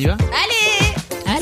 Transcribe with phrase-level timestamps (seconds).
[0.00, 0.94] Y va Allez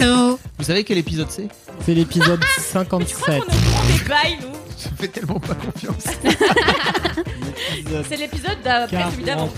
[0.05, 1.49] Allô Vous savez quel épisode c'est
[1.85, 3.27] C'est l'épisode Je crois 57.
[3.27, 4.49] qu'on nous prend des bails, nous.
[4.79, 6.05] Je fais tellement pas confiance.
[8.09, 9.51] C'est l'épisode d'après celui d'avant.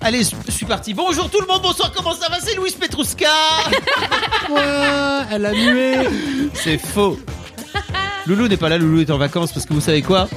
[0.00, 0.92] Allez, je je suis parti.
[0.92, 2.38] Bonjour tout le monde, bonsoir, comment ça va?
[2.40, 3.26] C'est Louis Petrouska
[4.50, 4.60] Ouais,
[5.30, 5.94] elle a mué.
[6.54, 7.16] C'est faux.
[8.26, 10.28] Loulou n'est pas là, Loulou est en vacances parce que vous savez quoi?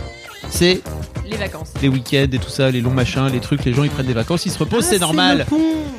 [0.50, 0.82] C'est
[1.26, 1.72] Les vacances.
[1.82, 4.14] les week-ends et tout ça, les longs machins, les trucs, les gens ils prennent des
[4.14, 5.48] vacances, ils se reposent, c'est normal.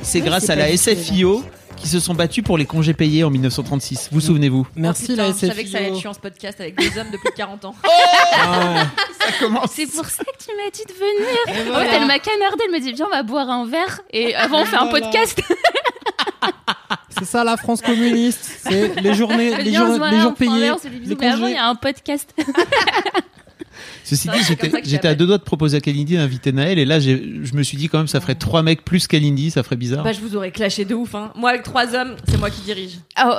[0.03, 1.43] C'est grâce à la SFIO
[1.77, 4.09] qui se sont battus pour les congés payés en 1936.
[4.13, 6.01] Vous souvenez-vous Merci Oh, putain, la Je savais que ça allait être SFIO.
[6.03, 7.75] chiant ce podcast avec des hommes de plus de 40 ans.
[8.37, 8.87] Ah
[9.21, 9.71] Ça commence.
[9.73, 11.75] C'est pour ça que tu m'as dit de venir.
[11.77, 14.35] En fait, elle m'a canardé, elle me dit viens on va boire un verre et
[14.35, 15.41] avant on fait un podcast.
[17.17, 18.59] C'est ça la France communiste.
[18.65, 20.73] C'est les journées, les se jours, les jours payés.
[21.05, 22.35] les il y a un podcast.
[24.05, 24.39] Ceci dit,
[24.85, 27.17] j'étais à deux doigts de proposer à Kalindi d'inviter Naël et là je
[27.55, 30.05] me suis dit quand même ça ferait trois mecs plus Kalindi, ça ferait bizarre.
[30.05, 31.15] Bah, je vous aurais clashé de ouf.
[31.15, 31.33] Hein.
[31.35, 32.99] Moi, avec trois hommes, c'est moi qui dirige.
[33.27, 33.31] Oh.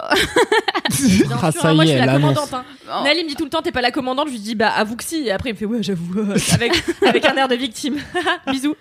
[1.41, 2.53] Ah, sûr, ça hein, moi, y je est, suis la commandante.
[2.53, 2.63] Hein.
[2.87, 3.03] Oh.
[3.03, 4.27] Nali me dit tout le temps, t'es pas la commandante.
[4.27, 5.23] Je lui dis, bah, avoue que si.
[5.27, 6.19] Et après, il me fait, ouais, j'avoue.
[6.19, 6.71] euh, avec,
[7.05, 7.95] avec un air de victime.
[8.51, 8.75] Bisous.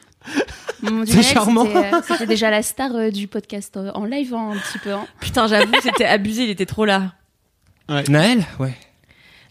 [0.82, 1.64] C'est Naël, charmant.
[1.64, 4.78] c'était, euh, C'était déjà la star euh, du podcast euh, en live hein, un petit
[4.78, 4.92] peu.
[4.92, 5.06] hein.
[5.20, 6.44] Putain, j'avoue, c'était abusé.
[6.44, 7.12] Il était trop là.
[8.08, 8.44] Naël?
[8.58, 8.74] Ouais.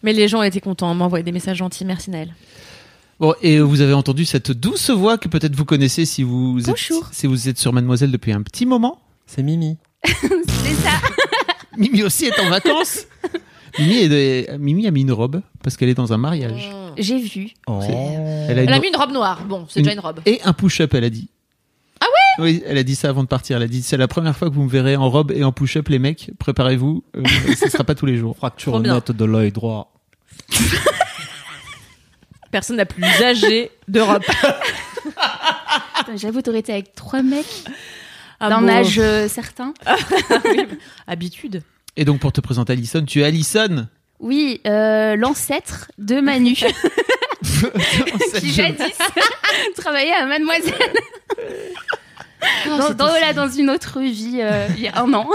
[0.04, 0.94] Mais les gens étaient contents.
[0.94, 1.86] M'envoyer des messages gentils.
[1.86, 2.34] Merci, Naël.
[3.20, 6.66] Bon, et vous avez entendu cette douce voix que peut-être vous connaissez si vous êtes,
[6.68, 7.08] Bonjour.
[7.12, 9.00] si vous êtes sur Mademoiselle depuis un petit moment.
[9.28, 9.78] C'est Mimi.
[10.06, 10.92] C'est ça.
[11.78, 13.06] Mimi aussi est en vacances.
[13.80, 16.70] Mimi, est de- Mimi a mis une robe parce qu'elle est dans un mariage.
[16.98, 17.52] J'ai vu.
[17.68, 17.80] Oh.
[17.82, 19.44] Elle a Elle une- a mis une robe noire.
[19.48, 20.20] Bon, c'est déjà une robe.
[20.26, 21.30] Et un push-up, elle a dit.
[22.02, 22.06] Ah
[22.40, 22.44] ouais?
[22.44, 23.58] Oui, elle a dit ça avant de partir.
[23.58, 25.52] Elle a dit c'est la première fois que vous me verrez en robe et en
[25.52, 26.32] push-up, les mecs.
[26.40, 27.24] Préparez-vous, euh,
[27.58, 28.36] ce sera pas tous les jours.
[28.36, 28.96] Fracture Trop bien.
[28.96, 29.93] nette de l'œil droit.
[32.52, 34.24] Personne n'a plus âgé d'Europe.
[36.16, 37.46] J'avoue, t'aurais été avec trois mecs
[38.40, 38.70] Ah d'un bon.
[38.70, 39.74] âge euh, certain.
[40.46, 40.68] Oui,
[41.08, 41.64] Habitude.
[41.98, 43.88] Et donc pour te présenter Alison, tu es Alison.
[44.20, 46.66] Oui, euh, l'ancêtre de Manu, qui
[48.54, 48.94] jadis
[49.76, 50.74] travaillait à Mademoiselle.
[52.66, 55.28] dans, dans- voilà, dans une autre vie, euh, il y a un an.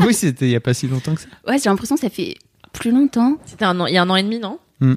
[0.00, 1.28] oui, c'était il y a pas si longtemps que ça.
[1.46, 2.36] Ouais, j'ai l'impression que ça fait
[2.72, 3.38] plus longtemps.
[3.46, 4.58] C'était un an, il y a un an et demi, non?
[4.80, 4.94] Hmm.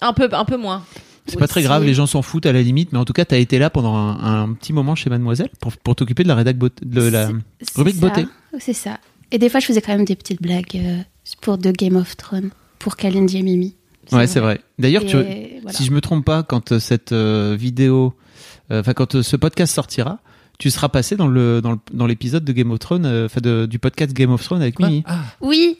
[0.00, 0.82] Un peu, un peu moins.
[1.26, 3.24] C'est pas très grave, les gens s'en foutent à la limite, mais en tout cas,
[3.24, 6.36] t'as été là pendant un, un petit moment chez Mademoiselle pour, pour t'occuper de la
[6.36, 7.30] rédac beauté, de la
[7.74, 8.00] rubrique ça.
[8.08, 8.26] beauté.
[8.60, 9.00] C'est ça.
[9.32, 10.98] Et des fois, je faisais quand même des petites blagues euh,
[11.40, 13.74] pour de Game of Thrones, pour Kalindi et Mimi.
[14.12, 14.60] Ouais, c'est vrai.
[14.78, 15.72] D'ailleurs, tu, voilà.
[15.76, 18.14] si je me trompe pas, quand euh, cette euh, vidéo,
[18.70, 20.20] euh, enfin quand euh, ce podcast sortira,
[20.60, 23.78] tu seras passé dans le dans le- dans l'épisode de Game of Thrones, enfin du
[23.80, 25.02] podcast Game of Thrones avec Mimi.
[25.06, 25.76] Ah, Oui.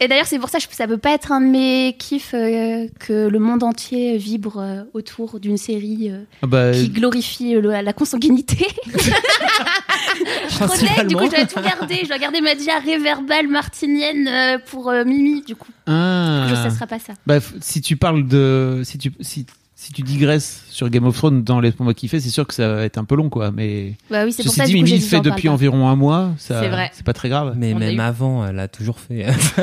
[0.00, 2.86] Et d'ailleurs, c'est pour ça que ça peut pas être un de mes kiffs euh,
[3.00, 7.70] que le monde entier vibre euh, autour d'une série euh, Ah bah, qui glorifie le-
[7.80, 8.66] la consanguinité.
[8.94, 12.00] je connais, du coup, je dois tout garder.
[12.02, 15.70] Je dois garder ma diarrhée verbale martinienne pour Mimi, du coup.
[15.86, 16.46] ah.
[16.50, 17.14] Je, ça sera pas ça.
[17.26, 19.46] Bah, si tu parles de, si tu, si,
[19.86, 22.54] si tu digresses sur Game of Thrones dans les mois qui fait, c'est sûr que
[22.54, 23.50] ça va être un peu long, quoi.
[23.52, 25.54] Mais Bah oui, c'est pour ça dit, Mimi le fait depuis pas.
[25.54, 26.90] environ un mois, ça, C'est vrai.
[26.92, 27.54] c'est pas très grave.
[27.56, 29.26] mais On même avant, elle a toujours fait.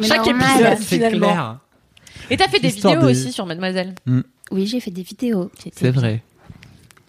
[0.00, 0.48] Mais Chaque normal.
[0.50, 0.76] épisode.
[0.80, 1.26] C'est Finalement.
[1.28, 1.56] clair.
[2.30, 3.94] Et t'as fait des vidéos des- aussi sur Mademoiselle.
[4.50, 5.50] Oui, j'ai fait des vidéos.
[5.58, 6.22] C'était C'est vrai.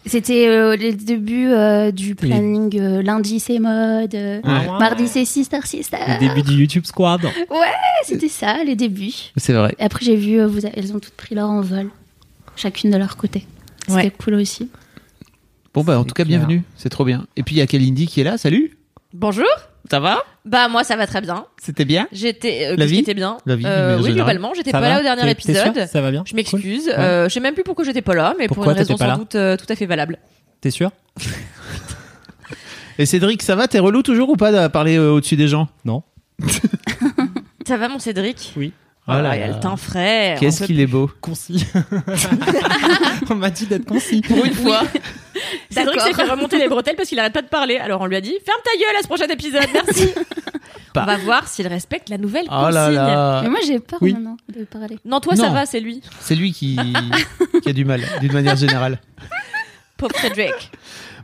[0.04, 2.76] C'était euh, les débuts euh, du planning.
[2.80, 4.14] euh, lundi, c'est mode.
[4.16, 4.66] euh, Ouais.
[4.80, 5.96] Mardi, c'est Sister Sister.
[6.08, 7.20] Le début du YouTube Squad.
[8.04, 9.12] C'était ça, les débuts.
[9.36, 9.74] C'est vrai.
[9.78, 11.88] Et après, j'ai vu, euh, vous, elles ont toutes pris leur envol,
[12.56, 13.46] chacune de leur côté.
[13.86, 14.12] C'était Ouais.
[14.22, 14.70] cool aussi.
[15.74, 16.38] Bon, bah, en tout cas, clair.
[16.38, 16.62] bienvenue.
[16.76, 17.26] C'est trop bien.
[17.36, 18.36] Et puis, il y a Kalindi qui est là.
[18.38, 18.76] Salut.
[19.14, 19.46] Bonjour.
[19.90, 20.22] Ça va?
[20.44, 21.44] Bah moi ça va très bien.
[21.60, 22.06] C'était bien?
[22.12, 22.66] J'étais.
[22.70, 22.98] euh, La vie?
[23.00, 23.36] était bien.
[23.46, 25.86] La vie, Euh, oui globalement j'étais pas va là au dernier épisode.
[25.86, 26.22] Ça va bien?
[26.24, 26.84] Je m'excuse.
[26.84, 26.92] Cool.
[26.92, 26.98] Ouais.
[26.98, 29.06] Euh, je sais même plus pourquoi j'étais pas là, mais Pourquoi pour une raison sans
[29.06, 29.16] là?
[29.16, 30.18] doute euh, tout à fait valable.
[30.60, 30.92] T'es sûr
[32.98, 33.66] Et Cédric, ça va?
[33.68, 35.68] T'es relou toujours ou pas de parler euh, au-dessus des gens?
[35.84, 36.02] Non.
[37.66, 38.52] Ça va mon Cédric?
[38.56, 38.72] Oui.
[39.08, 39.54] Oh là, là il a là.
[39.54, 40.36] le teint frais.
[40.38, 41.10] Qu'est-ce qu'il est beau.
[41.20, 41.66] Concis.
[43.30, 44.20] On m'a dit d'être concis.
[44.20, 44.82] Pour une fois.
[45.70, 46.02] Cédric D'accord.
[46.06, 47.78] s'est fait remonter les bretelles parce qu'il arrête pas de parler.
[47.78, 50.08] Alors on lui a dit ferme ta gueule à ce prochain épisode, merci.
[50.94, 51.02] Pas.
[51.04, 52.94] On va voir s'il respecte la nouvelle Oh là consigne.
[52.94, 53.40] là.
[53.42, 54.12] Mais moi, j'ai peur oui.
[54.12, 54.98] maintenant de parler.
[55.06, 56.02] Non, toi ça va, c'est lui.
[56.20, 56.78] C'est lui qui,
[57.62, 59.00] qui a du mal, d'une manière générale.
[59.96, 60.70] Pauvre Frédéric.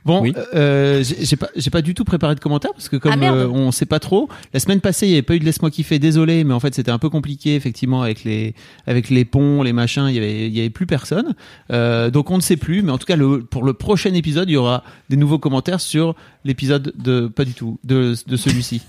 [0.05, 0.33] Bon, Oui.
[0.55, 3.47] euh, j'ai pas, j'ai pas du tout préparé de commentaires parce que comme Ah, euh,
[3.49, 5.99] on sait pas trop, la semaine passée il y avait pas eu de laisse-moi kiffer,
[5.99, 8.55] désolé, mais en fait c'était un peu compliqué effectivement avec les
[8.87, 11.35] avec les ponts, les machins, il y avait il y avait plus personne,
[11.73, 14.49] euh, donc on ne sait plus, mais en tout cas le, pour le prochain épisode
[14.49, 16.15] il y aura des nouveaux commentaires sur
[16.49, 18.83] l'épisode de pas du tout de de celui-ci,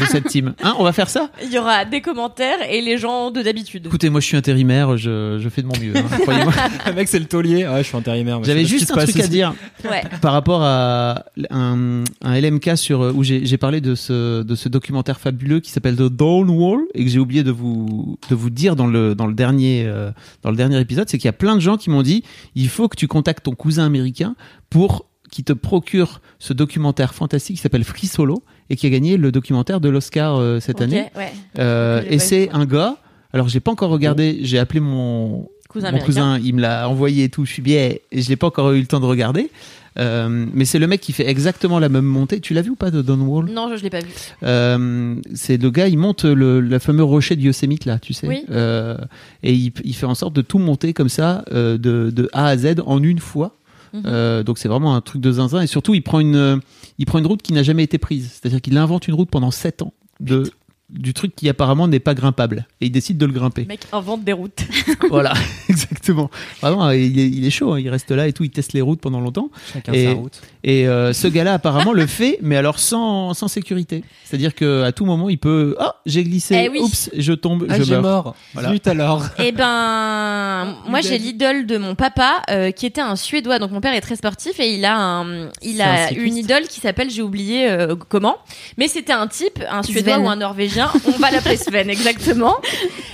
[0.00, 0.54] de cette team.
[0.62, 1.30] Hein, on va faire ça?
[1.42, 3.86] Il y aura des commentaires et les gens de d'habitude.
[3.86, 5.94] Écoutez, moi je suis intérimaire, je, je fais de mon mieux.
[5.96, 6.52] hein, croyez-moi.
[6.86, 7.66] Le mec, c'est le taulier.
[7.66, 8.42] Ouais, je suis intérimaire.
[8.44, 9.52] J'avais juste un truc à dire.
[9.84, 10.02] Ouais.
[10.22, 14.68] par rapport à un, un LMK sur où j'ai j'ai parlé de ce de ce
[14.68, 18.50] documentaire fabuleux qui s'appelle The Dawn Wall et que j'ai oublié de vous de vous
[18.50, 20.10] dire dans le dans le dernier euh,
[20.42, 22.22] dans le dernier épisode, c'est qu'il y a plein de gens qui m'ont dit
[22.54, 24.36] il faut que tu contactes ton cousin américain
[24.70, 29.16] pour qui te procure ce documentaire fantastique qui s'appelle Free Solo et qui a gagné
[29.16, 31.06] le documentaire de l'Oscar euh, cette année.
[31.16, 31.32] ouais.
[31.58, 32.96] Euh, et c'est un gars.
[33.32, 34.38] Alors j'ai pas encore regardé.
[34.42, 37.44] J'ai appelé mon Cousin mon cousin, il me l'a envoyé et tout.
[37.44, 39.50] Je suis bien et je l'ai pas encore eu le temps de regarder.
[39.98, 42.40] Euh, mais c'est le mec qui fait exactement la même montée.
[42.40, 43.50] Tu l'as vu ou pas de Don Wall?
[43.50, 44.08] Non, je, je l'ai pas vu.
[44.42, 48.26] euh, C'est le gars, il monte le, le fameux rocher de Yosemite là, tu sais.
[48.26, 48.44] Oui.
[48.50, 48.96] Euh,
[49.44, 52.56] et il, il fait en sorte de tout monter comme ça, de, de A à
[52.56, 53.56] Z en une fois.
[53.92, 54.02] Mhm.
[54.06, 55.60] Euh, donc c'est vraiment un truc de zinzin.
[55.60, 56.56] Et surtout, il prend une, euh,
[56.98, 58.30] il prend une route qui n'a jamais été prise.
[58.32, 60.44] C'est-à-dire qu'il invente une route pendant 7 ans de
[60.92, 63.62] du truc qui apparemment n'est pas grimpable et il décide de le grimper.
[63.62, 64.60] Le mec invente des routes.
[65.10, 65.32] voilà,
[65.68, 66.30] exactement.
[66.60, 67.78] Vraiment, il est, il est chaud, hein.
[67.80, 69.50] il reste là et tout, il teste les routes pendant longtemps.
[69.72, 70.40] Chacun Et- sa route.
[70.62, 74.04] Et euh, ce gars-là apparemment le fait, mais alors sans, sans sécurité.
[74.24, 76.80] C'est-à-dire que à tout moment, il peut, oh, j'ai glissé, Eh oui.
[76.82, 78.02] oups, je tombe, Ah, je meurs.
[78.02, 78.36] mort.
[78.52, 78.70] Voilà.
[78.72, 79.24] Zut alors.
[79.38, 83.58] Eh ben, moi j'ai l'idole de mon papa euh, qui était un Suédois.
[83.58, 86.64] Donc mon père est très sportif et il a un, il un a une idole
[86.64, 88.36] qui s'appelle, j'ai oublié euh, comment,
[88.76, 90.24] mais c'était un type, un Suédois Sven.
[90.26, 90.79] ou un Norvégien.
[91.06, 92.56] On va l'appeler Sven exactement.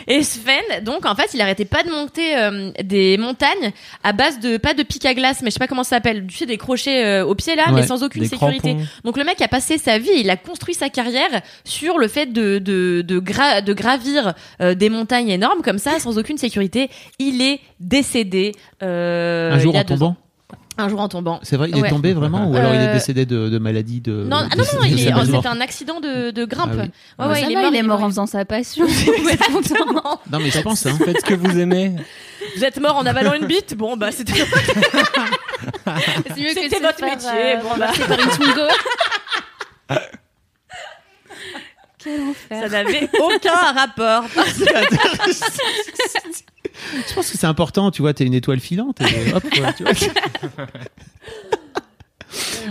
[0.07, 3.73] Et Sven, donc en fait, il arrêtait pas de monter euh, des montagnes
[4.05, 6.27] à base de pas de pic à glace, mais je sais pas comment ça s'appelle.
[6.29, 8.71] Tu sais des crochets euh, au pied là, Ouais, mais sans aucune sécurité.
[8.75, 8.87] crampons.
[9.05, 12.27] Donc le mec a passé sa vie, il a construit sa carrière sur le fait
[12.33, 16.89] de de de, gra- de gravir euh, des montagnes énormes comme ça sans aucune sécurité.
[17.19, 20.17] Il est décédé Un jour il y a en ans.
[20.79, 21.41] Un jour en tombant.
[21.43, 21.89] C'est vrai, il est Ouais.
[21.89, 24.13] tombé vraiment, ou alors il est Euh, décédé de, de maladie de.
[24.29, 26.73] Non, ah de- non, non, de il est, c'était un accident de, de grimpe.
[26.79, 26.91] Ah oui.
[27.19, 28.87] Ouais, ouais, Ça il, est mort, il est mort en faisant sa passion.
[30.31, 30.97] Non, mais je pense, hein.
[31.05, 31.93] Faites ce que vous aimez.
[32.57, 33.75] Vous êtes mort en avalant une bite?
[33.77, 34.33] Bon, bah, c'était.
[34.35, 34.45] C'est
[36.41, 38.69] mieux que C'était votre faire, métier, euh, bon, renverser par une Twingo.
[41.99, 42.21] Quel
[42.51, 42.71] Ça enfer.
[42.71, 44.25] n'avait aucun rapport.
[47.09, 49.01] Je pense que c'est important, tu vois, t'es une étoile filante.
[49.01, 49.93] Et hop, voilà, tu vois.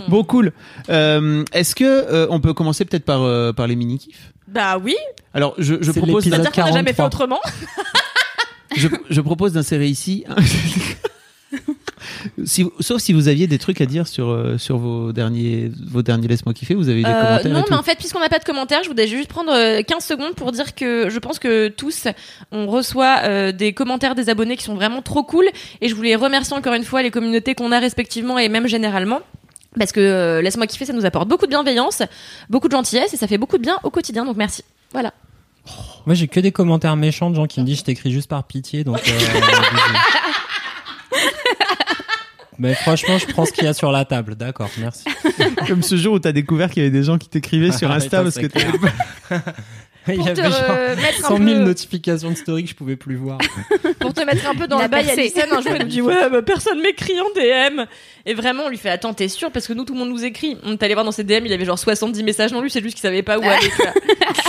[0.08, 0.52] bon, cool.
[0.88, 4.32] Euh, Est-ce que euh, on peut commencer peut-être par, euh, par les mini-kifs?
[4.48, 4.96] Bah oui,
[5.34, 7.06] Alors, je, je C'est propose c'est-à-dire qu'on n'a jamais fait 43.
[7.06, 7.40] autrement.
[8.76, 10.24] je, je propose d'insérer ici.
[12.44, 16.02] si, sauf si vous aviez des trucs à dire sur, euh, sur vos derniers, vos
[16.02, 17.68] derniers Laisse-moi kiffer, vous avez des Euh, commentaires non, et tout.
[17.70, 20.34] mais en fait, puisqu'on n'a pas de commentaires, je voudrais juste prendre euh, 15 secondes
[20.34, 22.06] pour dire que je pense que tous,
[22.52, 25.46] on reçoit euh, des commentaires des abonnés qui sont vraiment trop cool.
[25.80, 29.20] Et je voulais remercier encore une fois les communautés qu'on a respectivement et même généralement.
[29.78, 32.02] Parce que euh, laisse-moi kiffer, ça nous apporte beaucoup de bienveillance,
[32.50, 34.24] beaucoup de gentillesse et ça fait beaucoup de bien au quotidien.
[34.24, 34.62] Donc merci.
[34.92, 35.12] Voilà.
[36.06, 38.44] Moi, j'ai que des commentaires méchants de gens qui me disent je t'écris juste par
[38.44, 38.98] pitié, donc.
[42.58, 44.34] Mais franchement, je prends ce qu'il y a sur la table.
[44.34, 45.04] D'accord, merci.
[45.68, 48.22] Comme ce jour où t'as découvert qu'il y avait des gens qui t'écrivaient sur Insta
[48.22, 48.66] parce que t'avais
[50.08, 52.70] Il Pour y avait genre euh, mettre 100 un 000 peu, notifications de story que
[52.70, 53.38] je pouvez plus voir.
[53.98, 55.10] pour te mettre un peu dans Il a le bail.
[55.10, 57.84] Alison, un jour, il nous dit Ouais, bah, personne m'écrit en DM.
[58.24, 59.50] Et vraiment, on lui fait Attends, t'es sûr?
[59.50, 60.56] Parce que nous, tout le monde nous écrit.
[60.62, 62.82] On est allé voir dans ses DM, il avait genre 70 messages non lus, c'est
[62.82, 63.70] juste qu'il savait pas où aller.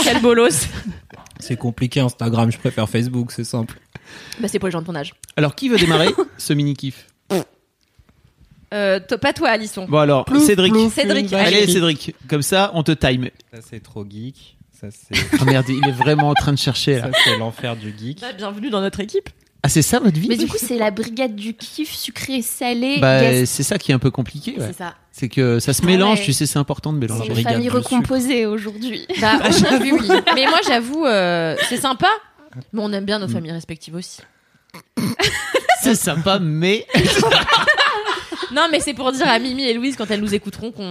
[0.04, 0.66] Quel bolos.
[1.40, 3.78] C'est compliqué Instagram, je préfère Facebook, c'est simple.
[4.40, 5.14] Bah, c'est pour les gens de ton âge.
[5.36, 7.06] Alors, qui veut démarrer ce mini-kiff
[8.74, 9.86] Euh, toi- pas toi, Alisson.
[9.88, 10.72] Bon, alors, Plouf, Cédric.
[10.72, 12.14] plouf, Cédric, une vache Allez, Cédric.
[12.28, 13.30] Comme ça, on te time.
[13.52, 14.56] Ça, c'est trop geek.
[14.78, 17.10] Ça, c'est Oh merde, il est vraiment en train de chercher là.
[17.12, 18.20] ça, c'est l'enfer du geek.
[18.20, 19.30] Bah, bienvenue dans notre équipe.
[19.62, 22.98] Ah, c'est ça votre vie Mais du coup, c'est la brigade du kiff sucré salé.
[23.00, 23.50] Bah, Yes.
[23.50, 24.52] c'est ça qui est un peu compliqué.
[24.58, 24.66] ouais.
[24.68, 24.94] C'est ça.
[25.12, 26.24] C'est que ça se Ah mélange, ouais.
[26.26, 27.26] tu sais, c'est important de C'est mélanger.
[27.28, 29.04] une brigade famille recomposée aujourd'hui.
[29.20, 29.40] Bah,
[29.80, 30.08] oui, oui.
[30.36, 32.08] Mais moi, j'avoue, euh, c'est sympa.
[32.72, 34.20] Mais on aime bien nos familles respectives aussi.
[35.82, 36.86] C'est sympa, mais.
[38.54, 40.82] Non, mais c'est pour dire à Mimi et Louise, quand elles nous écouteront, qu'on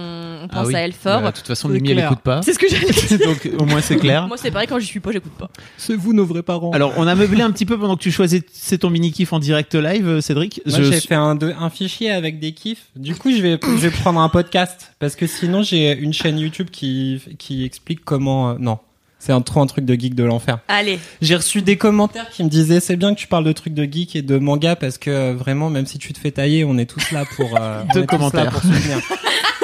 [0.44, 0.74] on pense Ah oui.
[0.76, 1.22] à elles fort.
[1.22, 2.10] Bah, de toute façon, C'est Mimi, elle clair.
[2.12, 2.42] écoute pas.
[2.42, 3.18] C'est ce que j'allais dire.
[3.26, 4.26] Donc, au moins, c'est clair.
[4.28, 5.50] Moi, c'est pareil, quand j'y suis pas, j'écoute pas.
[5.76, 6.70] C'est vous nos vrais parents.
[6.72, 9.74] Alors, on a meublé un petit peu pendant que tu choisissais ton mini-kiff en direct
[9.74, 10.60] live, euh, Cédric.
[10.66, 12.86] Moi, Je- j'ai fait un, de- un fichier avec des kiffs.
[12.96, 14.92] Du coup, je vais, je vais prendre un podcast.
[14.98, 18.50] Parce que sinon, j'ai une chaîne YouTube qui, qui explique comment.
[18.50, 18.78] euh, non.
[19.18, 20.58] C'est un trop un truc de geek de l'enfer.
[20.68, 20.98] Allez.
[21.20, 23.84] J'ai reçu des commentaires qui me disaient c'est bien que tu parles de trucs de
[23.84, 26.78] geek et de manga parce que euh, vraiment même si tu te fais tailler, on
[26.78, 28.50] est tous là pour euh, Deux tous là commentaires.
[28.52, 28.98] pour soutenir.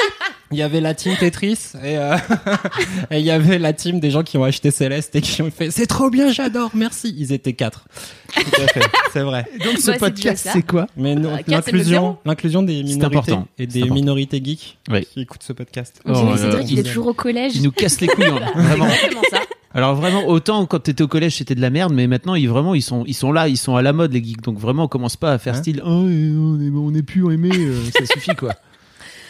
[0.53, 2.17] Il y avait la team Tetris et euh,
[3.11, 5.51] et il y avait la team des gens qui ont acheté Céleste et qui ont
[5.51, 7.15] fait c'est trop bien, j'adore, merci.
[7.19, 7.89] Ils étaient quatre.
[8.35, 8.81] Tout à fait,
[9.13, 9.47] c'est vrai.
[9.65, 10.53] Donc ce Bah, c'est podcast, déjà ça.
[10.53, 12.19] c'est quoi Mais non, Euh, quatre, c'est le l'inclusion, zéro.
[12.25, 13.49] l'inclusion des C'est minorités important.
[13.59, 13.95] et C'est des important.
[13.95, 15.07] minorités geeks Oui.
[15.13, 16.01] qui écoutent ce podcast.
[16.05, 17.53] On dirait Oh, Cédric, il est toujours au collège.
[17.57, 18.87] Ils nous cassent les couilles, hein, vraiment.
[18.87, 19.41] Exactement ça.
[19.77, 22.75] Alors vraiment, autant quand t'étais au collège c'était de la merde, mais maintenant ils vraiment
[22.77, 24.41] ils sont ils sont là, ils sont à la mode les geeks.
[24.43, 27.33] Donc vraiment on commence pas à faire Hein style oh, on est on est plus
[27.33, 28.53] aimé, euh, ça suffit quoi.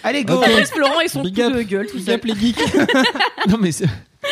[0.05, 0.35] Allez go.
[0.35, 1.55] Après, Florent, ils sont Big tous up.
[1.57, 2.15] de gueule, tout Big seuls.
[2.15, 2.59] up les geeks.
[3.49, 3.71] Non mais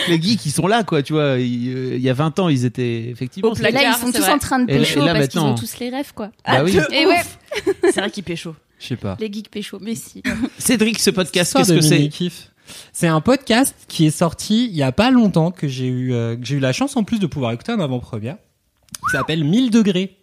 [0.09, 1.39] les geeks ils sont là quoi, tu vois.
[1.39, 3.51] Il, euh, il y a 20 ans ils étaient effectivement.
[3.51, 4.33] Au Et là, ils sont tous vrai.
[4.33, 6.31] en train de Et là- pécho et là, parce qu'ils ont tous les rêves, quoi.
[6.47, 6.73] Bah oui.
[6.73, 7.39] de Et ouf.
[7.85, 8.55] C'est vrai qu'il pécho.
[8.79, 9.17] Je sais pas.
[9.21, 10.23] Les geeks pécho, mais si.
[10.59, 12.11] Cédric, ce podcast, qu'est-ce que c'est.
[12.93, 16.37] C'est un podcast qui est sorti il y a pas longtemps que j'ai eu euh,
[16.37, 18.37] que j'ai eu la chance en plus de pouvoir écouter en avant-première.
[18.95, 20.17] Qui s'appelle 1000 degrés.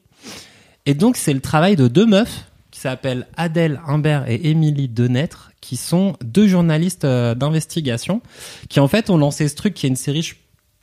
[0.86, 2.46] Et donc c'est le travail de deux meufs
[2.80, 8.22] qui s'appellent Adèle Humbert et Émilie Denêtre qui sont deux journalistes euh, d'investigation
[8.70, 10.36] qui en fait ont lancé ce truc qui est une série je-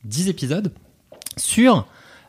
[0.03, 0.71] 10 épisodes
[1.37, 1.87] sur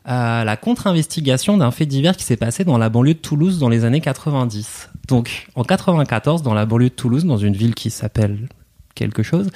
[0.08, 3.68] euh, la contre-investigation d'un fait divers qui s'est passé dans la banlieue de Toulouse dans
[3.68, 4.88] les années 90.
[5.06, 8.48] Donc, en 94, dans la banlieue de Toulouse, dans une ville qui s'appelle
[8.94, 9.50] quelque chose,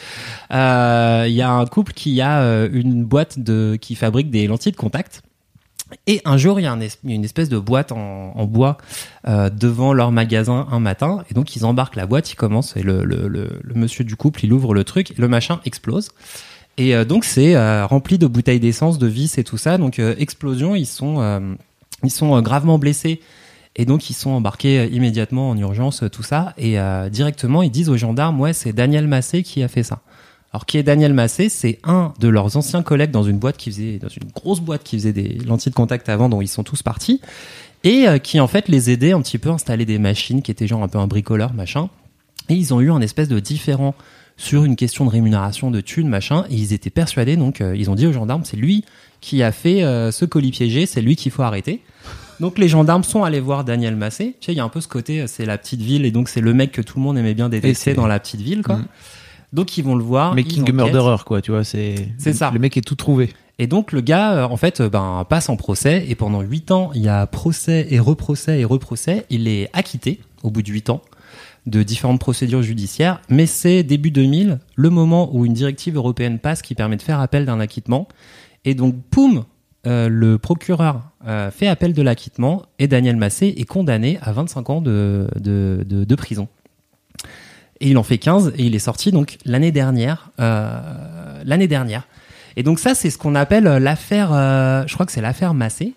[0.52, 4.72] euh, il y a un couple qui a une boîte de qui fabrique des lentilles
[4.72, 5.22] de contact.
[6.06, 8.78] Et un jour, il y a une espèce de boîte en, bois
[9.28, 11.24] euh, devant leur magasin un matin.
[11.30, 14.44] Et donc, ils embarquent la boîte, ils commencent, et le, le, le, monsieur du couple,
[14.44, 16.10] il ouvre le truc, et le machin explose.
[16.78, 19.78] Et euh, donc, c'est euh, rempli de bouteilles d'essence, de vis et tout ça.
[19.78, 21.56] Donc, euh, explosion, ils sont,
[22.02, 23.20] ils sont gravement blessés.
[23.74, 26.52] Et donc, ils sont embarqués immédiatement en urgence, tout ça.
[26.58, 26.76] Et
[27.10, 30.00] directement, ils disent aux gendarmes, ouais, c'est Daniel Massé qui a fait ça.
[30.52, 33.70] Alors, qui est Daniel Massé C'est un de leurs anciens collègues dans une boîte qui
[33.70, 36.62] faisait, dans une grosse boîte qui faisait des lentilles de contact avant, dont ils sont
[36.62, 37.20] tous partis.
[37.84, 40.50] Et euh, qui, en fait, les aidait un petit peu à installer des machines qui
[40.50, 41.88] étaient genre un peu un bricoleur, machin.
[42.48, 43.94] Et ils ont eu un espèce de différent
[44.36, 46.44] sur une question de rémunération de thunes, machin.
[46.50, 48.84] Et ils étaient persuadés, donc, euh, ils ont dit aux gendarmes, c'est lui
[49.22, 51.80] qui a fait euh, ce colis piégé, c'est lui qu'il faut arrêter.
[52.40, 54.34] Donc les gendarmes sont allés voir Daniel Massé.
[54.40, 56.10] Tu sais, il y a un peu ce côté, euh, c'est la petite ville et
[56.10, 58.62] donc c'est le mec que tout le monde aimait bien détester dans la petite ville,
[58.62, 58.76] quoi.
[58.76, 58.84] Mhm.
[59.52, 60.34] Donc ils vont le voir.
[60.34, 60.72] Making a.
[60.72, 62.50] Murderer quoi, tu vois, c'est C'est ça.
[62.52, 63.30] Le mec est tout trouvé.
[63.58, 66.70] Et donc le gars, euh, en fait, euh, ben passe en procès et pendant huit
[66.70, 69.26] ans, il y a procès et reprocès et reprocès.
[69.30, 71.02] Il est acquitté au bout de huit ans
[71.66, 76.60] de différentes procédures judiciaires, mais c'est début 2000 le moment où une directive européenne passe
[76.60, 78.08] qui permet de faire appel d'un acquittement.
[78.64, 79.44] Et donc, poum,
[79.86, 84.70] euh, le procureur euh, fait appel de l'acquittement et Daniel Massé est condamné à 25
[84.70, 86.48] ans de, de, de, de prison.
[87.82, 90.30] Et il en fait 15 et il est sorti donc l'année dernière.
[90.40, 90.80] Euh,
[91.44, 92.06] l'année dernière.
[92.56, 94.30] Et donc ça, c'est ce qu'on appelle euh, l'affaire.
[94.32, 95.92] euh, je crois que c'est l'affaire Massé,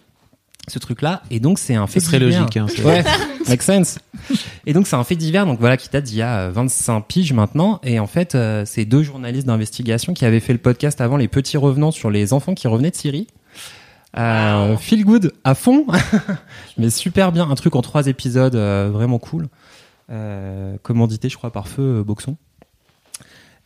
[0.67, 1.21] ce truc-là.
[1.29, 2.39] Et donc c'est un fait Ce serait divers.
[2.41, 2.57] logique.
[2.57, 3.03] Hein, c'est- Ouais,
[3.47, 3.99] make sense.
[4.65, 7.01] Et donc c'est un fait divers, donc voilà, qui date d'il y a euh, 25
[7.01, 7.79] piges maintenant.
[7.83, 11.27] Et en fait, euh, c'est deux journalistes d'investigation qui avaient fait le podcast avant Les
[11.27, 13.27] Petits Revenants sur les enfants qui revenaient de Syrie.
[14.17, 15.85] Euh, Feel good à fond,
[16.77, 19.49] mais super bien, un truc en trois épisodes, euh, vraiment cool.
[20.11, 22.37] Euh, commandité, je crois, par Feu euh, Boxon.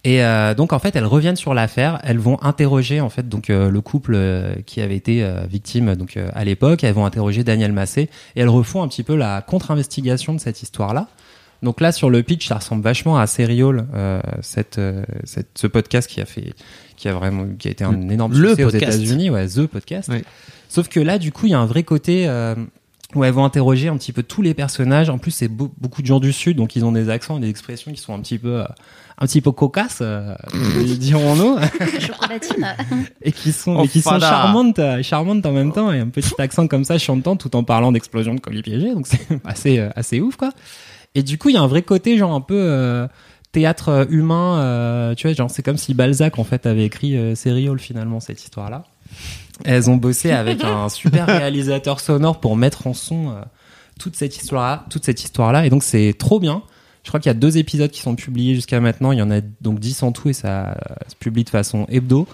[0.06, 2.00] Et euh, donc en fait, elles reviennent sur l'affaire.
[2.04, 6.18] Elles vont interroger en fait donc euh, le couple euh, qui avait été victime donc
[6.34, 6.84] à l'époque.
[6.84, 10.62] Elles vont interroger Daniel Massé et elles refont un petit peu la contre-investigation de cette
[10.62, 11.08] histoire-là.
[11.62, 13.86] Donc là sur le pitch, ça ressemble vachement à Serial,
[14.42, 14.80] cette,
[15.26, 16.54] cette ce podcast qui a fait
[16.96, 18.70] qui a vraiment qui a été un énorme Le succès aux.
[18.70, 20.10] États-Unis, ouais, the podcast.
[20.70, 22.26] Sauf que là, du coup, il y a un vrai côté
[23.16, 25.10] où elles vont interroger un petit peu tous les personnages.
[25.10, 27.42] En plus, c'est beau- beaucoup de gens du sud, donc ils ont des accents et
[27.42, 28.66] des expressions qui sont un petit peu, euh,
[29.18, 30.36] un petit peu cocasses, euh,
[31.00, 31.58] dirons-nous,
[32.00, 32.68] Chocolatine.
[33.22, 36.34] et qui sont, Oh, et qui sont charmantes, charmantes en même temps, et un petit
[36.40, 38.94] accent comme ça chantant tout en parlant d'explosion de colis piégés.
[38.94, 40.52] Donc c'est assez, euh, assez ouf, quoi.
[41.16, 43.08] Et du coup, il y a un vrai côté genre un peu euh,
[43.52, 44.60] théâtre humain.
[44.62, 48.20] euh, tu vois, genre c'est comme si Balzac en fait avait écrit euh, Serial finalement
[48.20, 48.84] cette histoire-là.
[49.66, 53.42] Elles ont bossé avec un super réalisateur sonore pour mettre en son euh,
[54.00, 56.64] toute cette histoire-là, toute cette histoire-là, et donc c'est trop bien.
[57.04, 59.12] Je crois qu'il y a deux épisodes qui sont publiés jusqu'à maintenant.
[59.12, 60.74] Il y en a donc 10 en tout et ça euh,
[61.08, 62.28] se publie de façon hebdo.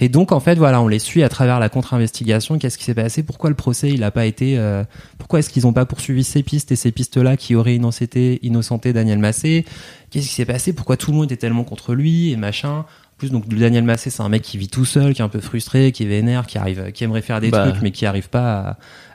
[0.00, 2.58] Et donc en fait voilà, on les suit à travers la contre-investigation.
[2.58, 3.22] Qu'est-ce qui s'est passé?
[3.22, 4.84] Pourquoi le procès il a pas été euh,
[5.18, 8.92] Pourquoi est-ce qu'ils n'ont pas poursuivi ces pistes et ces pistes-là qui auraient innocenté, innocenté
[8.92, 9.64] Daniel Massé?
[10.10, 10.72] Qu'est-ce qui s'est passé?
[10.72, 12.86] Pourquoi tout le monde était tellement contre lui et machin?
[13.18, 15.40] Plus, donc Daniel Massé, c'est un mec qui vit tout seul, qui est un peu
[15.40, 17.68] frustré, qui est vénère, qui arrive, qui aimerait faire des Bah.
[17.68, 18.60] trucs, mais qui arrive pas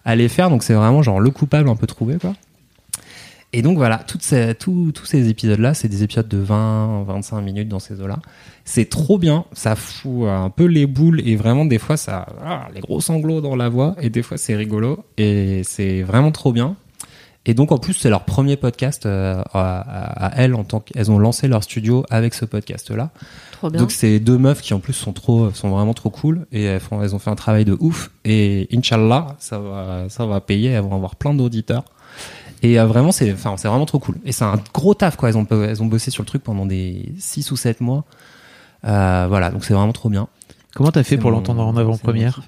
[0.05, 0.50] à, à les faire.
[0.50, 2.33] Donc c'est vraiment genre le coupable un peu trouvé, quoi.
[3.55, 7.39] Et donc voilà, toutes ces, tous, tous ces épisodes-là, c'est des épisodes de 20, 25
[7.41, 8.17] minutes dans ces eaux-là.
[8.65, 12.67] C'est trop bien, ça fout un peu les boules et vraiment des fois ça, ah,
[12.74, 16.51] les gros sanglots dans la voix et des fois c'est rigolo et c'est vraiment trop
[16.51, 16.75] bien.
[17.45, 20.79] Et donc en plus c'est leur premier podcast euh, à, à, à elles en tant
[20.79, 23.09] qu'elles ont lancé leur studio avec ce podcast-là.
[23.51, 23.81] Trop bien.
[23.81, 26.79] Donc c'est deux meufs qui en plus sont trop, sont vraiment trop cool et elles,
[26.79, 30.69] font, elles ont fait un travail de ouf et Inch'Allah ça va, ça va payer,
[30.71, 31.83] elles vont avoir plein d'auditeurs.
[32.65, 34.15] Et euh, vraiment, c'est, enfin, c'est vraiment trop cool.
[34.23, 35.27] Et c'est un gros taf, quoi.
[35.27, 38.05] Elles ont, elles ont bossé sur le truc pendant des 6 ou 7 mois.
[38.85, 40.29] Euh, voilà, donc c'est vraiment trop bien.
[40.73, 42.41] Comment t'as fait pour mon- l'entendre en avant-première.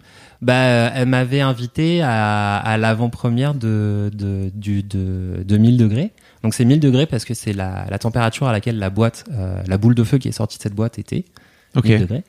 [0.46, 6.12] Bah, euh, elle m'avait invité à, à l'avant-première de, de, du, de, de 1000 degrés.
[6.44, 9.60] Donc c'est 1000 degrés parce que c'est la, la température à laquelle la boîte, euh,
[9.66, 11.25] la boule de feu qui est sortie de cette boîte était.
[11.75, 11.86] Ok.
[11.86, 12.24] 1000 degrés.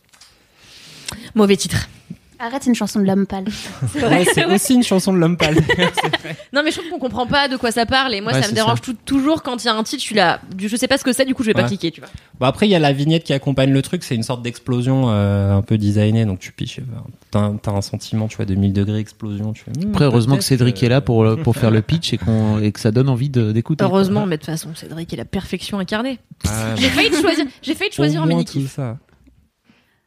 [1.35, 1.90] Mauvais titre.
[2.38, 3.45] Arrête, c'est une chanson de l'homme pâle.
[3.95, 5.57] Ouais, c'est aussi une chanson de l'homme pâle.
[6.52, 8.14] Non, mais je trouve qu'on comprend pas de quoi ça parle.
[8.14, 8.85] Et moi, Ouais, ça me dérange ça.
[8.85, 10.40] tout- toujours quand il y a un titre, je suis là.
[10.59, 12.09] Je sais pas ce que c'est, du coup, je vais pas cliquer, tu vois.
[12.38, 15.07] Bon après il y a la vignette qui accompagne le truc, c'est une sorte d'explosion
[15.09, 16.83] euh, un peu designée, donc tu piches, euh,
[17.31, 19.55] t'as, t'as un sentiment, tu vois, de 1000 degrés explosion.
[19.55, 22.19] Tu fais, hmm, Après, heureusement que Cédric est là pour, pour faire le pitch et,
[22.19, 23.85] qu'on, et que ça donne envie de, d'écouter.
[23.85, 26.19] Heureusement, mais de toute façon, Cédric est la perfection incarnée.
[26.47, 28.99] Ah, J'ai failli te choisir, j'ai failli te choisir en mini tout ça.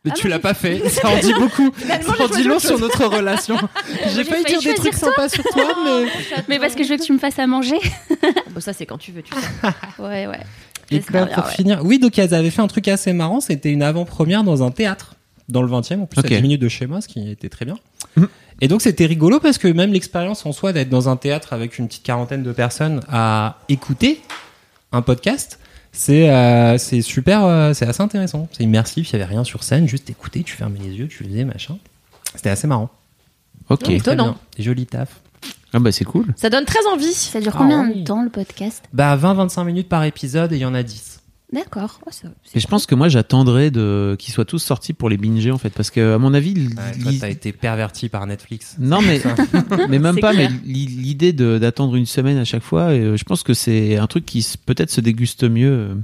[0.05, 1.71] Mais Ah tu l'as pas fait, ça en dit beaucoup.
[1.75, 3.57] Finalement, ça en dit long sur notre relation.
[4.15, 6.05] J'ai failli dire des trucs sympas sur toi, mais.
[6.47, 7.77] Mais parce que je veux que tu me fasses à manger.
[8.51, 10.01] Bon, ça, c'est quand tu veux, tu sais.
[10.01, 10.39] Ouais, ouais.
[10.91, 11.55] Et J'espère quoi, pour ouais.
[11.55, 14.71] finir, oui, donc elles avaient fait un truc assez marrant, c'était une avant-première dans un
[14.71, 15.15] théâtre,
[15.49, 16.25] dans le 20 e en plus Ok.
[16.25, 17.75] à 10 minutes de chez moi, ce qui était très bien.
[18.15, 18.27] Mhm.
[18.61, 21.77] Et donc c'était rigolo parce que même l'expérience en soi d'être dans un théâtre avec
[21.77, 24.21] une petite quarantaine de personnes à écouter
[24.91, 25.59] un podcast,
[25.91, 28.47] c'est euh, c'est super, euh, c'est assez intéressant.
[28.51, 31.23] C'est immersif, il y avait rien sur scène, juste écouter, tu fermais les yeux, tu
[31.23, 31.77] faisais machin.
[32.35, 32.89] C'était assez marrant.
[33.69, 33.83] Ok.
[33.83, 34.37] Très Étonnant.
[34.57, 34.63] bien.
[34.63, 35.19] Joli taf.
[35.73, 36.25] Ah bah c'est cool.
[36.35, 37.13] Ça donne très envie.
[37.13, 38.01] Ça dure Ah combien oui.
[38.01, 38.83] de temps le podcast?
[38.93, 41.18] Bah 20-25 minutes par épisode et il y en a 10.
[41.51, 41.99] D'accord.
[42.05, 42.09] Oh,
[42.53, 45.57] Et je pense que moi j'attendrais de qu'ils soient tous sortis pour les binger en
[45.57, 48.75] fait parce que à mon avis Ouais, toi, t'as été perverti par Netflix.
[48.77, 49.19] non mais
[49.89, 50.51] mais même pas clair.
[50.51, 53.97] mais li- l'idée de- d'attendre une semaine à chaque fois euh, je pense que c'est
[53.97, 55.97] un truc qui peut-être se déguste mieux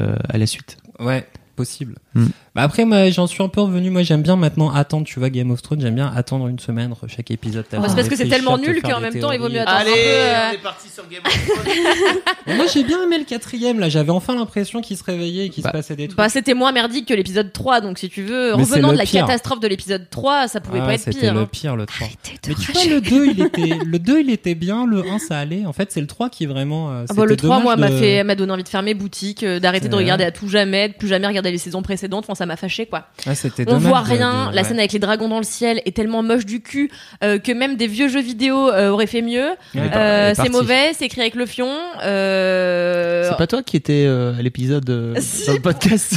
[0.00, 0.78] euh, à la suite.
[0.98, 1.94] Ouais, possible.
[2.14, 2.26] Hmm.
[2.54, 3.88] Bah après, moi, j'en suis un peu revenu.
[3.88, 5.06] Moi, j'aime bien maintenant attendre.
[5.06, 7.64] Tu vois, Game of Thrones, j'aime bien attendre une semaine chaque épisode.
[7.72, 9.84] Bah, c'est parce que c'est tellement nul qu'en même temps, il vaut mieux attendre un
[9.84, 9.90] peu.
[9.96, 11.66] euh, parti sur Game of
[12.46, 13.80] Mais moi, j'ai bien aimé le quatrième.
[13.80, 16.18] Là, j'avais enfin l'impression qu'il se réveillait et qu'il Bah, se passait des trucs.
[16.18, 19.04] Bah, c'était moins merdique que l'épisode 3, donc si tu veux, revenant le de la
[19.04, 19.22] pire.
[19.24, 21.34] catastrophe de l'épisode 3, ça pouvait Ah, pas être c'était pire.
[21.34, 21.48] le hein.
[21.50, 22.06] pire, le 3.
[22.06, 24.84] Arrêtez de Mais tu vois, le 2, il était, le 2, il était bien.
[24.86, 25.64] Le 1, ça allait.
[25.64, 26.90] En fait, c'est le 3 qui est vraiment.
[26.90, 28.92] euh, Ah bah, le c'était 3, moi, m'a de- fait, m'a donné envie de fermer
[28.92, 32.01] boutique, euh, d'arrêter de regarder à tout jamais, de plus jamais regarder les saisons précédentes.
[32.10, 33.06] Enfin, ça m'a fâché, quoi.
[33.26, 34.50] Ah, c'était On voit rien.
[34.50, 34.68] de- La ouais.
[34.68, 36.90] scène avec les dragons dans le ciel est tellement moche du cul
[37.24, 39.50] euh, que même des vieux jeux vidéo euh, auraient fait mieux.
[39.74, 39.80] Ouais.
[39.94, 41.70] Euh, c'est mauvais, c'est écrit avec le fion.
[42.02, 43.28] Euh...
[43.30, 45.46] C'est pas toi qui étais euh, à l'épisode euh, Si.
[45.46, 46.14] dans le podcast?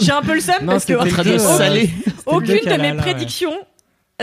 [0.00, 0.94] J'ai un peu le seum parce que
[2.26, 3.52] aucune de mes prédictions.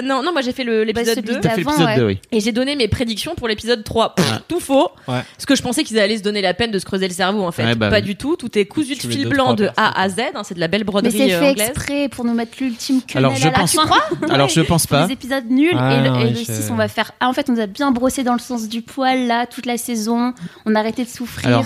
[0.03, 1.95] Non, non, moi j'ai fait le- l'épisode celui 2 T'as fait D'avant, l'épisode ouais.
[1.97, 2.19] 2 oui.
[2.33, 4.13] et j'ai donné mes prédictions pour l'épisode 3.
[4.15, 4.37] Pff, Ouais.
[4.49, 4.89] Tout faux.
[5.07, 5.21] Ouais.
[5.35, 7.43] Parce que je pensais qu'ils allaient se donner la peine de se creuser le cerveau
[7.43, 7.63] en fait.
[7.63, 8.01] Ouais, bah pas oui.
[8.01, 8.35] du tout.
[8.35, 9.69] Tout est cousu de fil deux, blanc de.
[9.77, 10.19] A à Z.
[10.35, 11.69] hein, c'est de la belle Mais broderie c'est euh, fait anglaise.
[11.69, 13.87] exprès pour nous mettre l'ultime quenelle Alors, je à la pense- fin.
[14.29, 15.07] Alors je pense pas.
[15.07, 17.29] Des épisodes nuls Ah, et le, non, et le je- 6 on va faire ah
[17.29, 19.77] en fait on nous a bien brossé dans le sens du poil là toute la
[19.77, 20.33] saison
[20.65, 21.65] on a arrêté de souffrir Alors-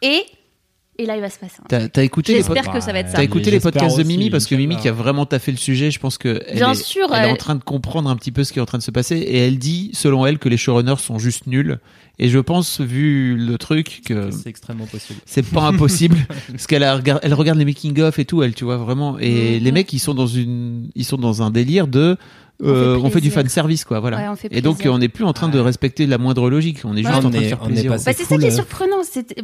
[0.00, 0.22] et
[0.98, 2.98] et là il va se passer T'as t'as écouté les J'espère pod- que ça va
[2.98, 3.16] être ça.
[3.18, 5.56] T'as écouté les podcasts de aussi, Mimi parce que Mimi qui a vraiment taffé le
[5.56, 8.10] sujet, je pense que elle, Bien est, sûr, elle est en elle- train de comprendre
[8.10, 10.26] un petit peu ce qui est en train de se passer et elle dit, selon
[10.26, 11.78] elle, que les showrunners sont juste nuls.
[12.20, 15.20] Et je pense, vu le truc, que C'est extrêmement possible.
[15.24, 16.16] c'est pas impossible
[16.50, 19.18] parce qu'elle a elle regarde les making of et tout, elle, tu vois vraiment.
[19.20, 19.64] Et Mhm.
[19.64, 22.16] les mecs, ils sont dans une, ils sont dans un délire de,
[22.62, 24.16] euh, On fait on fait du fan service quoi, voilà.
[24.18, 26.78] Ouais, on fait et donc on n'est plus en train de respecter la moindre logique,
[26.84, 27.90] on est juste Ouais, en on train de faire on plaisir.
[27.92, 28.54] Bah, c'est ça qui est euh.
[28.54, 29.34] surprenant c'est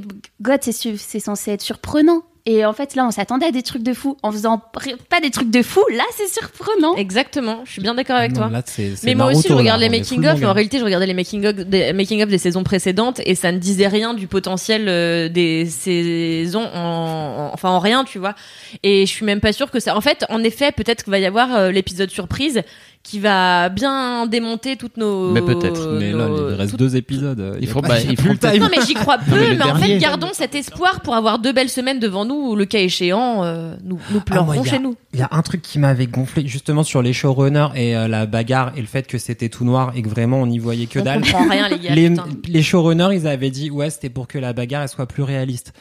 [0.42, 3.94] God c'est censé être surprenant et en fait là on s'attendait à des trucs de
[3.94, 4.60] fou en faisant
[5.08, 7.60] pas des trucs de fou là c'est surprenant Exactement.
[7.64, 8.50] Je suis bien d'accord avec Non, toi.
[8.50, 8.62] là,
[9.04, 10.34] Mais moi aussi, je regarde là, les on est full making of.
[10.40, 10.50] manga.
[10.50, 13.50] En réalité, je regardais les making of des, making of des saisons précédentes et ça
[13.52, 18.34] ne disait rien du potentiel euh, des saisons en, en- enfin en rien, tu vois.
[18.82, 19.96] Et je suis même pas sûre que ça.
[19.96, 22.62] En fait, en effet, peut-être qu'il va y avoir euh, l'épisode surprise
[23.04, 25.30] qui va bien démonter toutes nos.
[25.30, 25.98] Mais peut-être.
[26.00, 27.38] Mais là, il reste deux épisodes.
[27.38, 28.58] euh, Il faut- pas- bah, il faut le time.
[28.60, 31.68] Non mais j'y crois peu, mais en fait gardons cet espoir pour avoir deux belles
[31.68, 34.96] semaines devant nous où le cas échéant euh, nous, nous Ah, moi, a- chez nous.
[35.12, 38.24] Il y a un truc qui m'avait gonflé justement sur les showrunners et euh, la
[38.24, 40.98] bagarre et le fait que c'était tout noir et que vraiment on n'y voyait que
[40.98, 41.20] On dalle.
[41.20, 41.94] comprend rien les gars.
[41.94, 42.10] les,
[42.48, 45.74] les showrunners, ils avaient dit ouais, c'était pour que la bagarre elle soit plus réaliste.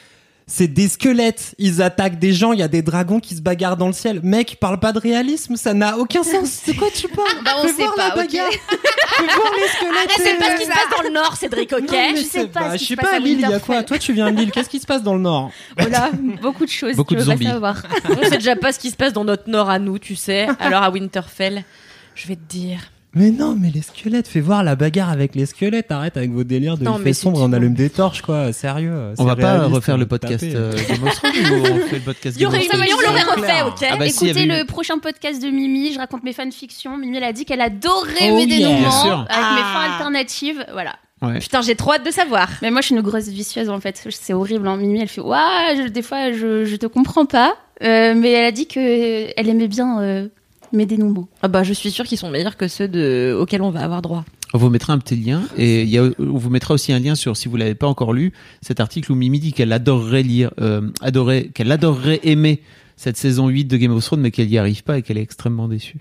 [0.48, 1.56] C'est des squelettes.
[1.58, 2.52] Ils attaquent des gens.
[2.54, 4.20] Il y a des dragons qui se bagarrent dans le ciel.
[4.24, 5.56] Mec, parle pas de réalisme.
[5.56, 6.48] Ça n'a aucun sens.
[6.66, 8.28] C'est quoi tu parles Bah, on Fais sait voir pas, la ok.
[8.28, 8.52] bagarre.
[8.52, 10.10] Fais voir les squelettes.
[10.10, 12.22] Ah, c'est pas ce qui euh, se passe dans le Nord, Cédric, ok non, Je
[12.22, 13.60] sais pas bah, ce Je qui sais se passe pas, à Lille, il y a
[13.60, 13.84] quoi.
[13.84, 14.52] Toi, tu viens de Lille.
[14.52, 16.96] Qu'est-ce qui se passe dans le Nord Voilà, beaucoup de choses.
[16.96, 17.84] Beaucoup tu de veux pas savoir.
[18.10, 20.48] On sait déjà pas ce qui se passe dans notre Nord à nous, tu sais.
[20.60, 21.64] Alors à Winterfell,
[22.16, 22.80] je vais te dire.
[23.15, 25.91] Mais non, mais les squelettes, fais voir la bagarre avec les squelettes.
[25.91, 28.52] Arrête avec vos délires de Non, il fait sombre, on allume des torches, quoi.
[28.54, 29.13] Sérieux.
[29.19, 32.38] On va pas refaire le podcast euh, Game of Thrones ou on fait le podcast
[32.39, 35.41] Game of Thrones on l'aurait refait, ok Ah bah, Écoutez avait le eu- prochain podcast
[35.43, 36.97] de Mimi, je raconte mes fanfictions.
[36.97, 38.58] Mimi, elle a dit qu'elle adorait Oh mes yeah.
[38.58, 39.71] dénouements avec mes Ah.
[39.73, 40.65] fins alternatives.
[40.73, 40.95] Voilà.
[41.21, 41.39] Ouais.
[41.39, 42.49] Putain, j'ai trop hâte de savoir.
[42.62, 44.04] Mais moi, je suis une grosse vicieuse en fait.
[44.10, 44.67] C'est horrible.
[44.67, 44.76] Hein.
[44.78, 45.39] Mimi, elle fait Waouh,
[45.84, 47.56] je- des fois, je, je te comprends pas.
[47.84, 50.28] Euh, mais elle a dit que elle aimait bien euh,
[50.74, 51.28] mes dénouements.
[51.42, 53.36] Ah bah, je suis sûre qu'ils sont meilleurs que ceux de...
[53.40, 54.26] auxquels on va avoir droit.
[54.56, 57.00] On vous mettra un petit lien et il y a, on vous mettra aussi un
[57.00, 60.22] lien sur si vous l'avez pas encore lu cet article où Mimi dit qu'elle adorerait
[60.22, 62.62] lire, euh, adorait, qu'elle adorerait aimer
[62.96, 65.24] cette saison 8 de Game of Thrones mais qu'elle y arrive pas et qu'elle est
[65.24, 66.00] extrêmement déçue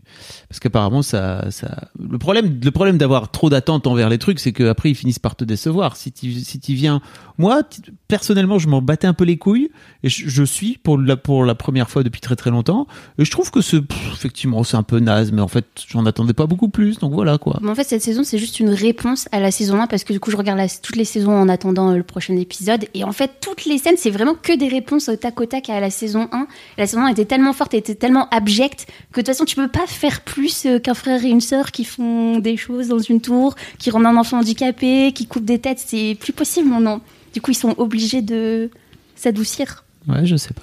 [0.49, 4.53] parce qu'apparemment ça, ça, le problème, le problème d'avoir trop d'attentes envers les trucs c'est
[4.53, 5.97] qu'après ils finissent par te décevoir.
[5.97, 7.01] Si tu si tu viens,
[7.39, 7.63] moi
[8.09, 9.71] personnellement je m'en battais un peu les couilles
[10.03, 12.87] et je, suis pour la pour la première fois depuis très très longtemps
[13.19, 16.35] et je trouve que pff, effectivement c'est un peu naze mais en fait j'en attendais
[16.35, 17.59] pas beaucoup plus donc voilà quoi.
[17.61, 20.13] Mais en fait, cette saison, c'est juste une réponse à la saison 1 parce que
[20.13, 22.87] du coup, je regarde toutes les saisons en attendant euh, le prochain épisode.
[22.95, 25.69] Et en fait, toutes les scènes, c'est vraiment que des réponses au tac au tac
[25.71, 26.47] à la saison 1.
[26.83, 29.55] La saison 1 était tellement forte, elle était tellement abjecte que de toute façon, tu
[29.55, 32.99] peux pas faire plus euh, qu'un frère et une sœur qui font des choses dans
[32.99, 35.79] une tour, qui rendent un enfant handicapé, qui coupent des têtes.
[35.79, 37.01] C'est plus possible maintenant.
[37.35, 38.69] Du coup, ils sont obligés de
[39.15, 39.85] s'adoucir.
[40.09, 40.63] Ouais, je sais pas.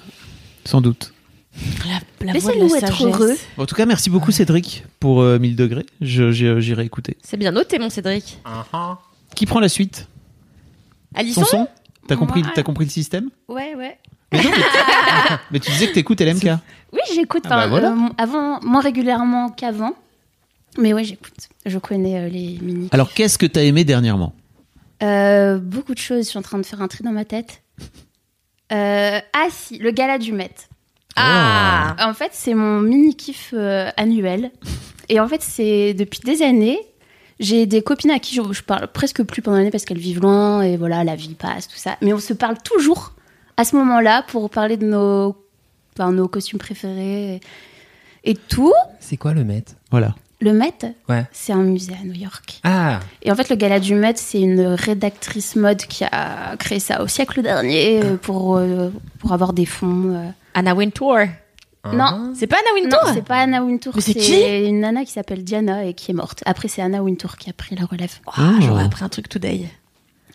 [0.66, 1.14] Sans doute.
[1.88, 3.36] La, la Laissez-nous voix de la être heureux.
[3.56, 5.86] En tout cas, merci beaucoup Cédric pour euh, 1000 degrés.
[6.02, 7.16] J'irai écouter.
[7.22, 8.42] C'est bien noté, mon Cédric.
[9.34, 10.06] Qui prend la suite?
[11.14, 11.68] Alisson Son son
[12.08, 12.62] T'as compris, Ouais.
[12.62, 13.30] compris le système?
[13.48, 13.96] Ouais, ouais.
[15.50, 16.44] Mais tu disais que t'écoutes LMK.
[16.92, 17.42] Oui, j'écoute.
[17.46, 17.90] Ah bah voilà.
[17.92, 19.92] euh, avant, moins régulièrement qu'avant.
[20.78, 21.48] Mais ouais, j'écoute.
[21.66, 22.88] Je connais euh, les mini.
[22.92, 24.32] Alors, qu'est-ce que t'as aimé dernièrement?
[25.02, 26.24] Euh, beaucoup de choses.
[26.24, 27.62] Je suis en train de faire un tri dans ma tête.
[28.70, 30.50] Ah si, le gala du Met.
[31.16, 33.52] Ah En fait, c'est mon mini kiff
[33.96, 34.52] annuel.
[35.08, 36.78] Et en fait, c'est depuis des années.
[37.40, 40.20] J'ai des copines à qui je, je parle presque plus pendant l'année parce qu'elles vivent
[40.20, 41.96] loin et voilà, la vie passe, tout ça.
[42.02, 43.12] Mais on se parle toujours
[43.60, 45.36] à ce moment-là pour parler de nos,
[45.94, 47.34] enfin, nos costumes préférés
[48.24, 48.72] et, et tout.
[49.00, 49.64] C'est quoi le Met?
[49.90, 50.14] Voilà.
[50.40, 50.72] Le Met,
[51.10, 51.26] Ouais.
[51.32, 52.60] c'est un musée à New York.
[52.64, 56.80] Ah, Et en fait, le gala du Met, c'est une rédactrice mode qui a créé
[56.80, 60.14] ça au siècle dernier euh, pour, euh, pour avoir des fonds.
[60.14, 60.30] euh.
[60.54, 61.18] Anna Wintour.
[61.92, 63.92] Non, C'est pas Anna non, Wintour c'est pas Anna Wintour.
[63.96, 64.38] Mais c'est qui?
[64.68, 66.42] une nana qui s'appelle Diana et qui est morte.
[66.44, 68.12] Après, c'est Anna Wintour qui a pris la relève.
[68.26, 68.60] Ah, Oh.
[68.60, 69.66] J'aurais appris un truc today.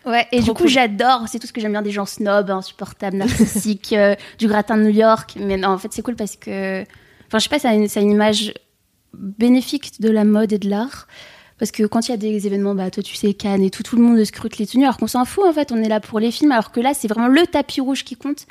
[0.05, 0.67] Ouais, et Trop du coup, cool.
[0.67, 1.23] j'adore.
[1.27, 4.83] C'est tout ce que j'aime bien des gens snobs, insupportables, narcissiques, euh, du gratin de
[4.83, 5.35] New York.
[5.39, 6.81] Mais non, en fait, c'est cool parce que.
[7.27, 8.53] Enfin, je sais pas, ça a une, ça a une image
[9.13, 11.07] bénéfique de la mode et de l'art.
[11.57, 13.81] Parce que quand il y a des événements, bah, toi, tu sais, Cannes et tout,
[13.81, 15.71] tout le monde scrute les tenues, alors qu'on s'en fout, en fait.
[15.71, 18.15] On est là pour les films, alors que là, c'est vraiment le tapis rouge qui
[18.15, 18.45] compte.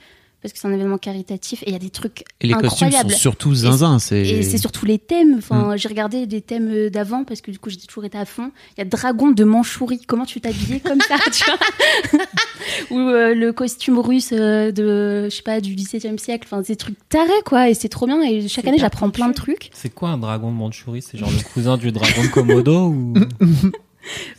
[0.44, 2.90] Parce que c'est un événement caritatif et il y a des trucs Et les costumes
[2.90, 3.96] sont surtout zinzin.
[4.12, 5.36] Et c'est surtout les thèmes.
[5.38, 8.50] Enfin, j'ai regardé des thèmes d'avant parce que du coup, j'ai toujours été à fond.
[8.76, 10.02] Il y a Dragon de Mandchourie.
[10.06, 12.20] Comment tu t'habillais comme ça, tu vois
[12.90, 16.46] Ou euh, le costume russe euh, de, je sais pas, du XVIIe siècle.
[16.46, 17.70] Enfin, des trucs tarés, quoi.
[17.70, 18.20] Et c'est trop bien.
[18.20, 19.70] Et chaque année, j'apprends plein de trucs.
[19.72, 23.14] c'est quoi un dragon de Mandchourie C'est genre le cousin du dragon de Komodo ou?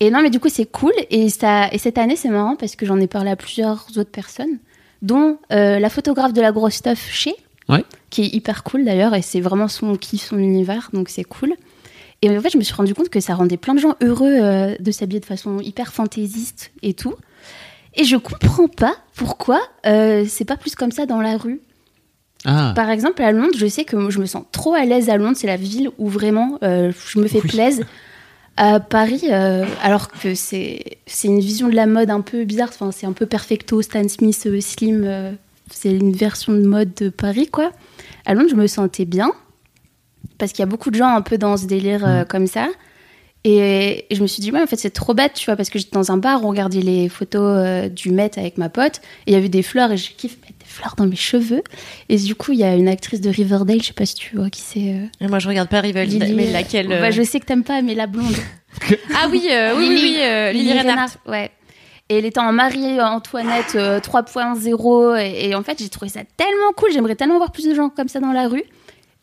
[0.00, 0.92] Et non, mais du coup, c'est cool.
[1.10, 4.10] Et, ça, et cette année, c'est marrant parce que j'en ai parlé à plusieurs autres
[4.10, 4.58] personnes,
[5.02, 7.34] dont euh, la photographe de la grosse stuff chez,
[7.68, 7.84] Ouais.
[8.10, 9.14] qui est hyper cool d'ailleurs.
[9.14, 10.90] Et c'est vraiment son kiff, son univers.
[10.92, 11.54] Donc c'est cool.
[12.22, 14.30] Et en fait, je me suis rendu compte que ça rendait plein de gens heureux
[14.40, 17.14] euh, de s'habiller de façon hyper fantaisiste et tout.
[17.94, 21.60] Et je comprends pas pourquoi euh, c'est pas plus comme ça dans la rue.
[22.44, 22.72] Ah.
[22.76, 25.36] Par exemple, à Londres, je sais que je me sens trop à l'aise à Londres.
[25.36, 27.48] C'est la ville où vraiment euh, je me fais Oui.
[27.48, 27.86] plaisir.
[28.56, 32.68] À Paris, euh, alors que c'est une vision de la mode un peu bizarre.
[32.68, 35.36] Enfin, c'est un peu perfecto, Stan Smith, slim.
[35.70, 37.72] c'est une version de mode de Paris, quoi.
[38.26, 39.32] À Londres, je me sentais bien
[40.38, 42.68] parce qu'il y a beaucoup de gens un peu dans ce délire euh, comme ça.
[43.42, 45.70] Et, et je me suis dit, ouais, en fait, c'est trop bête, tu vois, parce
[45.70, 49.00] que j'étais dans un bar, on regardait les photos euh, du Met avec ma pote,
[49.26, 51.62] et il y avait des fleurs, et je kiffe mettre des fleurs dans mes cheveux.
[52.10, 54.36] Et du coup, il y a une actrice de Riverdale, je sais pas si tu
[54.36, 54.94] vois qui c'est.
[55.24, 56.34] euh, moi, je regarde pas Riverdale, Lily.
[56.34, 58.26] mais laquelle Bah, je sais que t'aimes pas, mais la blonde.
[59.16, 61.16] Ah oui, oui, oui, oui, euh, Lily Reinhardt.
[61.26, 61.50] Ouais.
[62.08, 65.18] Et elle était en Marie-Antoinette euh, 3.0.
[65.20, 66.90] Et, et en fait, j'ai trouvé ça tellement cool.
[66.92, 68.62] J'aimerais tellement voir plus de gens comme ça dans la rue.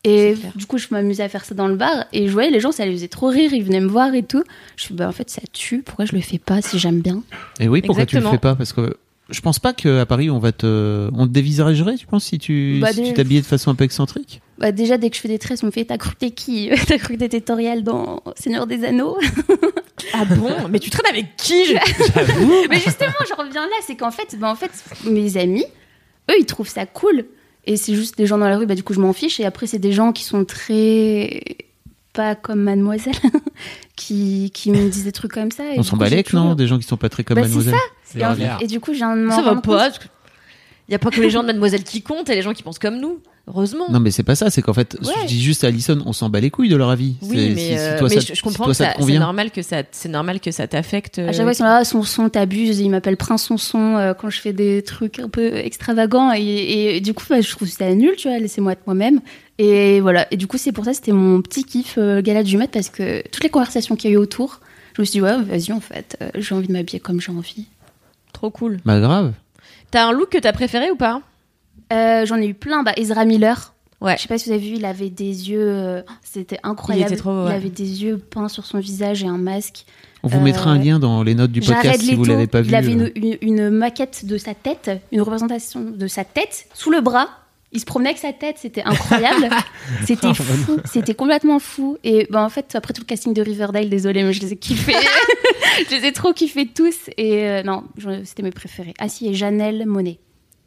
[0.07, 2.05] Et du coup, je m'amusais à faire ça dans le bar.
[2.13, 3.53] Et je voyais les gens, ça les faisait trop rire.
[3.53, 4.43] Ils venaient me voir et tout.
[4.75, 5.81] Je suis bah en fait, ça tue.
[5.83, 7.23] Pourquoi je le fais pas si j'aime bien?
[7.59, 8.31] Et oui, pourquoi tu Exactement.
[8.31, 8.55] le fais pas?
[8.55, 8.95] Parce que
[9.29, 12.79] je pense pas qu'à Paris on va te, on te dévisagerait, tu penses, si tu,
[12.81, 14.39] Bah, si tu t'habillais de façon un peu excentrique?
[14.57, 16.31] bah, Déjà, dès que je fais des tresses, on me fait T'as cru que t'es
[16.31, 16.69] qui?
[16.87, 19.17] T'as cru que t'étais Toriel dans Seigneur des Anneaux?
[20.13, 20.49] Ah bon?
[20.69, 21.65] Mais tu traînes avec qui?
[21.65, 24.71] Je- Mais justement, je reviens là, c'est qu'en fait, bah, en fait,
[25.09, 25.65] mes amis,
[26.29, 27.25] eux, ils trouvent ça cool.
[27.67, 29.39] Et c'est juste des gens dans la rue, bah, du coup, je m'en fiche.
[29.39, 31.41] Et après, c'est des gens qui sont très.
[32.13, 33.13] pas comme mademoiselle,
[33.95, 35.63] qui, qui me disent des trucs comme ça.
[35.73, 37.75] et On s'en balèque, non Des gens qui sont pas très comme Bah, mademoiselle.
[38.05, 38.57] C'est Et, en- clair.
[38.61, 39.89] et du coup, j'ai un Ça va pas.
[40.89, 42.63] Il y a pas que les gens de Mademoiselle qui comptent et les gens qui
[42.63, 43.19] pensent comme nous.
[43.49, 43.85] Heureusement.
[43.89, 45.13] Non, mais c'est pas ça, c'est qu'en fait, Ouais.
[45.21, 47.15] je dis juste à Alison, on s'en bat les couilles de leur avis.
[47.21, 48.77] Oui, C'est- mais, si, si euh, toi, mais ça, je, je si comprends toi, que
[48.77, 51.19] ça c'est normal que ça, c'est normal que ça t'affecte.
[51.19, 52.79] À chaque fois, ils sont là, son son, t'abuses.
[52.79, 56.31] Ils m'appellent Prince Sonson euh, quand je fais des trucs un peu extravagants.
[56.33, 59.21] Et, et du coup, bah, je trouve ça nul, tu vois, laissez-moi être moi-même.
[59.59, 60.27] Et voilà.
[60.31, 62.89] Et du coup, c'est pour ça, c'était mon petit kiff euh, gala du Met parce
[62.89, 64.59] que toutes les conversations qu'il y a eu autour,
[64.95, 67.31] je me suis dit, ouais, vas-y, en fait, euh, j'ai envie de m'habiller comme j'ai
[67.31, 67.65] envie.
[68.33, 68.79] Trop cool.
[68.85, 69.33] Bah grave.
[69.91, 71.21] T'as un look que t'as préféré ou pas
[71.93, 72.83] Euh, J'en ai eu plein.
[72.83, 73.73] Bah, Ezra Miller.
[73.99, 74.15] Ouais.
[74.17, 75.59] Je sais pas si vous avez vu, il avait des yeux.
[75.61, 77.09] euh, C'était incroyable.
[77.09, 77.53] Il était trop, ouais.
[77.53, 79.85] avait des yeux peints sur son visage et un masque.
[80.23, 82.61] On vous Euh, mettra un lien dans les notes du podcast si vous l'avez pas
[82.61, 82.69] vu.
[82.69, 83.09] il avait euh.
[83.15, 87.29] une, une- une maquette de sa tête, une représentation de sa tête sous le bras.
[87.77, 89.49] Il se promenait avec sa tête, c'était incroyable.
[90.07, 91.99] c'était fou, c'était complètement fou.
[92.03, 94.55] Et ben en fait, après tout le casting de Riverdale, désolé, mais je les ai
[94.55, 94.93] kiffés.
[95.87, 96.95] je les ai trop kiffés tous.
[97.17, 97.83] Et euh, non,
[98.23, 98.95] c'était mes préférés.
[98.97, 100.17] Ah si, et Janelle Monet.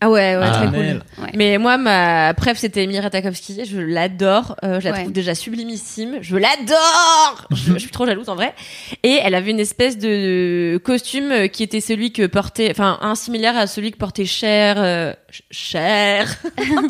[0.02, 0.50] Ah ouais, ouais, Ah.
[0.52, 1.02] très cool.
[1.22, 1.30] Ouais.
[1.34, 3.64] Mais moi, ma préf, c'était Emilia Ratajkowski.
[3.66, 4.56] Je l'adore.
[4.64, 5.00] Euh, je la Ouais.
[5.00, 6.18] trouve déjà sublimissime.
[6.22, 7.46] Je l'adore.
[7.50, 8.54] je, je suis trop jalouse en vrai.
[9.02, 13.56] Et elle avait une espèce de costume qui était celui que portait, enfin, un similaire
[13.58, 15.12] à celui que portait Cher, euh,
[15.50, 16.34] Cher.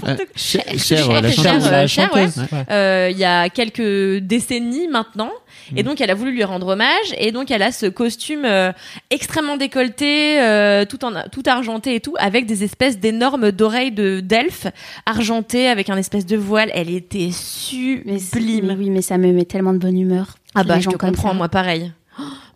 [0.06, 1.66] Euh, Cher, Cher, Cher, la chanteuse.
[1.66, 2.42] euh, la Cher, chanteuse.
[2.70, 5.30] euh, il y a quelques décennies maintenant.
[5.76, 7.14] Et donc, elle a voulu lui rendre hommage.
[7.18, 8.72] Et donc, elle a ce costume euh,
[9.10, 14.20] extrêmement décolleté, euh, tout en tout argenté et tout, avec des espèces d'énormes d'oreilles de
[14.20, 14.66] d'elfe
[15.06, 16.70] argentées avec un espèce de voile.
[16.74, 18.74] Elle était c'est- mais sublime.
[18.78, 20.36] oui, mais ça me met tellement de bonne humeur.
[20.54, 21.92] Ah bah, Les je te comprends, moi pareil.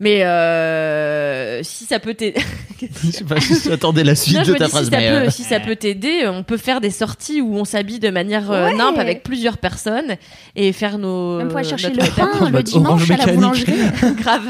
[0.00, 2.40] Mais euh, si ça peut t'aider.
[3.04, 4.84] Je sais pas, j'attendais la suite Non, de ta dis, phrase.
[4.86, 7.56] si, ça mais, peut, euh, si ça peut t'aider, on peut faire des sorties où
[7.56, 8.74] on s'habille de manière euh, Ouais.
[8.74, 10.16] nimpe avec plusieurs personnes
[10.56, 11.38] et faire nos.
[11.38, 13.72] Même pour aller chercher le pain le dimanche à la boulangerie.
[14.20, 14.42] Grave.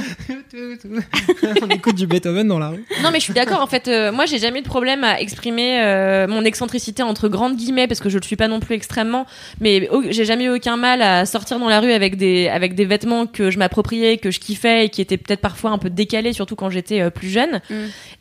[1.63, 2.85] On écoute du Beethoven dans la rue.
[3.03, 3.61] Non, mais je suis d'accord.
[3.61, 7.29] En fait, euh, moi, j'ai jamais eu de problème à exprimer euh, mon excentricité entre
[7.29, 9.27] grandes guillemets parce que je le suis pas non plus extrêmement.
[9.61, 12.85] Mais j'ai jamais eu aucun mal à sortir dans la rue avec des avec des
[12.85, 16.33] vêtements que je m'appropriais, que je kiffais et qui étaient peut-être parfois un peu décalés,
[16.33, 17.61] surtout quand j'étais euh, plus jeune.
[17.71, 17.75] Mm.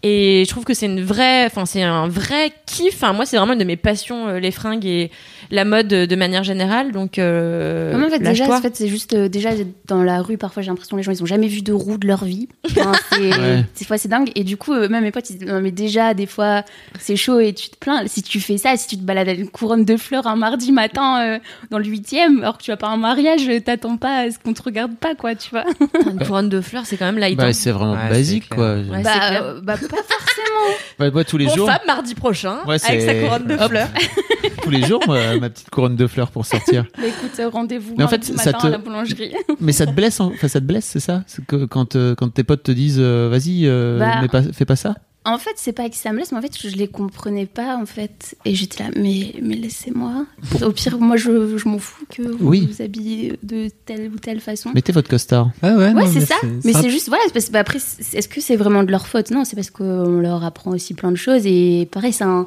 [0.04, 2.93] Et je trouve que c'est une vraie, enfin, c'est un vrai kiff.
[2.95, 5.12] Enfin, moi, c'est vraiment une de mes passions, euh, les fringues et
[5.52, 6.91] la mode euh, de manière générale.
[6.91, 9.52] Donc, euh, Non, mais en fait, déjà, en fait, c'est juste euh, déjà
[9.88, 10.38] dans la rue.
[10.38, 12.47] Parfois, j'ai l'impression que les gens ils ont jamais vu de roue de leur vie.
[12.65, 13.63] Enfin, c'est Ouais.
[13.86, 14.32] fois c'est dingue.
[14.36, 16.63] Et du coup, euh, même mes potes, ils disent non mais déjà des fois
[16.99, 18.04] c'est chaud et tu te plains.
[18.08, 20.71] Si tu fais ça, si tu te balades avec une couronne de fleurs un mardi
[20.71, 24.19] matin euh, dans le huitième, alors que tu vas pas à un mariage, t'attends pas
[24.19, 25.65] à ce qu'on te regarde pas quoi, tu vois.
[26.12, 27.37] une couronne de fleurs, c'est quand même light.
[27.37, 27.53] bah, hein.
[27.53, 28.75] c'est vraiment Ouais, basique, quoi.
[28.75, 29.11] Ouais, bah,
[29.41, 30.77] euh, bah pas forcément.
[30.99, 33.69] Ouais, moi, tous les Bon, jours, femme mardi prochain Ouais, avec sa couronne de Hop.
[33.69, 33.89] fleurs.
[34.63, 36.85] tous les jours, moi, ma petite couronne de fleurs pour sortir.
[36.99, 39.33] Mais écoute, euh, rendez-vous Mais en fait, ça matin te- à la boulangerie.
[39.59, 41.23] Mais ça te blesse, hein enfin ça te blesse, c'est ça?
[41.47, 43.99] Que quand euh, quand tes potes te disent, euh, vas-y, euh,
[44.31, 44.41] Bah.
[44.53, 44.95] fais pas ça?
[45.25, 47.77] En fait, c'est pas que ça me laisse, mais en fait, je les comprenais pas,
[47.77, 48.36] en fait.
[48.43, 50.25] Et j'étais là, mais, mais laissez-moi.
[50.62, 52.67] Au pire, moi, je, je m'en fous que vous Oui.
[52.69, 54.71] vous habillez de telle ou telle façon.
[54.75, 55.51] Mettez votre costard.
[55.63, 56.36] Ouais, ouais, Ouais, c'est ça.
[56.65, 58.91] Mais c'est juste, voilà, c'est parce que bah, après, c'est- est-ce que c'est vraiment de
[58.91, 59.31] leur faute?
[59.31, 61.43] Non, c'est parce qu'on leur apprend aussi plein de choses.
[61.45, 62.45] Et pareil, c'est un.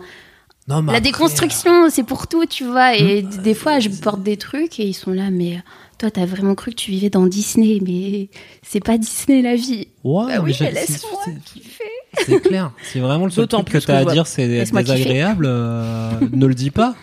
[0.68, 2.94] Non, mais La après, déconstruction, c'est pour tout, tu vois.
[2.96, 5.58] Et d- des fois, je porte des trucs et ils sont là, mais euh,
[5.96, 8.28] toi, t'as vraiment cru que tu vivais dans Disney, mais
[8.62, 9.86] c'est pas Disney la vie.
[10.04, 11.84] euh, Ouais, Bah oui, mais laisse-moi kiffer.
[12.24, 12.72] C'est clair.
[12.82, 16.54] Si vraiment le seul truc que plus t'as à dire c'est désagréable, euh, ne le
[16.54, 16.94] dis pas.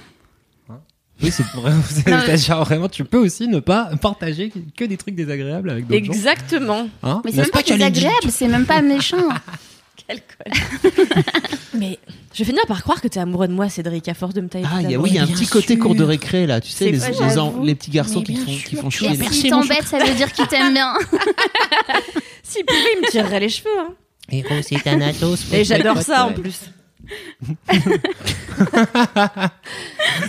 [0.70, 0.80] Hein
[1.22, 1.82] oui, c'est vraiment.
[2.38, 6.12] c'est- vraiment, tu peux aussi ne pas partager que des trucs désagréables avec d'autres gens.
[6.14, 6.88] Exactement.
[7.04, 9.18] Hein Mais c'est même pas que Lady désagréable, c'est même pas méchant.
[10.08, 10.90] Quel con.
[11.76, 11.98] Mais
[12.34, 14.50] je vais finir par croire que t'es amoureux de moi, Cédric, à force de me
[14.50, 14.66] tailler.
[14.70, 16.72] Ah, y a, oui, il y a un petit côté cours de récré là, tu
[16.72, 17.64] sais, C'est les, les, en- j'avoue.
[17.64, 19.08] les petits garçons qui, font, qui font chier.
[19.10, 19.34] as les- percé.
[19.36, 20.94] S'il mon t'embête, ça veut dire qu'il t'aime bien.
[22.44, 23.70] S'il pouvait, il me tirerait les cheveux.
[23.80, 23.94] Hein.
[24.32, 25.52] Héros, c'est un atos.
[25.54, 26.62] Et j'adore ça en plus.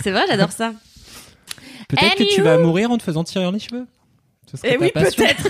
[0.03, 0.73] c'est vrai, j'adore ça.
[1.87, 3.85] Peut-être que tu vas mourir en te faisant tirer les cheveux.
[4.53, 5.49] Serait Eh oui, peut-être.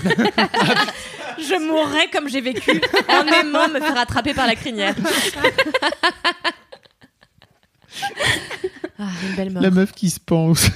[1.38, 4.94] je mourrais comme j'ai vécu en aimant me faire attraper par la crinière.
[8.98, 9.62] ah, une belle mort.
[9.62, 10.68] La meuf qui se pense.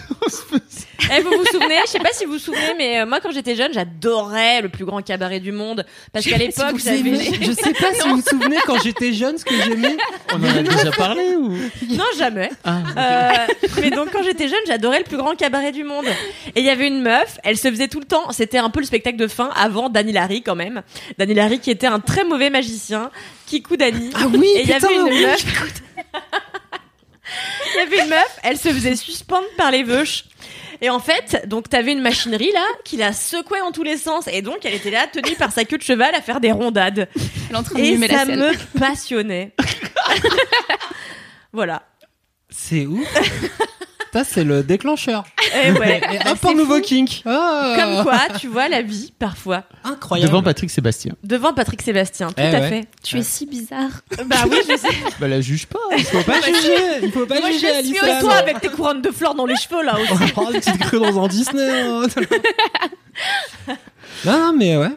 [1.12, 3.32] Eh, vous vous souvenez Je sais pas si vous vous souvenez, mais euh, moi quand
[3.32, 7.72] j'étais jeune, j'adorais le plus grand cabaret du monde parce qu'à l'époque, j'avais Je sais
[7.72, 9.96] pas si vous vous souvenez quand j'étais jeune ce que j'aimais.
[10.32, 11.50] On en a déjà parlé ou?
[11.90, 12.50] Non jamais.
[12.64, 13.30] Ah, Euh,
[13.80, 16.06] mais donc quand j'étais jeune, j'adorais le plus grand cabaret du monde.
[16.54, 18.30] Et il y avait une meuf, elle se faisait tout le temps.
[18.32, 20.82] C'était un peu le spectacle de fin avant Dani Larry quand même.
[21.18, 23.10] Dani Larry qui était un très mauvais magicien,
[23.46, 24.10] Kikou Dani.
[24.14, 25.22] Ah oui, Et il y putain, avait une oui.
[25.26, 25.44] meuf.
[27.74, 30.24] Il y avait une meuf, elle se faisait suspendre par les veuches.
[30.82, 34.26] Et en fait, donc t'avais une machinerie là qui la secouait en tous les sens
[34.28, 37.06] et donc elle était là tenue par sa queue de cheval à faire des rondades.
[37.50, 38.38] Elle est en train de Et la ça scène.
[38.38, 39.52] me passionnait.
[41.52, 41.82] voilà.
[42.48, 43.06] C'est ouf.
[44.12, 45.24] Ça, c'est le déclencheur.
[45.64, 45.98] Et ouais.
[46.12, 46.82] Et Bah, hop, c'est un nouveau fou.
[46.82, 47.22] kink.
[47.26, 47.76] Ah.
[47.78, 50.28] Comme quoi, tu vois la vie parfois Incroyable.
[50.30, 51.14] Devant Patrick Sébastien.
[51.22, 52.28] devant Patrick Sébastien.
[52.28, 52.68] Tout Eh à ouais.
[52.68, 52.88] fait.
[53.04, 53.90] Tu es si bizarre.
[54.26, 54.88] Bah oui, je sais.
[55.20, 55.78] Bah la juge pas.
[55.96, 56.74] Il faut pas juger.
[57.04, 58.20] Il faut pas Moi, je juger suis Alissa.
[58.20, 60.32] toi avec tes couronnes de fleurs dans les cheveux là aussi.
[60.36, 61.70] Oh, petite crue dans un Disney.
[61.82, 62.02] hein.
[64.24, 64.90] non, non, mais ouais.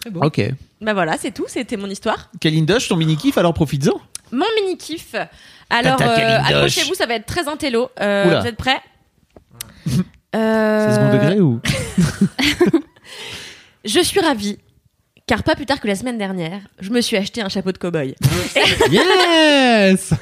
[0.00, 0.20] Très bon.
[0.26, 0.40] Ok.
[0.80, 1.44] Bah voilà, c'est tout.
[1.48, 2.30] C'était mon histoire.
[2.40, 4.00] Kalindosh, ton mini kiff, alors profites-en.
[4.32, 5.14] Mon mini kiff.
[5.70, 7.90] Alors, euh, accrochez-vous, ça va être très intello.
[8.00, 8.80] Euh, vous êtes prêts
[9.86, 10.00] C'est
[10.40, 11.60] Euh, second degré ou
[13.84, 14.58] Je suis ravie.
[15.26, 17.78] Car pas plus tard que la semaine dernière, je me suis acheté un chapeau de
[17.78, 18.14] cow-boy.
[18.90, 20.12] Yes.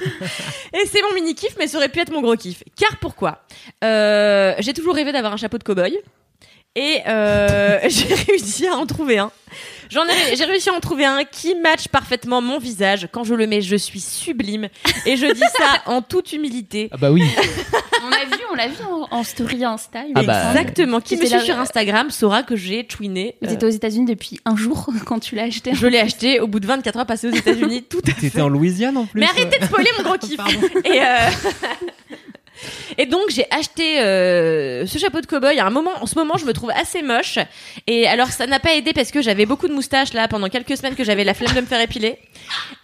[0.72, 2.62] Et c'est mon mini kiff, mais ça aurait pu être mon gros kiff.
[2.78, 3.42] Car pourquoi?
[3.82, 5.96] Euh, J'ai toujours rêvé d'avoir un chapeau de cow-boy.
[6.74, 9.30] Et euh, j'ai réussi à en trouver un.
[9.90, 13.08] J'en ai, j'ai réussi à en trouver un qui matche parfaitement mon visage.
[13.12, 14.68] Quand je le mets, je suis sublime.
[15.04, 16.88] Et je dis ça en toute humilité.
[16.92, 17.22] Ah bah oui.
[18.04, 20.00] On l'a vu, on l'a vu en, en story Insta.
[20.14, 20.48] Ah bah.
[20.52, 21.00] Exactement.
[21.02, 23.36] Qui me suit sur Instagram saura que j'ai twiné.
[23.42, 25.74] Vous Euh, étiez aux États-Unis depuis un jour quand tu l'as acheté.
[25.74, 27.82] je l'ai acheté au bout de 24 heures passées aux États-Unis.
[27.82, 28.20] Tout à fait.
[28.22, 29.20] T'étais en Louisiane en plus.
[29.20, 30.40] Mais arrêtez de spoiler mon gros kiff.
[30.86, 31.04] Et, euh,
[32.98, 35.58] et donc j'ai acheté euh, ce chapeau de cow-boy.
[35.58, 37.38] À un moment, en ce moment, je me trouve assez moche.
[37.86, 40.76] Et alors ça n'a pas aidé parce que j'avais beaucoup de moustaches là pendant quelques
[40.76, 42.18] semaines que j'avais la flemme de me faire épiler.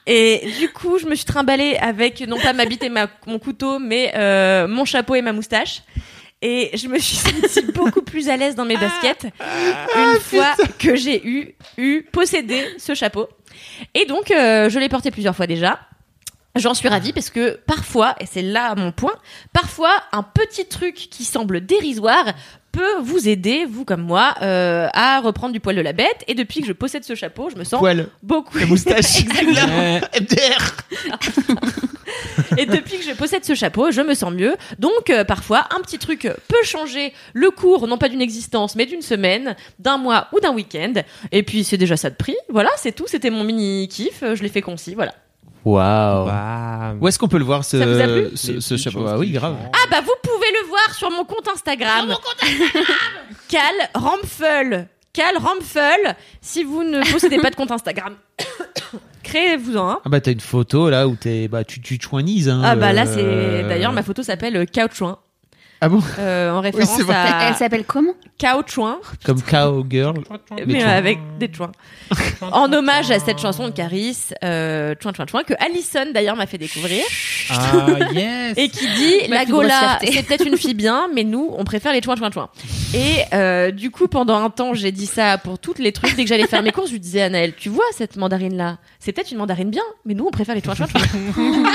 [0.06, 3.38] Et du coup, je me suis trimballée avec non pas ma bite et ma, mon
[3.38, 5.82] couteau, mais euh, mon chapeau et ma moustache.
[6.40, 9.26] Et je me suis sentie beaucoup plus à l'aise dans mes baskets
[9.96, 13.28] une fois que j'ai eu, eu possédé ce chapeau.
[13.94, 15.80] Et donc, euh, je l'ai porté plusieurs fois déjà.
[16.58, 19.14] J'en suis ravie parce que parfois, et c'est là mon point,
[19.52, 22.24] parfois un petit truc qui semble dérisoire
[22.72, 26.24] peut vous aider, vous comme moi, euh, à reprendre du poil de la bête.
[26.26, 28.08] Et depuis que je possède ce chapeau, je me sens Poil.
[28.22, 28.58] beaucoup.
[28.58, 29.24] La moustache.
[29.24, 30.76] MDR.
[32.56, 34.56] Et depuis que je possède ce chapeau, je me sens mieux.
[34.78, 38.86] Donc euh, parfois, un petit truc peut changer le cours, non pas d'une existence, mais
[38.86, 40.94] d'une semaine, d'un mois ou d'un week-end.
[41.32, 42.36] Et puis c'est déjà ça de prix.
[42.48, 43.06] Voilà, c'est tout.
[43.06, 44.22] C'était mon mini kiff.
[44.34, 44.94] Je l'ai fait concis.
[44.94, 45.14] Voilà.
[45.68, 46.26] Waouh.
[46.26, 49.18] Bah, Où est-ce qu'on peut le voir ce, Ça vous a plu ce, chapeau Ah
[49.18, 49.56] oui, grave.
[49.72, 52.00] Ah bah vous pouvez le voir sur mon compte Instagram.
[52.00, 52.96] Sur mon compte Instagram.
[53.48, 54.88] Cal Ramphel.
[55.12, 56.16] Cal Ramphel.
[56.40, 58.14] Si vous ne possédez pas de compte Instagram,
[59.22, 60.00] créez-vous-en un.
[60.04, 62.62] Ah bah t'as une photo là où t'es bah tu tu chouinises hein.
[62.64, 65.18] Ah bah là euh, c'est d'ailleurs ma photo s'appelle euh, Caoutchouin
[65.80, 66.00] Ah bon?
[66.18, 67.14] Euh, en référence vrai.
[67.14, 68.14] à Elle s'appelle comment?
[68.36, 70.14] Caoutchouin Comme cowgirl.
[70.66, 70.88] mais chouins.
[70.88, 71.70] avec des chouins.
[72.50, 76.46] En hommage à cette chanson de Caris, euh, chouin chouin chouin, que Allison d'ailleurs m'a
[76.46, 77.04] fait découvrir
[77.50, 78.54] Ah, yes.
[78.56, 82.02] et qui dit la Gola c'est peut-être une fille bien, mais nous on préfère les
[82.02, 82.48] chouin chouin chouin.
[82.94, 86.24] Et euh, du coup pendant un temps j'ai dit ça pour toutes les trucs dès
[86.24, 88.78] que j'allais faire mes courses, je lui disais à Naël, tu vois cette mandarine là,
[88.98, 91.00] c'est peut-être une mandarine bien, mais nous on préfère les chouin chouin chouin.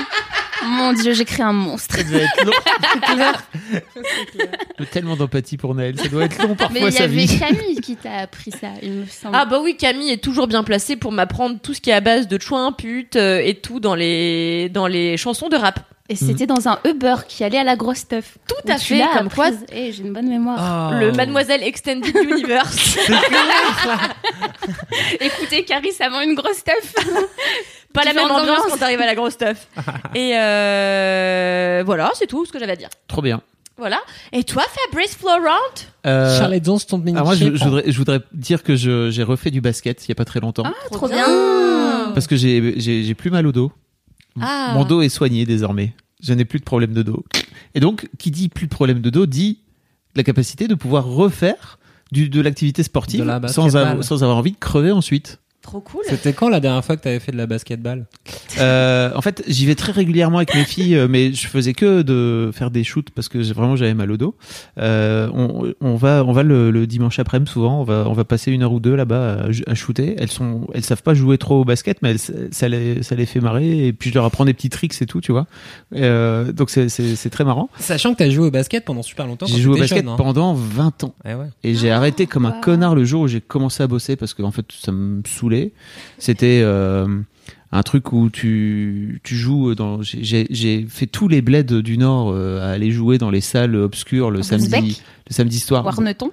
[0.66, 1.96] Mon dieu, j'ai créé un monstre.
[1.96, 2.52] Ça doit être long.
[4.80, 6.00] J'ai Tellement d'empathie pour Naël.
[6.00, 7.40] Ça doit être long Mais parfois il y sa avait vie.
[7.40, 9.36] Camille qui t'a appris ça, il me semble.
[9.38, 12.02] Ah bah oui, Camille est toujours bien placée pour m'apprendre tout ce qui est à
[12.02, 15.80] base de chouin, pute euh, et tout dans les dans les chansons de rap.
[16.10, 18.38] Et c'était dans un Uber qui allait à la grosse stuff.
[18.48, 19.66] Tout à tu fait, comme quoi apprise.
[19.72, 20.92] Eh, j'ai une bonne mémoire.
[20.92, 21.00] Oh.
[21.00, 22.98] le Mademoiselle Extended Universe.
[25.22, 26.94] Écoutez, Caris avant une grosse stuff.
[27.94, 29.68] Pas la même ambiance quand t'arrives à la grosse stuff.
[30.16, 32.90] Et euh, voilà, c'est tout ce que j'avais à dire.
[33.08, 33.42] Trop bien.
[33.78, 34.00] Voilà.
[34.32, 35.40] Et toi, Fabrice Florent?
[36.06, 39.24] Euh, Charlotte Dons, ton mini alors moi, je, je voudrais, je voudrais dire que j'ai
[39.24, 41.26] refait du basket il y a pas très longtemps Ah, trop bien.
[42.14, 43.72] parce que j'ai plus mal au dos.
[44.42, 44.72] Ah.
[44.76, 45.94] Mon dos est soigné désormais.
[46.22, 47.24] Je n'ai plus de problème de dos.
[47.76, 49.60] Et donc, qui dit plus de problème de dos dit
[50.16, 51.80] la capacité de pouvoir refaire
[52.12, 53.82] du, de l'activité sportive De la sans, basketball.
[53.88, 55.40] avoir- sans avoir envie de crever ensuite.
[55.64, 56.02] Trop cool.
[56.08, 58.06] C'était quand la dernière fois que t'avais fait de la basketball
[58.60, 62.02] Euh, en fait, j'y vais très régulièrement avec mes filles, euh, mais je faisais que
[62.02, 64.36] de faire des shoots parce que vraiment j'avais mal au dos.
[64.78, 67.80] Euh, on, on va, on va le, le dimanche après-midi souvent.
[67.80, 70.16] On va, on va passer une heure ou deux là-bas à, à shooter.
[70.20, 73.26] Elles sont, elles savent pas jouer trop au basket, mais elles- ça les, ça les
[73.26, 73.88] fait marrer.
[73.88, 75.48] Et puis je leur apprends des petits tricks et tout, tu vois.
[75.96, 77.70] Euh, donc c'est, très marrant.
[77.80, 79.46] Sachant que t'as joué au basket pendant super longtemps.
[79.46, 80.16] J'ai joué au basket jeune, hein.
[80.18, 81.16] pendant 20 ans.
[81.26, 81.48] Eh ouais.
[81.64, 82.62] Et j'ai arrêté comme un wow.
[82.62, 85.53] connard le jour où j'ai commencé à bosser parce que en fait ça me saoulait.
[86.20, 87.08] C'était euh,
[87.72, 90.02] un truc où tu, tu joues dans.
[90.02, 94.30] j'ai- fait tous les bleds du Nord euh, à aller jouer dans les salles obscures
[94.32, 95.84] le samedi, le samedi soir.
[95.86, 96.32] Warneton.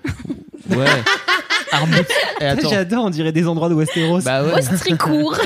[0.71, 0.87] Ouais.
[2.71, 4.21] J'adore, on dirait des endroits de Westeros.
[4.23, 4.53] Bah ouais.
[4.55, 5.39] Ostricourt.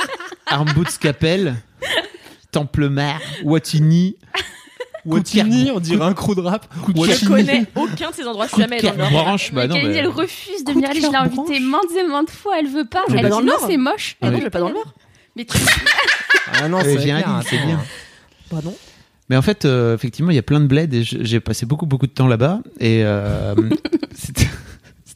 [0.46, 1.54] Armboots Capelle,
[2.50, 4.16] Templemar, Wattignies.
[5.06, 6.66] Watini, on dirait un crew de rap.
[6.82, 8.46] Coup de Je connais aucun de ces endroits.
[8.46, 9.10] Je suis jamais dans le Nord.
[9.10, 9.52] branche.
[9.52, 11.00] Bah non, Camille, mais- elle refuse de venir aller.
[11.00, 12.54] Je l'ai invitée maintes et maintes fois.
[12.58, 13.02] Elle veut pas.
[13.08, 14.16] Elle pas dit dans le non, c'est moche.
[14.20, 14.38] Ah Elle oui.
[14.40, 14.94] Je vais pas dans le Nord.
[15.36, 15.58] Mais tu-
[16.60, 17.80] Ah non, c'est clair, Aline, c'est bien.
[18.50, 18.74] Pardon.
[19.28, 21.86] Mais en fait, euh, effectivement, il y a plein de bleds et j'ai passé beaucoup,
[21.86, 22.60] beaucoup de temps là-bas.
[22.80, 23.54] Et euh,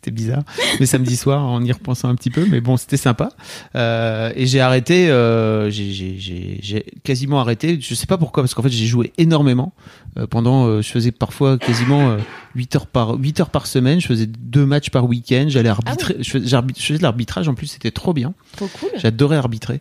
[0.04, 0.42] c'était bizarre.
[0.80, 3.30] Mais samedi soir, en y repensant un petit peu, mais bon, c'était sympa.
[3.74, 7.78] Euh, et j'ai arrêté, euh, j'ai- quasiment arrêté.
[7.80, 9.72] Je sais pas pourquoi, parce qu'en fait, j'ai joué énormément.
[10.18, 12.18] Euh, pendant, euh, je faisais parfois quasiment euh,
[12.54, 14.00] 8 heures par 8 heures par semaine.
[14.00, 15.46] Je faisais deux matchs par week-end.
[15.48, 16.16] J'allais arbitrer.
[16.20, 17.48] je, faisais, j'arbit- je faisais de l'arbitrage.
[17.48, 18.34] En plus, c'était trop bien.
[18.56, 18.90] Trop cool.
[18.96, 19.80] J'adorais arbitrer.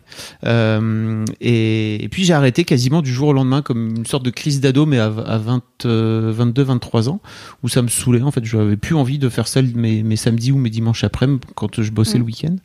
[1.40, 4.60] Et, et puis j'ai arrêté quasiment du jour au lendemain comme une sorte de crise
[4.60, 7.20] d'ado, mais à, à 20, euh, 22, 23 ans,
[7.62, 8.22] où ça me saoulait.
[8.22, 11.04] En fait, je n'avais plus envie de faire ça mes, mes samedis ou mes dimanches
[11.04, 12.20] après-midi quand je bossais Mm.
[12.20, 12.56] le week-end.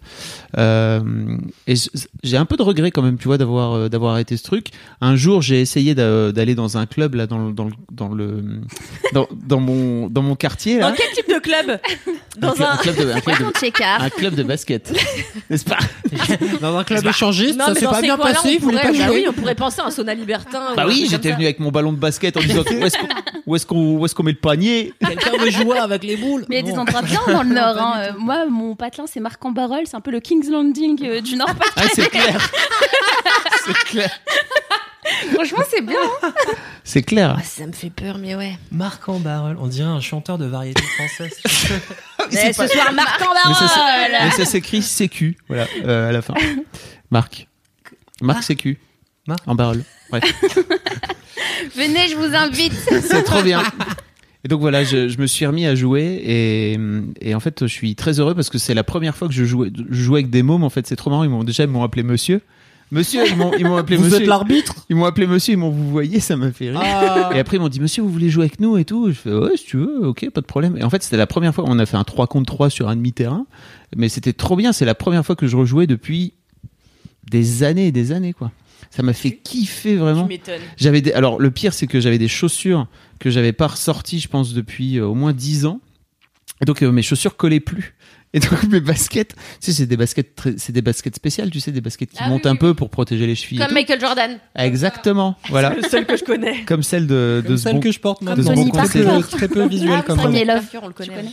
[0.57, 1.37] Euh,
[1.67, 1.73] et
[2.23, 4.67] j'ai un peu de regret quand même, tu vois, d'avoir euh, d'avoir arrêté ce truc.
[5.01, 8.09] Un jour, j'ai essayé d'a- d'aller dans un club là, dans le dans le dans
[8.09, 8.43] le
[9.13, 10.89] dans, dans mon dans mon quartier là.
[10.89, 11.79] Dans quel type club
[12.37, 12.77] Dans un.
[12.77, 14.91] club de un club de, un club de basket,
[15.49, 15.77] n'est-ce pas?
[16.61, 19.15] Dans un club échangiste, ça s'est pas bien passé, voulait pourrait- pas bah jouer?
[19.21, 20.73] oui, on pourrait penser à un sauna libertin.
[20.75, 22.63] Bah un oui, j'étais venu avec mon ballon de basket en disant
[23.45, 24.93] où est-ce qu'on où est-ce qu'on met le panier?
[25.05, 26.45] Quelqu'un veut jouer avec les boules.
[26.49, 27.77] Mais il y a des endroits bien dans le Nord.
[27.77, 27.93] hein.
[27.97, 29.81] Euh, Moi, mon patelin, c'est Marc en Barol.
[29.85, 31.49] C'est un peu le King's Landing euh, du Nord.
[31.75, 32.49] Ah, c'est clair.
[33.65, 34.09] c'est clair.
[35.33, 35.95] Franchement, c'est bien.
[36.23, 36.33] hein.
[36.83, 37.35] C'est clair.
[37.39, 38.57] Ah, ça me fait peur, mais ouais.
[38.71, 41.33] Marc en barrel, on dirait un chanteur de variété française.
[42.31, 46.09] Mais ce soir, Marc en Mais ça, c'est- Barol mais ça s'écrit CQ, voilà, euh,
[46.09, 46.33] à la fin.
[47.11, 47.47] Marc.
[48.21, 48.77] Marc CQ.
[49.27, 49.39] Marc.
[49.47, 49.83] En barrel.
[50.09, 50.23] Bref,
[51.75, 52.73] Venez, je vous invite.
[53.01, 53.61] c'est trop bien.
[54.43, 56.79] Et donc voilà, je, je me suis remis à jouer et,
[57.21, 59.43] et en fait, je suis très heureux parce que c'est la première fois que je
[59.43, 60.63] jouais, je jouais avec des mômes.
[60.63, 61.23] En fait, c'est trop marrant.
[61.23, 62.41] Ils m'ont déjà ils m'ont appelé Monsieur.
[62.91, 64.21] Monsieur, ils m'ont ils m'ont appelé Vous Monsieur.
[64.21, 64.73] êtes l'arbitre?
[64.89, 65.53] Ils m'ont appelé Monsieur.
[65.53, 66.81] Ils m'ont vous voyez, ça m'a fait rire.
[66.83, 67.29] Ah.
[67.35, 69.07] Et après, ils m'ont dit, monsieur, vous voulez jouer avec nous et tout?
[69.09, 70.75] Je fais, ouais, si tu veux, ok, pas de problème.
[70.77, 72.89] Et en fait, c'était la première fois, on a fait un 3 contre 3 sur
[72.89, 73.45] un demi-terrain,
[73.95, 74.73] mais c'était trop bien.
[74.73, 76.33] C'est la première fois que je rejouais depuis
[77.29, 78.51] des années et des années, quoi.
[78.91, 80.25] Ça m'a fait kiffer Tu vraiment.
[80.25, 80.61] m'étonnes.
[80.77, 81.11] J'avais des...
[81.11, 82.87] Alors, le pire, c'est que j'avais des chaussures
[83.19, 85.79] que j'avais pas ressorties, je pense, depuis euh, au moins 10 ans.
[86.61, 87.95] Et donc, euh, mes chaussures collaient plus.
[88.33, 91.59] Et donc, mes baskets, tu sais, c'est des baskets, très- c'est des baskets spéciales, tu
[91.59, 92.59] sais, des baskets qui Ah oui, montent oui, un oui.
[92.59, 93.57] peu pour protéger les chevilles.
[93.57, 93.73] et Comme tout.
[93.73, 94.37] Michael Jordan.
[94.55, 95.35] Exactement.
[95.49, 95.73] Voilà.
[95.73, 96.63] Le seul que je connais.
[96.67, 98.53] Comme celle de, de Comme ce celle bon- que je porte maintenant.
[98.53, 98.71] Tony.
[98.71, 99.19] Parker.
[99.31, 100.27] Très peu visuel Ah, comme c'est ça.
[100.29, 100.63] Premier love.
[100.81, 101.25] On le connaît.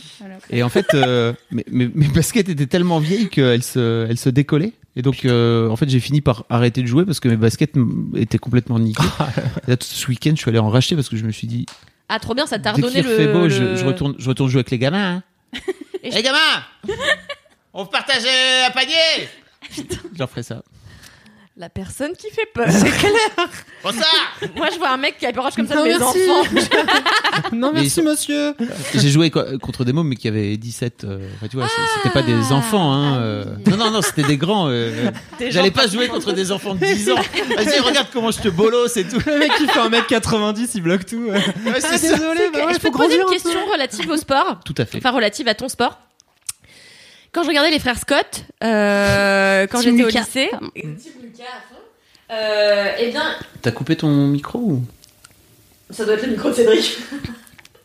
[0.49, 4.29] Et en fait, euh, mes, mes- mes baskets étaient tellement vieilles qu'elles se, elles se
[4.29, 4.73] décollaient.
[4.95, 7.75] Et donc, euh, en fait, j'ai fini par arrêter de jouer parce que mes baskets
[7.77, 9.03] m- étaient complètement niquées.
[9.67, 11.45] Et là, tout ce week-end, je suis allé en racheter parce que je me suis
[11.45, 11.67] dit,
[12.09, 13.15] Ah, trop bien, ça t'a dès redonné qu'il le.
[13.17, 15.21] fait beau, le- je, je retourne, je retourne jouer avec les gamins.
[15.53, 15.59] Hein.
[16.07, 16.63] Et les gamins
[17.73, 19.27] On partage un panier
[19.75, 20.63] Je leur ferai ça.
[21.59, 22.67] La personne qui fait peur.
[22.69, 23.49] C'est clair.
[23.81, 24.05] Bonsoir
[24.55, 26.29] Moi, je vois un mec qui approche comme ça Non, de mes merci.
[26.29, 26.49] enfants.
[27.51, 28.53] Non, merci, sont- monsieur.
[28.93, 31.03] J'ai joué co- contre des mômes mais qui avaient 17.
[31.05, 32.93] euh, enfin, tu vois, c'est- c'était pas des enfants.
[32.93, 33.45] Hein, Ah euh.
[33.65, 33.71] oui.
[33.71, 34.67] Non, non, non, c'était des grands.
[34.69, 35.09] euh.
[35.39, 37.15] Des J'allais pas jouer contre des enfants de 10 ans.
[37.15, 39.17] Vas-y, regarde comment je te bolosse et tout.
[39.25, 41.25] Le mec qui fait 1m90, il bloque tout.
[41.27, 43.31] Ouais, Ah, désolé, bah ouais, je peux faut poser une peu.
[43.31, 44.99] question relative au sport Tout à fait.
[44.99, 45.97] Enfin, relative à ton sport.
[47.37, 50.49] Quand je regardais les frères Scott, euh, quand j'étais au lycée,
[51.21, 51.75] Lucas à fond,
[52.31, 54.83] euh, eh bien, T'as coupé ton micro ou?
[55.91, 56.97] ça doit être le micro de Cédric.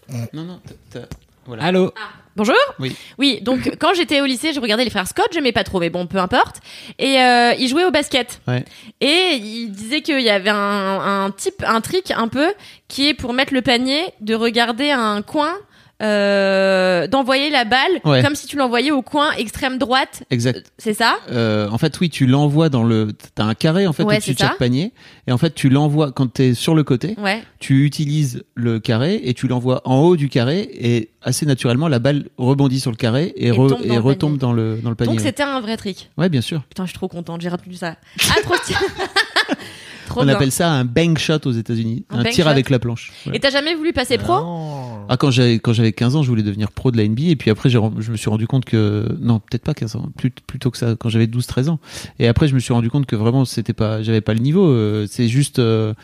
[0.32, 0.60] Non, non.
[0.90, 1.00] t'as-
[1.44, 1.64] Voilà.
[1.64, 1.92] Allô?
[2.34, 2.56] Bonjour?
[2.78, 2.96] Oui.
[3.18, 5.90] Oui, donc quand j'étais au lycée, je regardais les frères Scott, j'aimais pas trop, mais
[5.90, 6.62] bon, peu importe.
[6.98, 8.40] Et euh, ils jouaient au basket.
[8.48, 8.64] Ouais.
[9.02, 12.54] Et ils disaient qu'il y avait un, un type, un trick un peu,
[12.88, 15.52] qui est pour mettre le panier, de regarder un coin
[16.02, 18.22] euh, d'envoyer la balle Ouais.
[18.22, 20.24] comme si tu l'envoyais au coin extrême droite.
[20.30, 20.72] Exact.
[20.78, 23.08] C'est ça Euh, en fait, oui, tu l'envoies dans le.
[23.34, 24.92] T'as un carré en fait Ouais, au-dessus de chaque panier,
[25.26, 27.14] et en fait, tu l'envoies quand t'es sur le côté.
[27.18, 27.42] Ouais.
[27.60, 31.98] Tu utilises le carré et tu l'envoies en haut du carré, et assez naturellement, la
[32.00, 34.78] balle rebondit sur le carré et, Et re- tombe dans et le retombe dans le
[34.82, 35.12] dans le panier.
[35.12, 36.10] Donc c'était un vrai trick.
[36.18, 36.62] Ouais, bien sûr.
[36.68, 37.94] Putain, je suis trop contente, j'ai retenu ça.
[38.30, 38.54] Ah, trop.
[40.06, 40.34] trop On bien.
[40.34, 42.50] appelle ça un bang shot aux États-Unis, Un tir shot.
[42.50, 43.12] avec la planche.
[43.32, 44.34] Et t'as jamais voulu passer pro?
[44.40, 45.06] Non.
[45.08, 47.36] Ah, quand j'avais quand j'avais 15 ans, je voulais devenir pro de la NBA et
[47.36, 50.70] puis après je me suis rendu compte que non, peut-être pas 15 ans, plus plutôt
[50.70, 51.80] que ça quand j'avais 12 13 ans.
[52.18, 54.66] Et après je me suis rendu compte que vraiment c'était pas j'avais pas le niveau,
[54.66, 55.94] euh, c'est juste euh,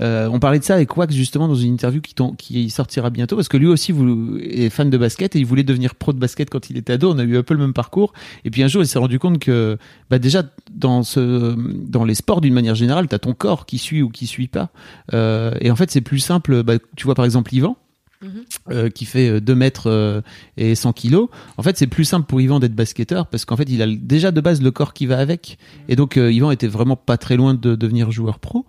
[0.00, 3.36] euh, on parlait de ça avec Wax justement dans une interview qui qui sortira bientôt
[3.36, 6.18] parce que lui aussi vous, est fan de basket et il voulait devenir pro de
[6.18, 8.12] basket quand il était ado, on a eu un peu le même parcours
[8.44, 9.78] et puis un jour il s'est rendu compte que
[10.10, 13.78] bah déjà dans ce dans les sports d'une manière générale, tu as ton corps qui
[13.78, 14.68] suit ou qui suit pas.
[15.14, 17.76] Euh, et en fait, c'est plus simple bah, tu vois par exemple Yvan
[18.22, 18.44] Mhm.
[18.70, 20.20] euh, qui fait euh, 2 mètres euh,
[20.56, 21.28] et 100 kilos.
[21.56, 24.30] En fait, c'est plus simple pour Yvan d'être basketteur parce qu'en fait, il a déjà
[24.30, 25.58] de base le corps qui va avec.
[25.88, 28.64] Et donc, euh, Yvan était vraiment pas très loin de devenir joueur pro.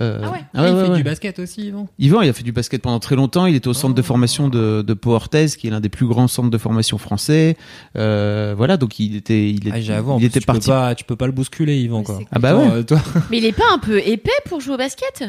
[0.00, 0.44] Euh, Ah ouais.
[0.52, 0.96] Ah, il ouais, fait ouais.
[0.96, 1.86] du basket aussi, Yvan.
[1.98, 3.46] Yvan, il a fait du basket pendant très longtemps.
[3.46, 4.04] Il était au centre de Oh.
[4.04, 7.56] formation de, de Pau Orthez, qui est l'un des plus grands centres de formation français.
[7.96, 10.58] Euh, voilà, donc il était, il, est- Ah, j'avoue, en il plus, était tu peux
[10.58, 12.18] pas, tu peux pas le bousculer, Yvan, quoi.
[12.32, 12.84] Ah bah ouais.
[12.84, 15.24] toi, Mais il est pas un peu épais pour jouer au basket?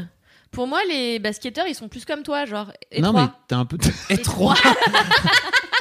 [0.52, 3.78] Pour moi, les basketteurs, ils sont plus comme toi, genre Non, mais t'as un peu.
[4.10, 4.56] étroit.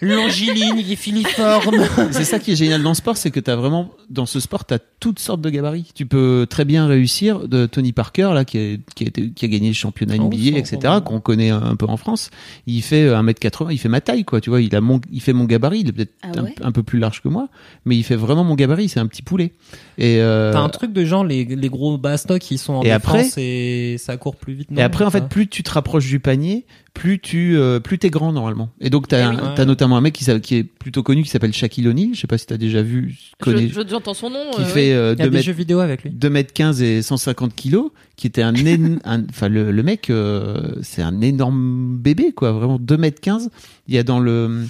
[0.00, 1.76] Longiligne et filiforme.
[2.10, 4.64] c'est ça qui est génial dans le sport, c'est que t'as vraiment dans ce sport,
[4.64, 5.90] t'as toutes sortes de gabarits.
[5.94, 7.48] Tu peux très bien réussir.
[7.48, 10.24] De Tony Parker là, qui, est- qui a, été- qui a gagné le championnat Oh,
[10.28, 10.94] NBA, etc.
[11.04, 12.30] Qu'on connaît un, un peu en France.
[12.66, 14.40] Il fait 1m80, il fait ma taille, quoi.
[14.40, 15.80] Tu vois, il a mon, il fait mon gabarit.
[15.80, 17.48] Il est peut-être Ah un, ouais un peu plus large que moi,
[17.84, 18.88] mais il fait vraiment mon gabarit.
[18.88, 19.52] C'est un petit poulet.
[19.98, 22.90] Et euh, T'as un truc de genre, les, les gros bastocs, qui sont en Et
[22.90, 24.68] après- et ça court plus vite.
[24.76, 27.98] Et après, en fait, Ça plus tu te rapproches du panier, plus tu, euh, plus
[27.98, 28.70] t'es grand normalement.
[28.80, 29.38] Et donc, t'as, Eh un- oui.
[29.56, 29.66] t'as Ouais.
[29.66, 32.10] notamment un mec qui, qui est plutôt connu, qui s'appelle Shaquille O'Neal.
[32.14, 34.52] Je sais pas si t'as déjà vu, connais, Je- je- J'entends son nom.
[34.54, 36.10] qui euh, fait euh, Il y a 2 des mètres jeux vidéo avec lui.
[36.10, 38.42] 2 mètres 15 et 150 kilos, qui était
[39.04, 43.50] un, enfin le, le mec, euh, c'est un énorme bébé quoi, vraiment 2 mètres 15.
[43.88, 44.64] Il y a dans le,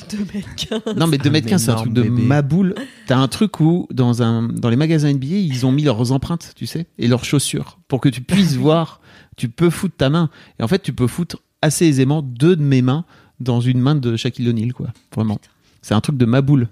[0.96, 2.22] non mais 2 Un mètres 15 c'est un truc de bébé.
[2.22, 2.74] maboule.
[3.06, 6.52] T'as un truc où dans un, dans les magasins NBA ils ont mis leurs empreintes,
[6.56, 9.00] tu sais, et leurs chaussures pour que tu puisses voir.
[9.36, 12.62] Tu peux foutre ta main et en fait tu peux foutre assez aisément deux de
[12.62, 13.04] mes mains
[13.40, 15.38] dans une main de Shaquille O'Neal quoi, vraiment.
[15.82, 16.68] C'est un truc de maboule.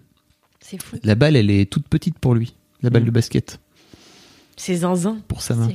[0.61, 0.97] C'est fou.
[1.03, 3.07] La balle elle est toute petite pour lui, la balle Mm.
[3.07, 3.61] de basket
[4.57, 5.19] C'est zinzin.
[5.29, 5.69] pour sa main.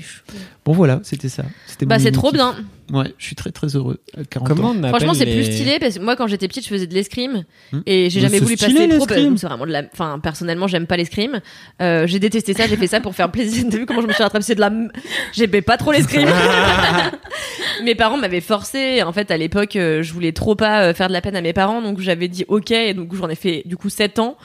[0.68, 1.44] Bon voilà, c'était ça.
[1.66, 2.54] C'était Bah, c'est trop bien.
[2.92, 4.76] Ouais, je suis très très heureux à 40 Comment ans.
[4.84, 6.94] on Franchement, c'est les- plus stylé parce que moi, quand j'étais petite, je faisais de
[6.94, 7.80] l'escrime Hmm.
[7.86, 9.06] et j'ai Mais jamais voulu passer pro.
[9.38, 9.84] C'est vraiment de la.
[9.94, 11.40] Enfin, personnellement, j'aime pas l'escrime.
[11.82, 12.68] Euh, j'ai détesté ça.
[12.68, 13.64] J'ai fait ça pour faire plaisir.
[13.72, 14.44] T'as vu comment je me suis rattrapée?
[14.44, 14.72] C'est de la.
[15.34, 16.28] J'aimais pas trop l'escrime.
[17.84, 19.02] mes parents m'avaient forcé.
[19.04, 21.42] En fait, à l'époque, euh, je voulais trop pas euh, faire de la peine à
[21.42, 22.72] mes parents, donc j'avais dit ok.
[22.72, 24.38] Et donc j'en ai fait du coup 7 ans,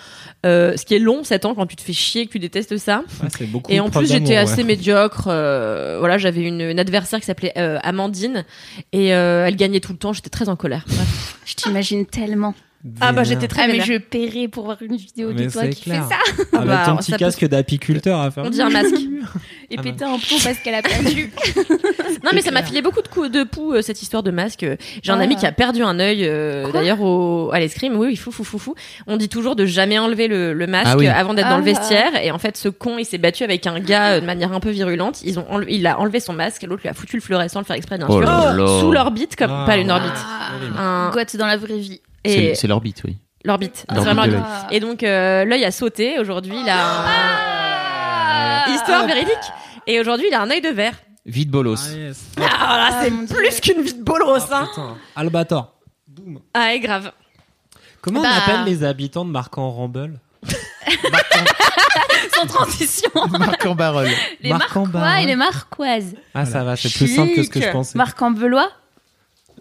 [0.44, 2.76] Euh, ce qui est long 7 ans quand tu te fais chier, que tu détestes
[2.76, 3.04] ça.
[3.22, 4.36] Ouais, c'est beaucoup Et en plus, j'étais ouais.
[4.38, 5.28] assez médiocre.
[5.28, 8.44] euh, voilà, j'avais une, adversaire qui s'appelait euh, Amandine
[8.92, 10.12] et euh, elle gagnait tout le temps.
[10.12, 10.84] J'étais très en colère.
[11.44, 12.54] Je t'imagine tellement.
[13.00, 15.66] Ah bah j'étais très Ah, mais je paierais pour voir une vidéo Mais de toi
[15.68, 16.04] qui clair.
[16.08, 16.58] fait ça.
[16.58, 18.44] Avec bah, ton ça petit peut- casque d'apiculteur à faire.
[18.44, 18.94] On dit un masque.
[19.70, 21.32] Et Ah péter un plomb parce qu'elle a perdu.
[22.24, 24.64] Non mais ça m'a filé beaucoup de coups de poux euh, cette histoire de masque.
[25.02, 25.22] J'ai un Ah.
[25.22, 27.96] ami qui a perdu un œil euh, d'ailleurs au à l'escrime.
[27.96, 28.74] Oui, il fou fou fou fou.
[29.06, 31.08] On dit toujours de jamais enlever le, le masque Ah oui.
[31.08, 31.66] avant d'être dans le Ah.
[31.66, 34.52] vestiaire et en fait ce con il s'est battu avec un gars euh, de manière
[34.52, 35.22] un peu virulente.
[35.24, 37.64] Ils ont enle- il a enlevé son masque, l'autre lui a foutu le fluorescent, le
[37.64, 38.54] faire exprès bien Oh sûr, là.
[38.80, 39.64] sous l'orbite comme Ah.
[39.66, 40.12] pas une orbite.
[40.76, 42.00] Ah, Un- dans la vraie vie.
[42.24, 43.16] C'est Et c'est l'orbite, oui.
[43.44, 44.34] l'orbite, c'est vraiment l'orbite.
[44.40, 44.76] l'œil.
[44.76, 46.18] Et donc euh, l'œil a sauté.
[46.18, 48.64] Aujourd'hui il a Ah.
[48.68, 48.74] un...
[48.74, 49.36] histoire véridique.
[49.86, 50.94] Et aujourd'hui il a un œil de verre.
[51.26, 51.76] Vite bolos.
[51.92, 52.24] Ah, yes.
[52.38, 52.40] Ah
[52.78, 54.66] là Ah, c'est plus qu'une vie de bolos hein.
[54.68, 54.96] Putain.
[55.16, 55.74] Albator.
[56.08, 56.40] Boum.
[56.54, 57.12] Ah et grave.
[58.00, 58.28] Comment Bah.
[58.32, 60.18] on appelle les habitants de Marcan-Ramble
[62.34, 63.10] Sans transition.
[63.38, 64.08] Marc en barole.
[64.40, 66.14] Les Marc en Marquois et les Marquoises.
[66.34, 67.96] Ah, ça va, c'est plus simple que ce que je pensais.
[67.96, 68.70] Marc en Belois.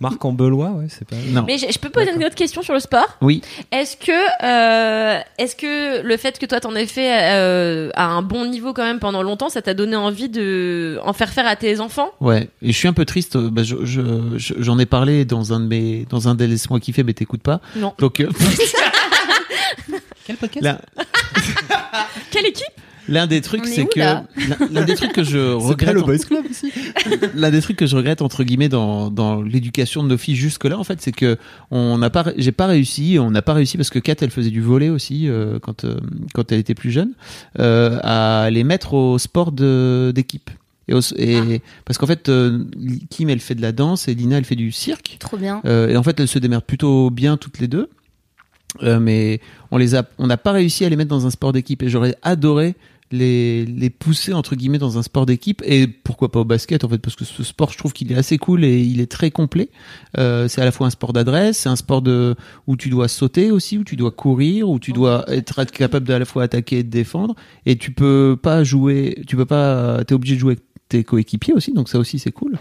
[0.01, 1.15] Marc en Belois, ouais, c'est pas.
[1.27, 1.43] Non.
[1.47, 3.17] Mais je, je peux poser une autre question sur le sport?
[3.21, 3.41] Oui.
[3.71, 4.11] Est-ce que,
[4.43, 8.73] euh, est-ce que le fait que toi t'en aies fait euh, à un bon niveau
[8.73, 12.09] quand même pendant longtemps, ça t'a donné envie de en faire faire à tes enfants?
[12.19, 12.49] Ouais.
[12.61, 13.35] Et je suis un peu triste.
[13.35, 16.47] euh, Bah, je- je- je- j'en ai parlé dans un de mes, dans un des
[16.47, 17.61] laisse-moi kiffer, mais t'écoutes pas.
[17.75, 17.93] Non.
[17.99, 18.29] Donc, euh,
[20.25, 20.79] Quel podcast?
[22.31, 22.65] Quelle équipe?
[23.12, 25.93] L'un des trucs, c'est que, l'un- des trucs que je regrette.
[25.95, 26.72] le Boys Club aussi.
[27.36, 30.66] l'un des trucs que je regrette entre guillemets dans, dans l'éducation de nos filles jusque
[30.66, 31.38] là en fait c'est que
[31.70, 34.49] on n'a pas j'ai pas réussi on n'a pas réussi parce que Kat elle faisait
[34.49, 35.97] du volet aussi euh, quand euh,
[36.34, 37.14] quand elle était plus jeune
[37.59, 40.49] euh, à les mettre au sport de d'équipe
[40.88, 42.64] Et, au- et parce qu'en fait, euh,
[43.09, 45.18] Kim elle fait de la danse et Lina elle fait du cirque.
[45.20, 45.62] Trop bien.
[45.66, 47.88] Euh, et en fait, elles se démerdent plutôt bien toutes les deux.
[48.84, 49.39] Euh, mais
[49.70, 51.84] on les a, on n'a pas réussi à les mettre dans un sport d'équipe.
[51.84, 52.76] Et j'aurais adoré
[53.12, 55.62] les, les pousser entre guillemets dans un sport d'équipe.
[55.66, 58.16] Et pourquoi pas au basket en fait, parce que ce sport, je trouve qu'il est
[58.16, 59.70] assez cool et il est très complet.
[60.18, 62.36] Euh, c'est à la fois un sport d'adresse, c'est un sport de
[62.68, 66.14] où tu dois sauter aussi, où tu dois courir, où tu dois être capable de
[66.14, 67.36] à la fois attaquer et de défendre.
[67.66, 71.53] Et tu peux pas jouer, tu peux pas, t'es obligé de jouer avec tes coéquipiers
[71.53, 71.74] aussi.
[71.74, 72.57] Donc ça aussi c'est cool.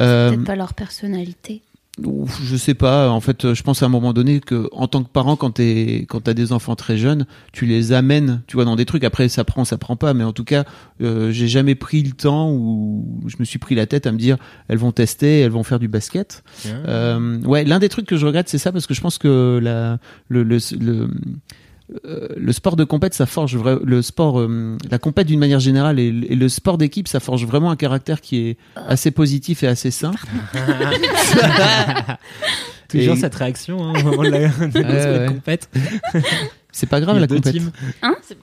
[0.00, 1.62] Euh, Peut-être pas leur personnalité.
[2.02, 3.08] Je sais pas.
[3.10, 6.06] En fait, je pense à un moment donné que, en tant que parent, quand t'es,
[6.08, 9.04] quand t'as des enfants très jeunes, tu les amènes, tu vois, dans des trucs.
[9.04, 10.12] Après, ça prend, ça prend pas.
[10.12, 10.64] Mais en tout cas,
[11.00, 14.18] euh, j'ai jamais pris le temps où je me suis pris la tête à me
[14.18, 14.38] dire,
[14.68, 16.42] elles vont tester, elles vont faire du basket.
[16.66, 19.60] Euh, ouais, l'un des trucs que je regrette, c'est ça parce que je pense que
[19.62, 21.08] la, le, le, le,
[22.06, 25.60] euh, le sport de compète, ça forge vra- le sport, euh, la compète d'une manière
[25.60, 29.62] générale et, et le sport d'équipe, ça forge vraiment un caractère qui est assez positif
[29.62, 30.12] et assez sain.
[32.88, 35.26] Toujours Et- cette réaction, hein, au moment de la, de la ouais.
[35.28, 35.68] compète.
[36.72, 37.52] C'est pas grave la compète.
[37.52, 37.70] teams.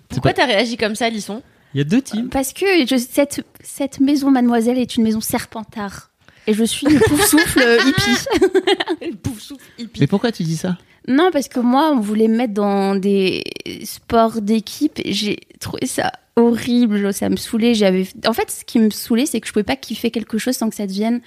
[0.10, 1.42] Pourquoi t'as réagi comme ça, Lisson
[1.74, 2.30] Il y a deux teams.
[2.30, 6.10] Parce que je- cette, cette maison, mademoiselle, est une maison serpentard.
[6.48, 9.16] Et je suis une pouf souffle hippie.
[9.22, 10.00] Pouf, souffle, hippie.
[10.02, 10.78] Mais pourquoi tu dis ça?
[11.08, 13.44] Non, parce que moi, on voulait me mettre dans des
[13.84, 15.00] sports d'équipe.
[15.04, 17.14] et J'ai trouvé ça horrible.
[17.14, 17.74] Ça me saoulait.
[17.74, 18.06] J'avais.
[18.28, 20.70] En fait, ce qui me saoulait, c'est que je pouvais pas kiffer quelque chose sans
[20.70, 21.22] que ça devienne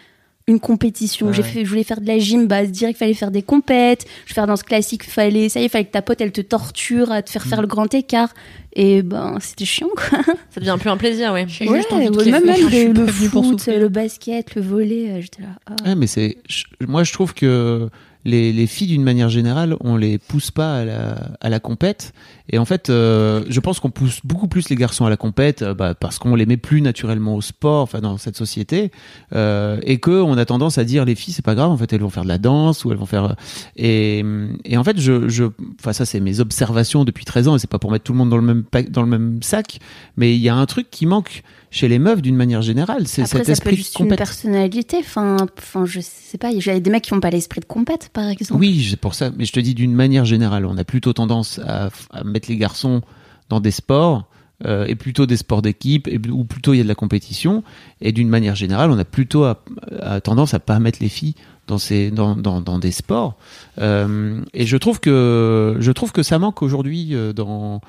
[0.46, 1.28] une compétition.
[1.28, 4.04] Ouais, J'ai fait, je voulais faire de la gym, bah, direct, fallait faire des compètes.
[4.26, 6.42] Je faire dans ce classique, fallait, ça y est, fallait que ta pote, elle te
[6.42, 7.48] torture à te faire Mm.
[7.48, 8.32] faire le grand écart.
[8.76, 10.18] Et ben, c'était chiant, quoi.
[10.50, 11.46] Ça devient plus un plaisir, ouais.
[11.60, 12.30] Ouais, juste envie de ouais, kiffer.
[12.30, 15.48] même, même le, le foot, le basket, le volet, euh, j'étais là.
[15.66, 15.76] ah.
[15.86, 17.88] Ouais, mais c'est, je- moi je trouve que
[18.24, 22.12] les, les filles d'une manière générale, on les pousse pas à la, à la compète.
[22.50, 25.62] Et en fait, euh, je pense qu'on pousse beaucoup plus les garçons à la compète,
[25.62, 28.90] euh, bah, parce qu'on les met plus naturellement au sport, enfin dans cette société,
[29.34, 31.92] euh, et que on a tendance à dire les filles c'est pas grave, en fait
[31.92, 33.36] elles vont faire de la danse ou elles vont faire.
[33.76, 34.24] Et,
[34.64, 35.44] et en fait, je, je,
[35.80, 38.18] enfin ça c'est mes observations depuis 13 ans, et c'est pas pour mettre tout le
[38.18, 39.78] monde dans le même dans le même sac,
[40.16, 41.42] mais il y a un truc qui manque
[41.74, 44.18] chez les meufs d'une manière générale, c'est cet ça peut esprit de juste une compète.
[44.18, 44.98] personnalité.
[45.00, 46.56] Enfin, enfin, je sais pas.
[46.56, 48.60] J'avais des mecs qui n'ont pas l'esprit de compète, par exemple.
[48.60, 49.32] Oui, c'est pour ça.
[49.36, 52.56] Mais je te dis d'une manière générale, on a plutôt tendance à, à mettre les
[52.56, 53.02] garçons
[53.48, 54.28] dans des sports
[54.64, 57.64] euh, et plutôt des sports d'équipe ou plutôt il y a de la compétition.
[58.00, 59.60] Et d'une manière générale, on a plutôt à,
[60.00, 61.34] à tendance à pas mettre les filles
[61.66, 63.36] dans ces dans, dans, dans des sports.
[63.78, 67.80] Euh, et je trouve que je trouve que ça manque aujourd'hui euh, dans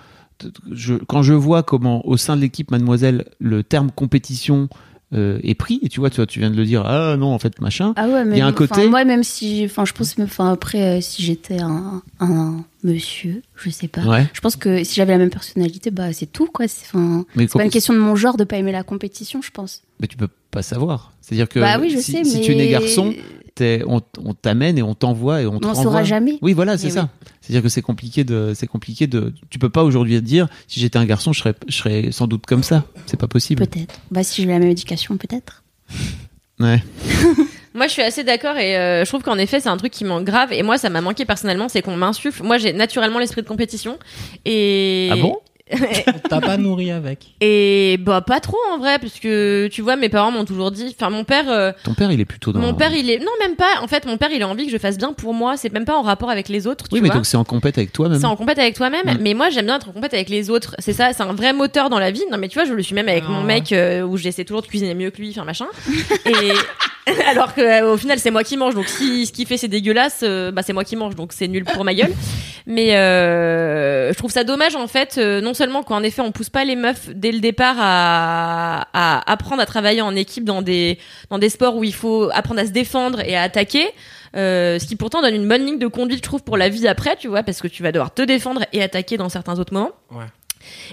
[0.72, 4.68] je, quand je vois comment au sein de l'équipe Mademoiselle le terme compétition
[5.14, 7.28] euh, est pris et tu vois tu, vois, tu viens de le dire ah non
[7.28, 9.86] en fait machin Ah ouais, mais Il y a un côté- moi, même si, enfin,
[9.86, 14.02] je pense, enfin, après, euh, si j'étais un, un monsieur, je sais pas.
[14.02, 16.68] ouais Je pense que si j'avais la même personnalité, bah, c'est tout, quoi.
[16.68, 16.88] C'est,
[17.38, 19.84] c'est pas une question de mon genre de pas aimer la compétition, je pense.
[20.00, 21.14] Mais tu peux pas savoir.
[21.22, 22.44] C'est-à-dire que bah oui, je si, sais, si mais.
[22.44, 23.14] tu n'es garçon,
[23.56, 25.84] t'es- on, on t'amène et on t'envoie et on te on renvoie.
[25.84, 26.38] saura jamais.
[26.42, 27.10] Oui, voilà, c'est Mais ça.
[27.42, 29.34] C'est-à-dire que c'est compliqué de, c'est compliqué de.
[29.50, 32.28] Tu peux pas aujourd'hui te dire, si j'étais un garçon, je serais, je serais sans
[32.28, 32.84] doute comme ça.
[33.06, 33.66] C'est pas possible.
[33.66, 33.96] Peut-être.
[34.12, 35.64] Bah, si j'ai la même éducation, peut-être.
[36.60, 36.82] Ouais.
[37.74, 40.06] Moi, je suis assez d'accord et euh, je trouve qu'en effet, c'est un truc qui
[40.06, 40.54] manque grave.
[40.54, 42.42] Et moi, ça m'a manqué personnellement, c'est qu'on m'insuffle.
[42.44, 44.00] Moi, j'ai naturellement l'esprit de compétition.
[44.46, 45.36] Et Ah bon?
[46.30, 47.34] T'as pas nourri avec.
[47.42, 50.96] Et bah pas trop en vrai, parce que tu vois, mes parents m'ont toujours dit.
[50.98, 52.60] Enfin, mon père, euh, Ton père, il est plutôt dans.
[52.60, 53.82] mon père, il est non même pas.
[53.82, 55.58] En fait, mon père, il a envie que je fasse bien pour moi.
[55.58, 56.88] C'est même pas en rapport avec les autres.
[56.88, 57.16] Tu Oui, mais vois.
[57.16, 58.20] donc c'est en compète avec toi-même.
[58.20, 59.18] C'est en compète avec toi-même, Mm.
[59.22, 60.76] mais moi j'aime bien être en compète avec les autres.
[60.80, 62.24] C'est ça, c'est un vrai moteur dans la vie.
[62.32, 63.32] Non mais tu vois, je le suis même avec Ah.
[63.32, 65.66] mon mec euh, où j'essaie toujours de cuisiner mieux que lui, enfin machin.
[66.26, 69.58] Et alors que euh, au final c'est moi qui mange, donc si ce qu'il fait
[69.58, 72.14] c'est dégueulasse, euh, bah c'est moi qui mange, donc c'est nul pour ma gueule.
[72.68, 76.50] Mais euh, je trouve ça dommage en fait, euh, non seulement qu'en effet on pousse
[76.50, 80.98] pas les meufs dès le départ à, à apprendre à travailler en équipe dans des
[81.30, 83.86] dans des sports où il faut apprendre à se défendre et à attaquer.
[84.36, 86.88] Euh, ce qui pourtant donne une bonne ligne de conduite, je trouve, pour la vie
[86.90, 89.74] après, tu vois, parce que tu vas devoir te défendre et attaquer dans certains autres
[89.74, 89.94] moments.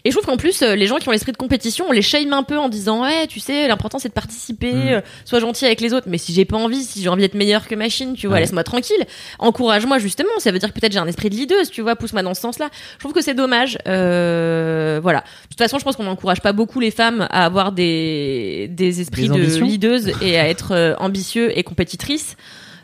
[0.05, 2.03] Et je trouve qu'en plus, euh, les gens qui ont l'esprit de compétition, on les
[2.03, 4.89] shame un peu en disant, ouais, tu sais, l'important c'est de participer, Mm.
[4.89, 6.07] euh, sois gentil avec les autres.
[6.09, 8.41] Mais si j'ai pas envie, si j'ai envie d'être meilleur que machine, tu vois, Ouais.
[8.41, 9.05] laisse-moi tranquille.
[9.39, 10.31] Encourage-moi justement.
[10.39, 12.41] Ça veut dire que peut-être j'ai un esprit de leaduse, tu vois, pousse-moi dans ce
[12.41, 12.69] sens-là.
[12.95, 13.79] Je trouve que c'est dommage.
[13.87, 15.21] Euh, voilà.
[15.21, 19.01] De toute façon, je pense qu'on n'encourage pas beaucoup les femmes à avoir des, des
[19.01, 22.37] esprits Des de leaduse et à être ambitieux et compétitrices.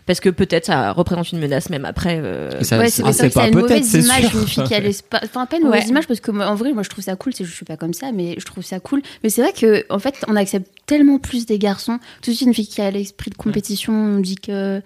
[0.09, 2.19] Parce que peut-être ça représente une menace même après.
[2.19, 4.39] euh, ça- ouais, c'est- ah, pas a une peut-être, mauvaise image sûr.
[4.41, 5.21] d'une fille qui a l'espace.
[5.27, 5.89] Enfin, pas une mauvaise Ouais.
[5.91, 7.33] image parce que moi, en vrai, moi je trouve ça cool.
[7.35, 9.03] c'est- Je suis pas comme ça, mais je trouve ça cool.
[9.23, 11.99] Mais c'est vrai que en fait, on accepte tellement plus des garçons.
[12.23, 14.83] Tout de suite, une fille qui a l'esprit de compétition, on dit que.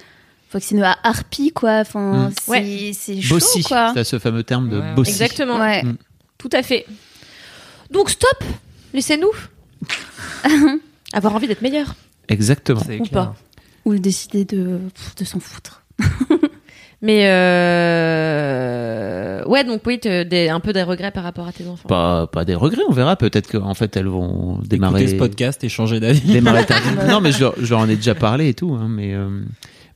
[0.50, 1.78] Faut que c'est une harpie, quoi.
[1.80, 2.32] Enfin, Mm.
[2.44, 2.90] c'est Ouais.
[2.92, 3.62] c'est chaud, Bossy.
[3.62, 3.92] quoi.
[3.94, 4.94] C'est ce fameux terme de Ouais.
[4.94, 5.12] bossy.
[5.12, 5.58] Exactement.
[5.58, 5.82] Ouais.
[5.82, 5.96] Mm.
[6.36, 6.84] Tout à fait.
[7.92, 8.42] Donc stop
[8.92, 9.30] Laissez-nous
[11.12, 11.94] Avoir envie d'être meilleur.
[12.28, 12.80] Exactement.
[12.80, 13.08] Ou clair.
[13.10, 13.34] pas.
[13.84, 14.78] Ou décider de,
[15.18, 15.82] de s'en foutre.
[17.04, 17.26] Mais
[18.12, 19.44] euh...
[19.46, 21.88] ouais, donc oui, des, un peu des regrets par rapport à tes enfants.
[21.88, 23.16] Pas, pas des regrets, on verra.
[23.16, 25.00] Peut-être qu'en fait, elles vont démarrer.
[25.02, 26.20] Écoutez ce podcast et changer d'avis.
[26.32, 26.64] démarrer
[27.08, 28.76] non, mais je leur, je leur en ai déjà parlé et tout.
[28.80, 29.28] Hein, mais, euh,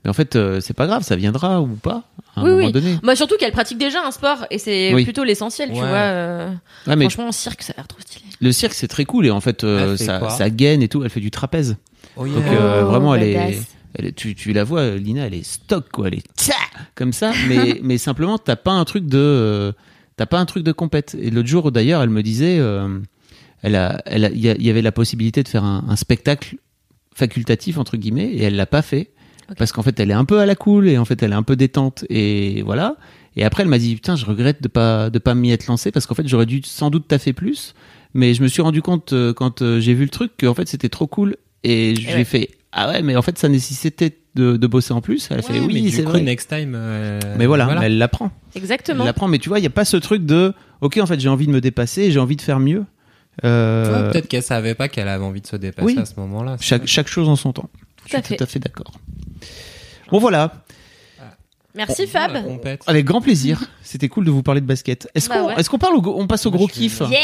[0.04, 2.02] mais en fait, euh, c'est pas grave, ça viendra ou pas
[2.34, 2.72] à un Oui, moment oui.
[2.72, 2.96] donné.
[3.02, 5.04] Bah surtout qu'elle pratique déjà un sport et c'est Oui.
[5.04, 5.86] plutôt l'essentiel, tu vois.
[5.86, 6.50] euh,
[6.88, 8.24] Ouais, mais Franchement, en cirque, ça a l'air trop stylé.
[8.40, 11.04] le cirque, c'est très cool et en fait, euh, ça, ça gaine et tout.
[11.04, 11.76] Elle fait du trapèze.
[12.16, 12.34] Oh, yeah.
[12.34, 13.58] Donc, euh, Oh, vraiment, elle est.
[13.98, 16.08] elle tu, tu la vois, Lina, elle est stock, quoi.
[16.08, 16.54] Elle est tcha
[16.94, 17.32] comme ça.
[17.48, 19.72] Mais, mais simplement, t'as pas un truc de, euh,
[20.16, 21.16] t'as pas un truc de compète.
[21.20, 22.98] Et l'autre jour, d'ailleurs, elle me disait, euh,
[23.62, 25.84] elle a, elle a- il y, a- il y avait la possibilité de faire un,
[25.88, 26.56] un spectacle
[27.14, 29.10] facultatif entre guillemets et elle l'a pas fait
[29.58, 31.36] parce qu'en fait, elle est un peu à la cool et en fait, elle est
[31.36, 32.96] un peu détente et voilà.
[33.36, 35.92] Et après, elle m'a dit, putain, je regrette de pas, de pas m'y être lancé
[35.92, 37.74] parce qu'en fait, j'aurais dû sans doute taffer plus.
[38.14, 40.88] Mais je me suis rendu compte euh, quand j'ai vu le truc qu'en fait, c'était
[40.88, 42.24] trop cool et je Et lui ai ouais.
[42.24, 45.28] fait, ah ouais, mais en fait, ça nécessitait de, de bosser en plus.
[45.30, 46.20] Elle a fait, Ouais, oui, c'est vrai.
[46.20, 46.74] next time.
[46.76, 48.30] euh, Mais voilà, mais elle l'apprend.
[48.54, 49.02] Elle Exactement.
[49.04, 50.52] l'apprend, mais tu vois, il n'y a pas ce truc de,
[50.82, 52.84] ok, en fait, j'ai envie de me dépasser, j'ai envie de faire mieux.
[53.44, 55.98] Euh, Tu vois, Peut-être qu'elle savait pas qu'elle avait envie de se dépasser Oui.
[55.98, 56.56] à ce moment-là.
[56.60, 57.68] chaque, chaque chose en son temps.
[57.96, 58.36] Tout je à suis fait.
[58.36, 58.92] tout à fait d'accord.
[60.10, 60.52] Bon, voilà.
[61.74, 62.32] Merci Fab.
[62.86, 63.62] Avec grand plaisir.
[63.82, 65.08] C'était cool de vous parler de basket.
[65.14, 65.54] Est-ce Bah qu'on ouais.
[65.58, 67.20] est-ce qu'on parle au, on passe au Moi, gros kiff Yeah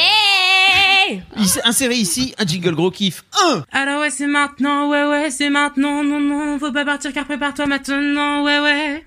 [1.65, 3.25] Inséré ici un jingle gros kiff.
[3.45, 3.65] Un.
[3.73, 7.67] Alors ouais, c'est maintenant, ouais, ouais, c'est maintenant, non, non, faut pas partir car prépare-toi
[7.67, 9.05] maintenant, ouais, ouais.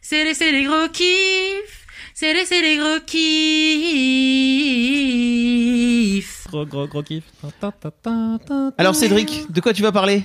[0.00, 3.22] C'est les, c'est les gros kiffs, c'est les, c'est les gros kiffs.
[6.48, 7.24] Gros, gros, gros kiff.
[8.78, 10.24] Alors Cédric, de quoi tu vas parler?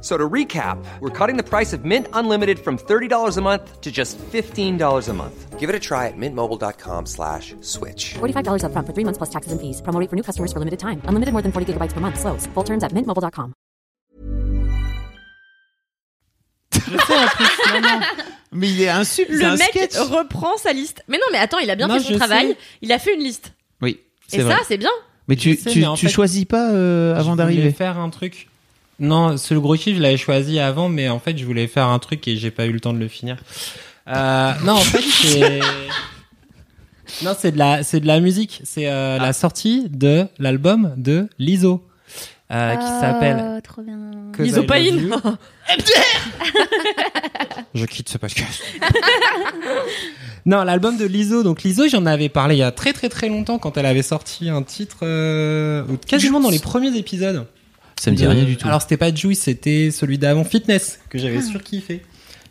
[0.00, 3.92] So to recap, we're cutting the price of Mint Unlimited from $30 a month to
[3.92, 5.58] just $15 a month.
[5.60, 8.14] Give it a try at mintmobile.com slash switch.
[8.14, 9.82] $45 upfront for three months plus taxes and fees.
[9.82, 11.02] Promo rate for new customers for limited time.
[11.04, 12.18] Unlimited more than 40 gigabytes per month.
[12.18, 12.46] Slows.
[12.54, 13.52] Full terms at mintmobile.com.
[18.52, 19.96] Mais il est c'est Le un mec sketch.
[19.96, 21.02] reprend sa liste.
[21.08, 22.48] Mais non, mais attends, il a bien Non, fait son travail.
[22.48, 22.56] sais.
[22.82, 23.52] Il a fait une liste.
[23.80, 24.00] Oui,
[24.32, 24.54] Et vrai.
[24.54, 24.90] ça, c'est bien.
[25.28, 27.60] mais tu, sais, tu, mais tu fait- choisis pas euh, avant Je d'arriver.
[27.62, 28.48] voulais faire un truc.
[29.00, 31.86] Non, c'est le gros kiff, je l'avais choisi avant, mais en fait, je voulais faire
[31.86, 33.38] un truc et j'ai pas eu le temps de le finir.
[34.08, 35.60] Euh, non, en fait, c'est.
[37.24, 38.60] Non, c'est de la, c'est de la musique.
[38.64, 39.22] C'est euh, Ah.
[39.26, 41.84] la sortie de l'album de Lizzo,
[42.52, 43.60] euh, qui s'appelle.
[43.76, 43.82] Oh,
[44.38, 45.08] L'isopaïne.
[45.08, 45.34] Love You.
[47.74, 48.62] Je quitte ce podcast.
[50.46, 51.42] non, l'album de Lizzo.
[51.42, 54.02] Donc Lizzo, j'en avais parlé il y a très très très longtemps quand elle avait
[54.02, 57.44] sorti un titre, euh, ou quasiment dans les premiers épisodes.
[58.00, 58.66] Ça me dit de- rien du tout.
[58.66, 62.02] Alors c'était pas Juice, c'était celui d'avant Fitness que j'avais surkiffé,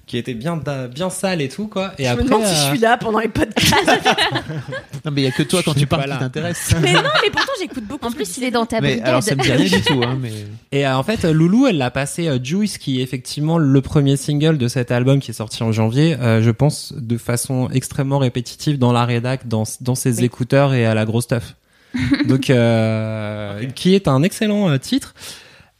[0.05, 0.61] qui était bien
[0.93, 1.93] bien sale et tout quoi.
[1.97, 3.73] Et Je après, me demande si je euh, suis là pendant les podcasts.
[5.05, 6.75] non, mais il y a que toi quand Je tu parles qui t'intéresse.
[6.81, 8.05] mais non, mais pourtant, j'écoute beaucoup.
[8.07, 9.07] En plus, il est dans ta mais brigade.
[9.07, 10.01] alors ça me dit rien du tout.
[10.03, 10.31] Hein, mais...
[10.71, 13.81] Et euh, en fait, euh, Loulou, elle l'a passé euh, Juice, qui est effectivement le
[13.81, 16.15] premier single de cet album qui est sorti en janvier.
[16.19, 20.25] euh, je pense de façon extrêmement répétitive dans la rédac, dans dans ses Oui.
[20.25, 21.55] écouteurs et à la grosse stuff.
[22.27, 25.13] donc, euh, qui est un excellent euh, titre.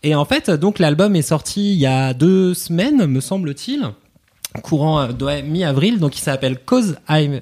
[0.01, 3.89] Et en fait, donc l'album est sorti il y a deux semaines, me semble-t-il,
[4.63, 5.99] courant euh, mi-avril.
[5.99, 7.39] Donc, il s'appelle Cause I'm,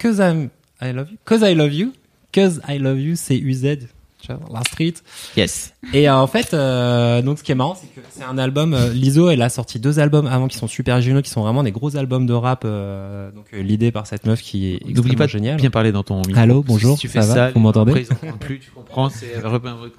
[0.00, 0.48] Cause I'm,
[0.80, 1.92] I love you, Cause I love you,
[2.34, 3.88] Cause I love you, c'est UZ,
[4.28, 4.94] tu vois, la street.
[5.36, 5.72] Yes.
[5.94, 8.74] Et euh, en fait, euh, donc ce qui est marrant, c'est que c'est un album.
[8.74, 11.62] euh, Lizzo, elle a sorti deux albums avant qui sont super géniaux, qui sont vraiment
[11.62, 12.62] des gros albums de rap.
[12.64, 15.56] euh, donc l'idée par cette meuf qui est N'oublie pas de géniale.
[15.56, 16.38] bien parler dans ton micro.
[16.40, 18.04] Allô, bonjour, Si tu fais ça va ça, Vous m'entendez
[18.40, 19.32] plus, tu comprends, c'est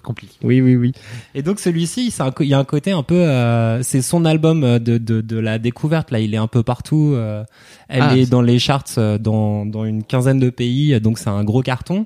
[0.04, 0.34] compliqué.
[0.44, 0.92] Oui, oui, oui.
[1.36, 4.98] Et donc celui-ci, il y a un côté un peu, euh, c'est son album de,
[4.98, 6.12] de, de la découverte.
[6.12, 7.14] Là, il est un peu partout.
[7.16, 7.44] euh,
[7.88, 8.84] elle Ah, est dans les charts
[9.20, 12.06] dans, dans une quinzaine de pays, donc c'est un gros carton.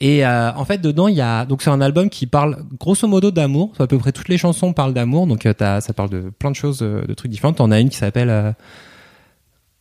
[0.00, 3.06] Et euh, en fait, dedans, il y a donc c'est un album qui parle grosso
[3.08, 3.72] modo d'amour.
[3.78, 5.26] À peu près toutes les chansons parlent d'amour.
[5.26, 7.52] Donc euh, t'as- ça parle de plein de choses, euh, de trucs différents.
[7.52, 8.54] T'en as une qui s'appelle.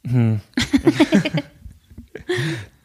[0.10, 0.36] hmm.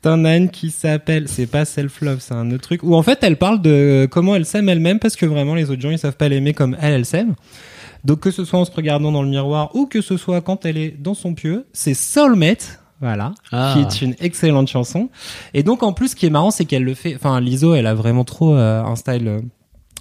[0.02, 3.18] T'en as une qui s'appelle, c'est pas self-love, c'est un autre truc, où en fait
[3.22, 6.16] elle parle de comment elle s'aime elle-même parce que vraiment les autres gens ils savent
[6.16, 7.34] pas l'aimer comme elle, elle s'aime.
[8.04, 10.64] Donc que ce soit en se regardant dans le miroir ou que ce soit quand
[10.64, 13.74] elle est dans son pieu, c'est Soulmate, voilà, Ah.
[13.74, 15.08] qui est une excellente chanson.
[15.54, 17.86] Et donc en plus ce qui est marrant c'est qu'elle le fait, enfin Lizzo elle
[17.86, 19.40] a vraiment trop euh, un style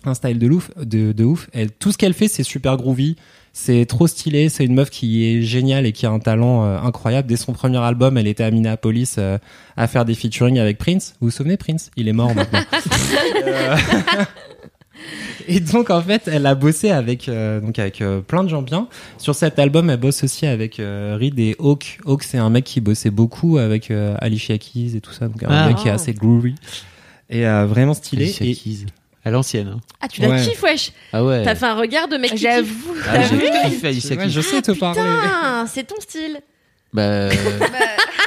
[0.06, 1.50] un style de ouf, de, de ouf.
[1.54, 3.18] Elle, tout ce qu'elle fait, c'est super groovy.
[3.52, 4.48] C'est trop stylé.
[4.48, 7.28] C'est une meuf qui est géniale et qui a un talent euh, incroyable.
[7.28, 9.38] Dès son premier album, elle était à Minneapolis euh,
[9.76, 11.16] à faire des featuring avec Prince.
[11.20, 11.90] Vous vous souvenez Prince?
[11.98, 12.60] Il est mort maintenant.
[15.48, 18.62] Et donc en fait, elle a bossé avec euh, donc avec euh, plein de gens
[18.62, 18.88] bien.
[19.18, 22.00] Sur cet album, elle bosse aussi avec euh, Reed et Hawk.
[22.06, 25.42] Hawk, c'est un mec qui bossait beaucoup avec euh, Alicia Keys et tout ça, donc
[25.44, 25.68] un Ah.
[25.68, 26.56] mec qui est assez groovy
[27.30, 28.24] et euh, vraiment stylé.
[28.26, 28.86] Alicia Et Keys.
[29.26, 29.68] À l'ancienne.
[29.76, 29.80] hein.
[30.00, 30.42] Ah, tu la Ouais.
[30.42, 30.92] kiffes, wesh.
[31.12, 31.44] Ah ouais.
[31.44, 32.44] T'as fait un regard de mec qui kiffe.
[32.50, 32.96] J'avoue.
[33.10, 34.30] Ah, j'ai vu kiffé Alicia Ouais, Keys.
[34.32, 35.02] je sais te parler.
[35.02, 36.40] Putain, c'est ton style.
[36.94, 37.28] Bah,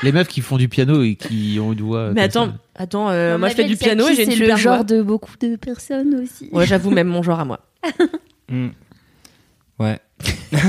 [0.02, 2.10] les meufs qui font du piano et qui ont une voix.
[2.12, 2.52] Mais attends, ça.
[2.76, 4.84] attends, euh, Non, moi je fais du piano et j'ai une C'est le genre voix.
[4.84, 6.48] de beaucoup de personnes aussi.
[6.52, 7.60] Ouais, j'avoue, même mon genre à moi.
[8.52, 8.70] Mm.
[9.78, 10.00] Ouais.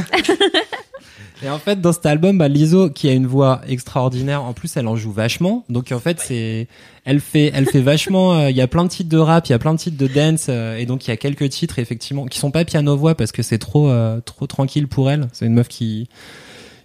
[1.43, 4.77] Et en fait, dans cet album, bah, Lizzo, qui a une voix extraordinaire, en plus,
[4.77, 5.65] elle en joue vachement.
[5.69, 6.67] Donc, en fait, c'est,
[7.03, 9.51] elle fait, elle fait vachement, euh, il y a plein de titres de rap, il
[9.51, 11.79] y a plein de titres de dance, euh, et donc il y a quelques titres,
[11.79, 15.27] effectivement, qui sont pas piano-voix parce que c'est trop, euh, trop tranquille pour elle.
[15.33, 16.07] C'est une meuf qui,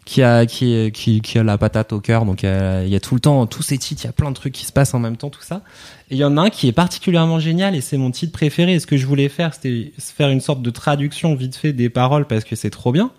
[0.07, 2.25] qui a, qui, qui, qui a la patate au cœur.
[2.25, 4.31] Donc, euh, il y a tout le temps, tous ces titres, il y a plein
[4.31, 5.63] de trucs qui se passent en même temps, tout ça.
[6.11, 8.75] Et il y en a un qui est particulièrement génial et c'est mon titre préféré.
[8.75, 11.91] Et ce que je voulais faire, c'était faire une sorte de traduction vite fait des
[11.91, 13.11] paroles parce que c'est trop bien.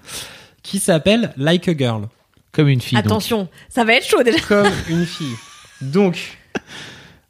[0.63, 2.07] Qui s'appelle Like a Girl.
[2.53, 2.97] Comme une fille.
[2.97, 3.05] donc.
[3.05, 4.39] Attention, ça va être chaud déjà.
[4.39, 5.35] Comme une fille.
[5.81, 6.37] Donc.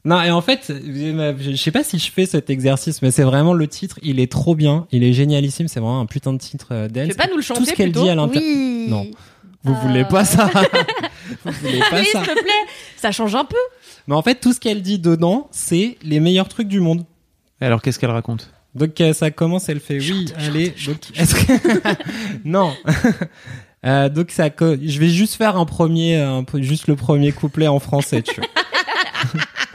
[0.05, 3.53] Non, et en fait, je sais pas si je fais cet exercice, mais c'est vraiment
[3.53, 3.99] le titre.
[4.03, 4.87] Il est trop bien.
[4.91, 5.67] Il est génialissime.
[5.67, 7.73] C'est vraiment un putain de titre euh, Tu veux pas nous le chanter Tout ce
[7.73, 8.49] qu'elle dit à l'intérieur.
[8.55, 8.85] Oui.
[8.87, 9.07] Non.
[9.63, 10.45] Vous Euh, voulez pas ça
[11.45, 12.51] Vous voulez pas Oui, ça s'il te plaît.
[12.95, 13.57] Ça change un peu.
[14.07, 17.05] Mais en fait, tout ce qu'elle dit dedans, c'est les meilleurs trucs du monde.
[17.59, 18.51] Alors qu'est-ce qu'elle raconte?
[18.75, 19.99] Donc euh, ça commence, elle fait?
[19.99, 20.73] Oui, allez.
[20.85, 21.93] Donc est-ce que
[22.45, 22.73] non
[23.85, 27.67] Euh, Donc ça, co- je vais juste faire un premier, un juste le premier couplet
[27.67, 28.21] en français.
[28.23, 28.49] Tu vois.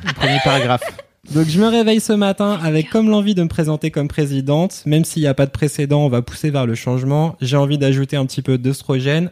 [0.05, 0.83] Le premier paragraphe.
[1.31, 5.05] Donc je me réveille ce matin avec comme l'envie de me présenter comme présidente, même
[5.05, 7.37] s'il n'y a pas de précédent, on va pousser vers le changement.
[7.41, 9.31] J'ai envie d'ajouter un petit peu d'œstrogène.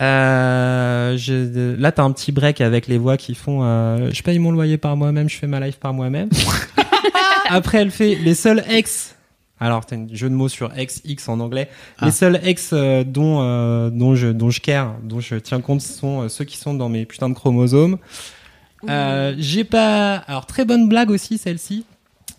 [0.00, 4.38] Euh, je- là, t'as un petit break avec les voix qui font euh, je paye
[4.38, 6.28] mon loyer par moi-même, je fais ma life par moi-même.
[7.48, 9.16] Après, elle fait les seuls ex.
[9.58, 11.68] Alors, t'as un jeu de mots sur ex, x en anglais.
[11.98, 12.06] Ah.
[12.06, 15.80] Les seuls ex euh, dont euh, dont je dont je care, dont je tiens compte
[15.80, 17.98] sont euh, ceux qui sont dans mes putains de chromosomes.
[18.88, 20.16] Euh, j'ai pas.
[20.28, 21.84] Alors très bonne blague aussi celle-ci.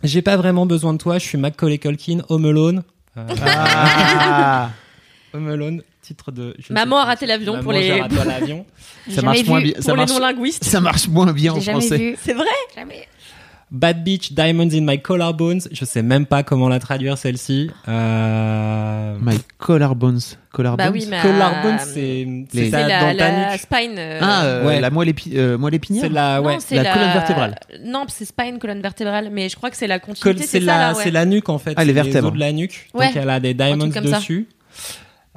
[0.03, 1.17] J'ai pas vraiment besoin de toi.
[1.19, 2.83] Je suis Macaulay Culkin, Home Alone.
[3.17, 4.69] Euh, Ah
[5.33, 6.55] Home Alone, titre de.
[6.57, 8.65] je ne Maman sais a raté l'avion Maman, pour les- j'ai raté l'avion.
[9.09, 9.73] Ça marche moins bien.
[9.75, 10.63] Ça Pour les marche, non-linguistes.
[10.63, 11.97] ça marche moins bien en J'ai jamais français.
[11.97, 12.15] vu.
[12.21, 12.45] C'est vrai?
[12.75, 13.07] Jamais.
[13.71, 15.61] Bad Beach, Diamonds in My Collarbones.
[15.71, 17.69] Je sais même pas comment la traduire celle-ci.
[17.87, 19.15] Euh...
[19.21, 20.19] My collarbones.
[20.51, 20.85] Collarbones.
[20.87, 21.21] Bah oui, mais.
[21.21, 23.95] Collarbones, euh, c'est les- c'est la, la spine.
[23.97, 24.79] euh, Ah, euh, Ouais.
[24.81, 26.03] la moelle, épi euh, moelle épinière.
[26.03, 26.53] C'est la ouais.
[26.53, 27.55] non, c'est la colonne vertébrale.
[27.85, 30.43] Non, c'est spine, colonne vertébrale, mais je crois que c'est la continuité.
[30.47, 31.03] C'est la, ouais.
[31.03, 31.73] c'est la nuque en fait.
[31.75, 32.29] Ah, les vertèbres.
[32.29, 32.89] os de la nuque.
[32.95, 33.07] Ouais.
[33.07, 34.01] Donc elle a des diamonds ça.
[34.01, 34.47] dessus.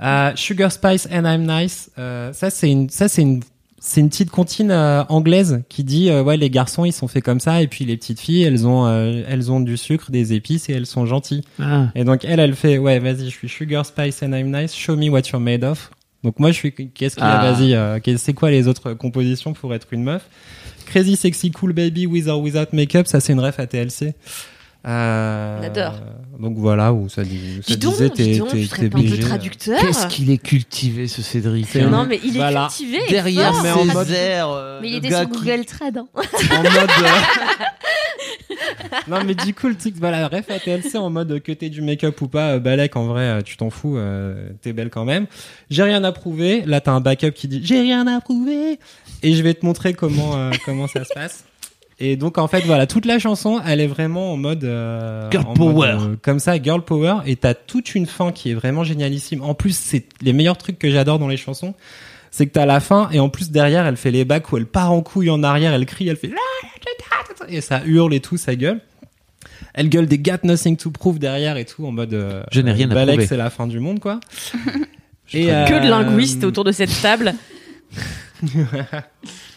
[0.02, 1.90] Euh, Sugar Spice and I'm Nice.
[1.98, 3.40] Euh, ça c'est une, ça c'est une,
[3.84, 7.24] c'est une petite comptine euh, anglaise qui dit euh, ouais les garçons ils sont faits
[7.24, 10.34] comme ça et puis les petites filles elles ont, euh, elles ont du sucre, des
[10.34, 11.42] épices et elles sont gentilles.
[11.60, 11.88] Ah.
[11.96, 14.72] Et donc elle elle fait ouais vas-y je suis Sugar Spice and I'm Nice.
[14.72, 15.90] Show me what you're made of.
[16.22, 17.52] Donc moi je suis qu'est-ce qu'il y a Ah.
[17.52, 20.22] vas-y euh, c'est quoi les autres compositions pour être une meuf?
[20.86, 24.14] Crazy Sexy Cool Baby with or without makeup ça c'est une ref à TLC.
[24.86, 25.94] Euh, On adore.
[26.40, 28.82] Donc voilà où ça, dit, ça Dis donc, disait dis t'es donc, t'es tu serais
[28.82, 29.20] t'es pas un peu BG.
[29.20, 31.88] traducteur Qu'est-ce qu'il est cultivé ce Cédric hein.
[31.88, 32.66] Non, mais il est Voilà.
[32.68, 32.98] cultivé.
[33.08, 35.98] Derrière mais en mode- airs, euh, Mais il était sur qui- Google Trad.
[35.98, 36.06] hein.
[36.16, 37.08] en mode euh,
[39.08, 41.82] non mais du coup le truc voilà ref à TLC en mode que t'aies du
[41.82, 45.04] make-up ou pas euh, Balek en vrai euh, tu t'en fous euh, t'es belle quand
[45.04, 45.26] même
[45.70, 48.78] j'ai rien à prouver là t'as un backup qui dit j'ai rien à prouver
[49.22, 51.44] et je vais te montrer comment euh, comment ça se passe
[51.98, 55.46] et donc en fait voilà toute la chanson elle est vraiment en mode euh, Girl
[55.46, 55.94] en power.
[55.94, 59.42] mode, euh, comme ça girl power et t'as toute une fin qui est vraiment génialissime
[59.42, 61.74] en plus c'est les meilleurs trucs que j'adore dans les chansons
[62.30, 64.66] c'est que t'as la fin et en plus derrière elle fait les bacs où elle
[64.66, 66.32] part en couille en arrière elle crie elle fait
[67.48, 68.80] et ça hurle et tout ça gueule
[69.74, 72.72] elle gueule des got nothing to prove derrière et tout en mode euh, Je n'ai
[72.72, 73.26] rien à Balek, prouver.
[73.26, 74.20] c'est la fin du monde quoi
[75.34, 77.32] Et, Que de linguistes autour de cette table.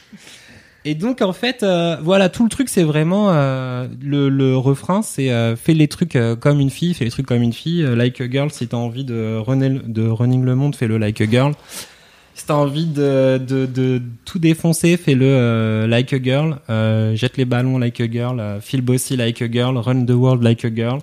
[0.88, 5.02] Et donc en fait, euh, voilà, tout le truc c'est vraiment euh, le, le refrain,
[5.02, 7.84] c'est euh, fais les trucs euh, comme une fille, fais les trucs comme une fille,
[7.84, 8.52] euh, like a girl.
[8.52, 11.54] Si t'as envie de runner, le- de running le monde, fais-le like a girl.
[12.36, 16.58] Si t'as envie de, de, de tout défoncer, fais-le euh, like a girl.
[17.16, 18.60] Jette les ballons like a girl.
[18.62, 19.78] feel bossy like a girl.
[19.78, 21.00] Run the world like a girl.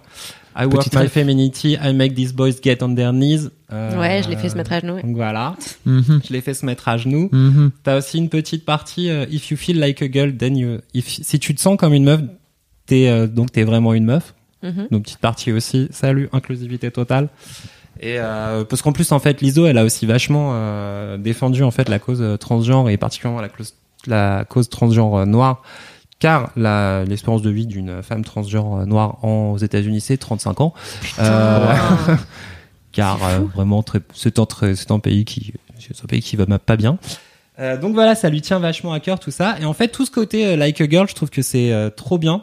[0.57, 1.77] I work Petite my femininity.
[1.83, 3.51] I make these boys get on their knees.
[3.73, 5.01] Euh, Ouais, je l'ai fait se mettre à genoux.
[5.01, 6.21] Donc voilà, Mhm.
[6.27, 7.29] je l'ai fait se mettre à genoux.
[7.33, 7.71] Mhm.
[7.83, 11.09] T'as aussi une petite partie euh, if you feel like a girl then you if
[11.09, 12.21] si tu te sens comme une meuf
[12.87, 14.89] t'es euh, donc t'es vraiment une meuf Mhm.
[14.91, 15.89] nos petites parties aussi.
[15.91, 17.29] Salut, inclusivité totale.
[18.01, 21.71] Et euh, parce qu'en plus en fait l'ISO elle a aussi vachement euh, défendu en
[21.71, 23.75] fait la cause transgenre et particulièrement la cause,
[24.07, 25.63] la cause transgenre euh, noire
[26.23, 30.61] car la- l'espérance de vie d'une femme transgenre euh, noire en, aux États-Unis c'est 35
[30.61, 30.73] ans.
[31.19, 31.75] Euh,
[32.93, 35.53] car euh, vraiment très- c'est un, pays qui
[36.05, 36.99] un pays qui va pas bien.
[37.59, 39.57] Euh, donc voilà, ça lui tient vachement à cœur tout ça.
[39.61, 41.91] Et en fait, tout ce côté euh, like a girl, je trouve que c'est euh,
[41.91, 42.43] trop bien.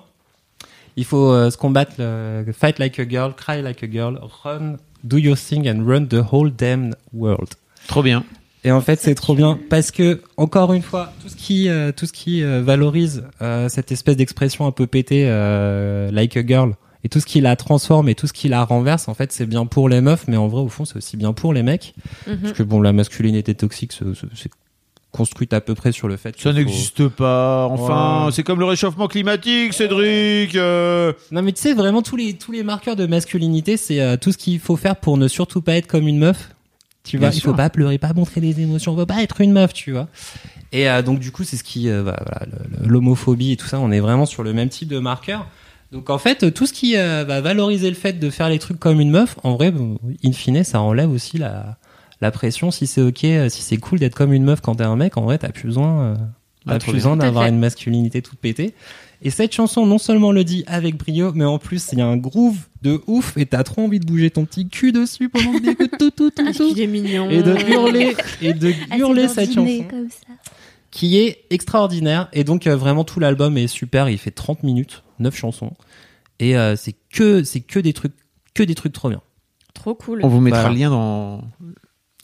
[0.98, 4.76] Il faut euh, se combattre, le- fight like a girl, cry like a girl, run,
[5.06, 7.50] do your thing and run the whole damn world.
[7.88, 8.26] Trop bien.
[8.66, 11.92] Et en fait, c'est trop bien parce que encore une fois, tout ce qui euh,
[11.94, 16.46] tout ce qui euh, valorise euh, cette espèce d'expression un peu pétée euh, like a
[16.46, 16.74] girl
[17.06, 19.46] et tout ce qui la transforme et tout ce qui la renverse, en fait, c'est
[19.46, 21.94] bien pour les meufs, mais en vrai, au fond, c'est aussi bien pour les mecs.
[22.28, 22.38] Mhm.
[22.42, 24.50] Parce que bon, la masculinité toxique, c'est-
[25.12, 26.30] construite à peu près sur le fait.
[26.30, 27.66] Ça qu'il faut- n'existe pas.
[27.68, 28.32] Enfin, Ouais.
[28.32, 30.56] c'est comme le réchauffement climatique, Cédric.
[30.56, 31.14] euh.
[31.32, 34.32] Non, mais tu sais, vraiment tous les tous les marqueurs de masculinité, c'est euh, tout
[34.32, 36.50] ce qu'il faut faire pour ne surtout pas être comme une meuf.
[37.04, 37.52] Tu vois, Bien il sûr.
[37.52, 40.08] faut pas pleurer, pas montrer des émotions, faut pas être une meuf, tu vois.
[40.72, 42.46] Et euh, donc du coup, c'est ce qui, euh, bah, voilà,
[42.86, 45.48] l'homophobie et tout ça, on est vraiment sur le même type de marqueur.
[45.92, 48.80] Donc en fait, tout ce qui euh, va valoriser le fait de faire les trucs
[48.80, 49.74] comme une meuf, en vrai,
[50.24, 51.78] in fine, ça enlève aussi la
[52.22, 52.70] la pression.
[52.70, 53.20] Si c'est ok,
[53.50, 55.68] si c'est cool d'être comme une meuf quand t'es un mec, en vrai, t'as plus
[55.68, 56.16] besoin, euh,
[56.68, 58.76] Ah, t'as plus besoin d'avoir une masculinité toute pétée.
[59.22, 62.08] Et cette chanson, non seulement le dit avec brio, mais en plus, il y a
[62.08, 65.52] un groove de ouf et t'as trop envie de bouger ton petit cul dessus pendant
[65.52, 66.70] que t'écoutes tout, tout, tout, tout.
[66.70, 67.30] qu'il est mignon.
[67.30, 70.34] Et de hurler, et de hurler cette chanson comme ça.
[70.92, 72.30] qui est extraordinaire.
[72.32, 74.08] Et donc, euh, vraiment, tout l'album est super.
[74.08, 75.74] Il fait 30 minutes, 9 chansons.
[76.40, 78.14] Et euh, c'est que, c'est que des trucs,
[78.54, 79.22] que des trucs trop bien.
[79.74, 80.22] Trop cool.
[80.24, 80.74] On vous mettra Voilà.
[80.76, 81.42] le lien dans,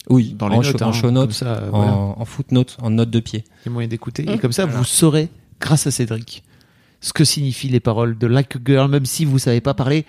[0.08, 0.78] Oui, dans les en, notes.
[0.78, 0.86] show- hein.
[0.88, 1.92] en show notes, ça, euh, en, voilà.
[1.92, 3.44] en footnote, en note de pied.
[3.64, 4.22] Il y a moyen d'écouter.
[4.24, 4.30] Mmh.
[4.30, 4.78] Et comme ça, Voilà.
[4.78, 5.28] vous saurez,
[5.60, 6.42] grâce à Cédric,
[7.00, 10.04] ce que signifient les paroles de Like a Girl, même si vous savez pas parler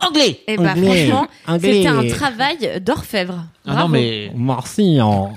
[0.00, 0.40] anglais.
[0.46, 1.06] Et bah Anglais.
[1.06, 1.72] franchement, Anglais.
[1.74, 3.46] c'était un travail d'orfèvre.
[3.64, 3.80] Ah Bravo.
[3.82, 5.00] non, mais Merci.
[5.00, 5.32] en-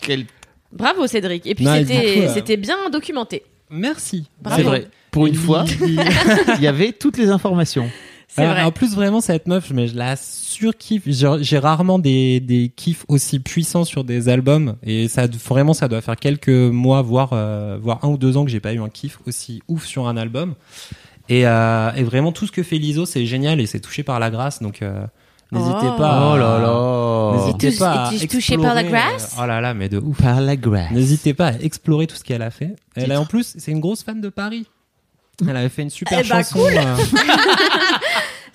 [0.00, 0.26] quel...
[0.72, 1.46] Bravo Cédric.
[1.46, 3.44] Et puis c'était c'était bien documenté.
[3.70, 4.26] Merci.
[4.40, 4.56] Bravo.
[4.56, 4.88] c'est vrai.
[5.10, 7.88] Pour une fois, il y avait toutes les informations.
[8.34, 8.62] C'est vrai.
[8.62, 11.02] En plus, vraiment, cette meuf, mais je la surkiffe.
[11.06, 14.76] J'ai j'ai rarement des, des kiffs aussi puissants sur des albums.
[14.82, 18.44] Et ça, vraiment, ça doit faire quelques mois, voire, euh, voire un ou deux ans
[18.46, 20.54] que j'ai pas eu un kiff aussi ouf sur un album.
[21.28, 24.18] Et, euh, et vraiment, tout ce que fait Lizzo, c'est génial et c'est touché par
[24.18, 24.62] la grâce.
[24.62, 25.04] Donc, euh,
[25.52, 25.96] n'hésitez Oh.
[25.98, 26.08] pas.
[26.10, 27.44] à- Oh là là.
[27.46, 30.16] N'hésitez pas à touché par la explorer, grâce Oh là là, mais de ouf.
[30.22, 30.90] Par la grâce.
[30.90, 32.76] N'hésitez pas à explorer tout ce qu'elle a fait.
[32.96, 34.66] Elle est en plus, c'est une grosse fan de Paris.
[35.48, 36.60] Elle avait fait une super Eh bah, chanson.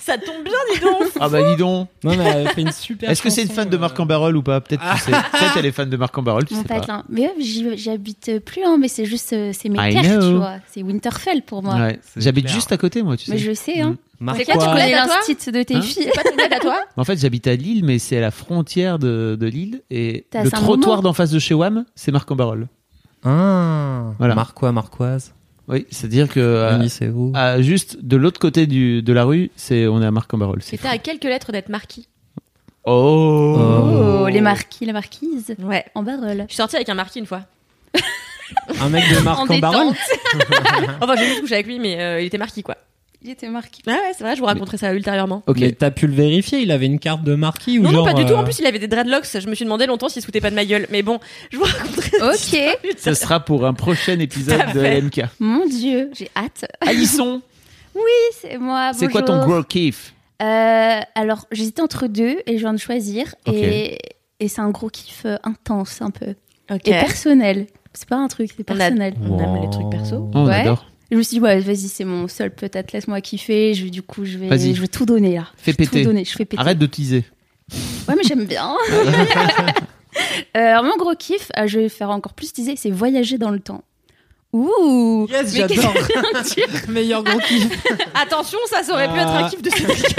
[0.08, 1.04] Ça tombe bien, dis donc.
[1.20, 1.90] Ah bah dis donc.
[2.04, 3.10] Non, mais elle avait fait une super.
[3.10, 4.62] Est-ce que c'est une fan de Marc en Barrel ou pas?
[4.62, 5.12] Peut-être tu sais.
[5.12, 6.76] Peut-être elle est fan de Marc en Barrel, tu sais pas.
[6.76, 7.04] patelin.
[7.10, 10.30] Mais ouais, j'habite plus, hein, mais c'est juste, euh, c'est mes I terres, know.
[10.32, 10.54] tu vois.
[10.72, 11.76] C'est Winterfell pour moi.
[11.76, 12.00] Ouais.
[12.16, 12.56] J'habite clair.
[12.56, 13.32] juste à côté, moi, tu sais.
[13.34, 13.98] Mais je sais, hein.
[14.20, 16.10] Marc C'est quoi, tu quoi connais l'instit de tes Hein filles.
[16.12, 18.32] C'est pas ton aide à toi En fait, j'habite à Lille, mais c'est à la
[18.32, 19.82] frontière de, de Lille.
[19.92, 20.68] Et T'as le Saint-Moment.
[20.74, 22.68] trottoir d'en face de chez WAM, c'est Marc en Barrel.
[23.24, 24.36] Ah, Voilà.
[24.36, 25.34] Marquois, Marquoise.
[25.68, 26.88] Oui, c'est-à-dire que euh,
[27.34, 30.38] à- juste de l'autre côté du, de la rue, c'est on est à Marc en
[30.38, 30.60] Barrel.
[30.62, 32.08] C'est C'était à quelques lettres d'être marquis.
[32.86, 33.58] Oh.
[34.24, 35.56] Oh, les marquis, la marquise.
[35.62, 35.84] Ouais.
[35.94, 36.46] En barrel.
[36.48, 37.42] Je suis sortie avec un marquis une fois.
[38.80, 39.88] Un mec de Marc En en Barrel.
[41.02, 42.78] Enfin, j'ai juste couché avec lui, mais euh, il était marquis, quoi.
[43.28, 43.82] Il était marqué.
[43.86, 45.44] Ouais, ouais, c'est vrai, je vous raconterai ça ultérieurement.
[45.48, 45.58] Ok.
[45.60, 48.06] Mais t'as pu le vérifier, il avait une carte de marquis ou Non, non, genre,
[48.06, 48.32] pas du tout.
[48.34, 49.26] euh, En plus, il avait des dreadlocks.
[49.40, 50.88] Je me suis demandé longtemps s'il se foutait pas de ma gueule.
[50.90, 51.20] Mais bon,
[51.52, 52.30] je vous raconterai ça.
[52.32, 52.96] Ok.
[52.98, 54.80] Ce sera pour un prochain épisode de.
[54.80, 55.26] LMK.
[55.40, 56.66] Mon Dieu, j'ai hâte.
[56.82, 57.42] Alisson,
[58.42, 58.92] C'est moi.
[58.94, 63.36] c'est quoi ton gros kiff Euh, Alors, j'hésitais entre deux et je viens de choisir.
[63.46, 63.98] Et,
[64.40, 66.36] et c'est un gros kiff euh, intense, un peu.
[66.72, 66.88] Ok.
[66.88, 67.68] Et personnel.
[67.94, 69.16] C'est pas un truc, c'est On a- personnel.
[69.22, 70.18] On aime les trucs perso.
[70.28, 70.62] Oh, On Ouais.
[70.62, 70.86] adore.
[71.12, 73.74] Je me suis dit, ouais, vas-y, c'est mon seul, peut-être, laisse-moi kiffer.
[73.74, 75.48] Je vais, du coup, je vais, je vais tout donner là.
[75.56, 76.02] Fais Je péter.
[76.02, 76.60] Tout donner, je fais péter.
[76.60, 77.24] Arrête de teaser.
[78.08, 78.76] Ouais, mais j'aime bien.
[80.56, 83.52] Euh, alors, mon gros kiff, euh, je vais faire encore plus teaser, c'est voyager dans
[83.52, 83.84] le temps.
[84.52, 85.94] Ouh Yes, j'adore.
[86.88, 87.68] Meilleur gros kiff.
[88.16, 90.16] Attention, ça, ça aurait pu être un kiff de Cédric.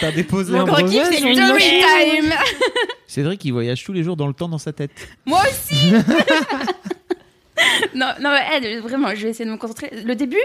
[0.00, 1.82] T'as déposé Mon un gros kiff, c'est machine
[2.20, 2.32] time.
[3.06, 4.92] Cédric, il voyage tous les jours dans le temps dans sa tête.
[5.26, 5.92] Moi aussi
[7.94, 9.90] Non, non, mais, vraiment, je vais essayer de me concentrer.
[10.04, 10.42] Le début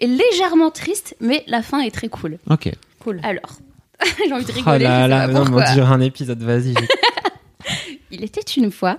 [0.00, 2.38] est légèrement triste, mais la fin est très cool.
[2.50, 2.70] Ok.
[3.00, 3.20] Cool.
[3.22, 3.58] Alors,
[4.26, 4.84] j'ai envie de Oh rigoler.
[4.84, 6.74] là je sais là, pas non, on dirait un épisode, vas-y.
[8.10, 8.96] Il était une fois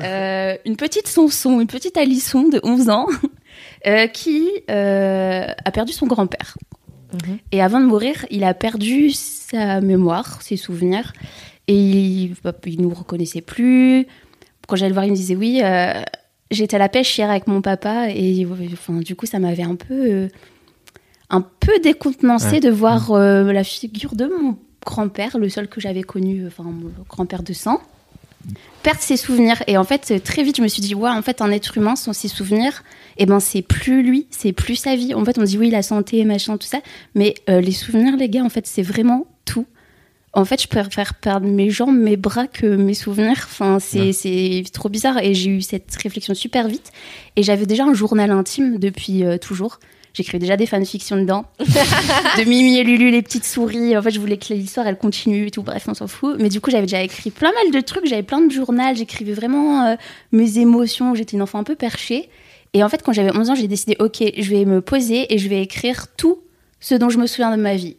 [0.00, 3.06] euh, une petite Sanson, une petite Alisson de 11 ans
[3.86, 6.56] euh, qui euh, a perdu son grand-père.
[7.12, 7.38] Mhm.
[7.52, 11.12] Et avant de mourir, il a perdu sa mémoire, ses souvenirs,
[11.68, 12.34] et il,
[12.66, 14.06] il nous reconnaissait plus.
[14.66, 16.02] Quand j'allais le voir, il me disait oui, euh,
[16.50, 19.74] j'étais à la pêche hier avec mon papa, et enfin, du coup, ça m'avait un
[19.76, 20.28] peu, euh,
[21.30, 22.60] un peu décontenancée Ouais.
[22.60, 26.90] de voir euh, la figure de mon grand-père, le seul que j'avais connu, enfin mon
[27.08, 27.80] grand-père de sang,
[28.84, 29.60] perdre ses souvenirs.
[29.66, 31.96] Et en fait, très vite, je me suis dit, ouais, en fait, un être humain
[31.96, 32.84] sans ses souvenirs,
[33.18, 35.14] et ben c'est plus lui, c'est plus sa vie.
[35.14, 36.78] En fait, on dit oui, la santé, machin, tout ça,
[37.16, 39.66] mais euh, les souvenirs, les gars, en fait, c'est vraiment tout.
[40.36, 43.38] En fait, je préfère perdre mes jambes, mes bras que mes souvenirs.
[43.50, 44.62] Enfin, c'est Ouais.
[44.70, 45.18] trop bizarre.
[45.24, 46.92] Et j'ai eu cette réflexion super vite.
[47.36, 49.78] Et j'avais déjà un journal intime depuis euh, toujours.
[50.12, 51.46] J'écrivais déjà des fanfictions dedans.
[51.58, 53.96] de Mimi et Lulu, les petites souris.
[53.96, 55.62] En fait, je voulais que l'histoire, elle continue et tout.
[55.62, 56.36] Bref, on s'en fout.
[56.38, 58.06] Mais du coup, j'avais déjà écrit plein mal de trucs.
[58.06, 58.82] J'avais plein de journaux.
[58.94, 59.96] J'écrivais vraiment euh,
[60.32, 61.14] mes émotions.
[61.14, 62.28] J'étais une enfant un peu perchée.
[62.74, 65.38] Et en fait, quand j'avais 11 ans, j'ai décidé, OK, je vais me poser et
[65.38, 66.40] je vais écrire tout
[66.78, 67.96] ce dont je me souviens de ma vie.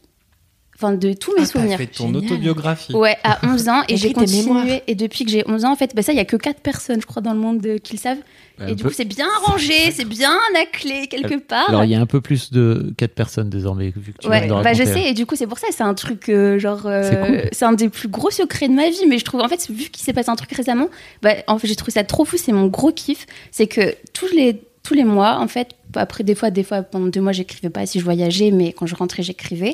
[0.80, 1.78] Enfin, de tous mes Ah, souvenirs.
[1.80, 2.25] fait ton Génial.
[2.25, 2.93] autobiographie.
[2.93, 3.82] Ouais, à 11 ans.
[3.89, 4.84] Et j'ai continué.
[4.86, 6.59] Et depuis que j'ai 11 ans, en fait, bah ça, il y a que 4
[6.61, 8.19] personnes, je crois, dans le monde euh, qui le savent.
[8.59, 11.67] Un et du peu- coup, c'est bien rangé, c'est bien à clé quelque part.
[11.69, 14.47] Alors il y a un peu plus de 4 personnes désormais vu que tu Ouais,
[14.47, 17.03] bah je sais, et du coup, c'est pour ça, c'est un truc, euh, genre, euh,
[17.03, 17.49] C'est cool.
[17.51, 19.89] c'est un des plus gros secrets de ma vie, mais je trouve, en fait, vu
[19.89, 20.89] qu'il s'est passé un truc récemment,
[21.23, 24.28] bah, en fait, j'ai trouvé ça trop fou, c'est mon gros kiff, c'est que tous
[24.36, 27.69] les, tous les mois, en fait, après, des fois, des fois, pendant deux mois, j'écrivais
[27.69, 29.73] pas si je voyageais, mais quand je rentrais, j'écrivais.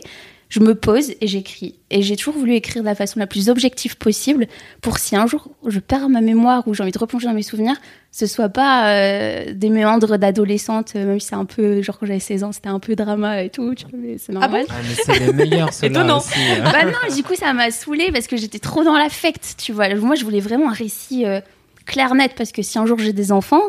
[0.54, 1.80] Je me pose et j'écris.
[1.90, 4.46] Et j'ai toujours voulu écrire de la façon la plus objective possible
[4.82, 7.42] pour si un jour je perds ma mémoire ou j'ai envie de replonger dans mes
[7.42, 7.76] souvenirs,
[8.12, 12.06] ce soit pas euh, des méandres d'adolescente, euh, même si c'est un peu, genre quand
[12.06, 14.68] j'avais 16 ans, c'était un peu drama et tout, tu vois, mais c'est normal.
[14.70, 16.18] Ah, mais c'est les meilleurs, Étonnant.
[16.20, 16.40] aussi.
[16.40, 16.72] hein.
[16.72, 19.90] Bah non, du coup, ça m'a saoulée parce que j'étais trop dans l'affect, tu vois.
[19.96, 21.42] Moi, je voulais vraiment un récit euh,
[21.88, 23.64] clair, net, parce que si un jour j'ai des enfants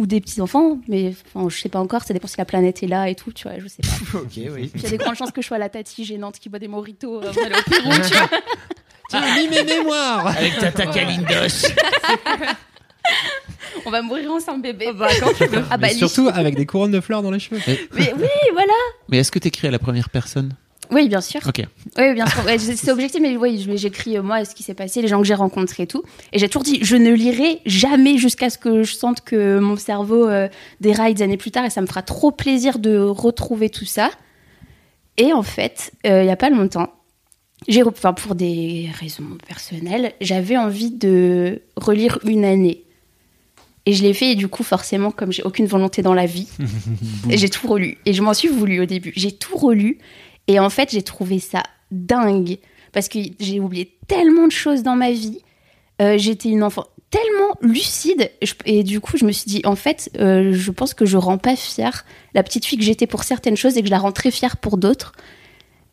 [0.00, 2.86] ou des petits-enfants, mais enfin, je sais pas encore, ça dépend si la planète est
[2.86, 4.18] là et tout, tu vois, je sais pas.
[4.20, 4.70] Ok, oui.
[4.74, 6.68] Il y a des grandes chances que je sois la tati gênante qui boit des
[6.68, 8.30] moritos euh, avant d'aller au Pérou, tu vois.
[9.10, 11.68] Tiens, lis mes mémoires Avec Tata Kalindos.
[13.84, 14.90] On va mourir ensemble, bébé.
[14.94, 15.62] bah, quand tu veux.
[15.70, 17.60] Ah bah, Mais surtout avec des couronnes de fleurs dans les cheveux.
[17.94, 18.72] Mais oui, voilà.
[19.10, 20.54] Mais est-ce que t'écris à la première personne?
[20.90, 21.40] Oui, bien sûr.
[21.46, 21.64] Ok.
[21.98, 22.44] Oui, bien sûr.
[22.44, 25.26] Ouais, c'est objectif, mais oui, j'écris euh, moi ce qui s'est passé, les gens que
[25.26, 26.02] j'ai rencontrés et tout.
[26.32, 29.76] Et j'ai toujours dit, je ne lirai jamais jusqu'à ce que je sente que mon
[29.76, 30.48] cerveau euh,
[30.80, 34.10] déraille des années plus tard et ça me fera trop plaisir de retrouver tout ça.
[35.16, 36.88] Et en fait, euh, il y a pas longtemps,
[37.68, 42.84] j'ai, enfin, pour des raisons personnelles, j'avais envie de relire une année.
[43.86, 46.48] Et je l'ai fait, et du coup, forcément, comme j'ai aucune volonté dans la vie,
[47.28, 47.98] j'ai tout relu.
[48.06, 49.12] Et je m'en suis voulu au début.
[49.16, 49.98] J'ai tout relu.
[50.50, 52.58] Et en fait, j'ai trouvé ça dingue.
[52.90, 55.38] Parce que j'ai oublié tellement de choses dans ma vie.
[56.02, 58.32] Euh, J'étais une enfant tellement lucide.
[58.64, 61.38] Et du coup, je me suis dit, en fait, euh, je pense que je rends
[61.38, 64.10] pas fière la petite fille que j'étais pour certaines choses et que je la rends
[64.10, 65.12] très fière pour d'autres.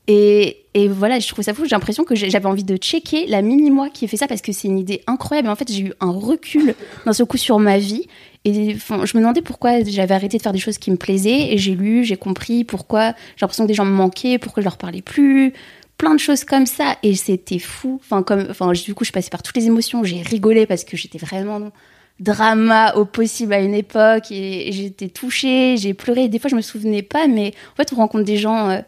[0.08, 1.66] Et, et voilà, je trouve ça fou.
[1.66, 4.54] J'ai l'impression que j'avais envie de checker la mini-moi qui a fait ça parce que
[4.54, 5.50] c'est une idée incroyable.
[5.50, 6.74] Et en fait, j'ai eu un recul
[7.06, 8.08] d'un seul coup sur ma vie.
[8.48, 11.54] Et je me demandais pourquoi j'avais arrêté de faire des choses qui me plaisaient.
[11.54, 14.66] Et j'ai lu, j'ai compris pourquoi j'ai l'impression que des gens me manquaient, pourquoi je
[14.66, 15.54] leur parlais plus.
[15.98, 16.96] Plein de choses comme ça.
[17.04, 18.00] Et c'était fou.
[18.10, 20.04] Enfin, du coup, je passais par toutes les émotions.
[20.04, 21.72] J'ai rigolé parce que j'étais vraiment
[22.20, 24.32] drama au possible à une époque.
[24.32, 26.30] Et, et j'étais touchée, j'ai pleuré.
[26.30, 27.28] Des fois, je me souvenais pas.
[27.28, 28.70] Mais en fait, on rencontre des gens.
[28.70, 28.82] euh,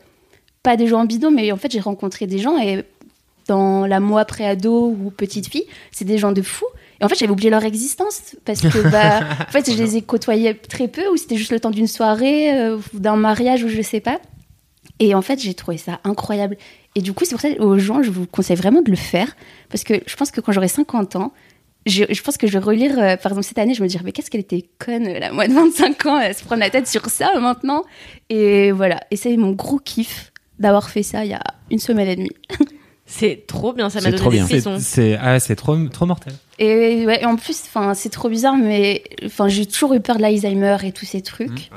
[0.63, 2.83] pas des gens bidons, mais en fait, j'ai rencontré des gens et
[3.47, 6.67] dans la moi pré-ado ou petite fille, c'est des gens de fous.
[7.01, 10.01] Et en fait, j'avais oublié leur existence parce que, bah, en fait, je les ai
[10.01, 13.69] côtoyés très peu ou c'était juste le temps d'une soirée euh, ou d'un mariage ou
[13.69, 14.19] je sais pas.
[14.99, 16.57] Et en fait, j'ai trouvé ça incroyable.
[16.95, 19.35] Et du coup, c'est pour ça aux gens, je vous conseille vraiment de le faire
[19.69, 21.31] parce que je pense que quand j'aurai 50 ans,
[21.85, 24.03] je, je pense que je vais relire, euh, par exemple, cette année, je me dirais,
[24.03, 26.87] mais qu'est-ce qu'elle était conne, la moi de 25 ans, elle se prend la tête
[26.87, 27.83] sur ça maintenant.
[28.29, 28.99] Et voilà.
[29.11, 31.41] Et c'est mon gros kiff d'avoir fait ça il y a
[31.71, 32.35] une semaine et demie.
[33.11, 34.77] C'est trop bien, ça m'a donné trop des frissons.
[34.79, 36.33] c'est- ah, c'est trop, trop mortel.
[36.59, 40.17] Et, ouais, et en plus, enfin, c'est trop bizarre, mais enfin, j'ai toujours eu peur
[40.17, 41.69] de l'Alzheimer et tous ces trucs.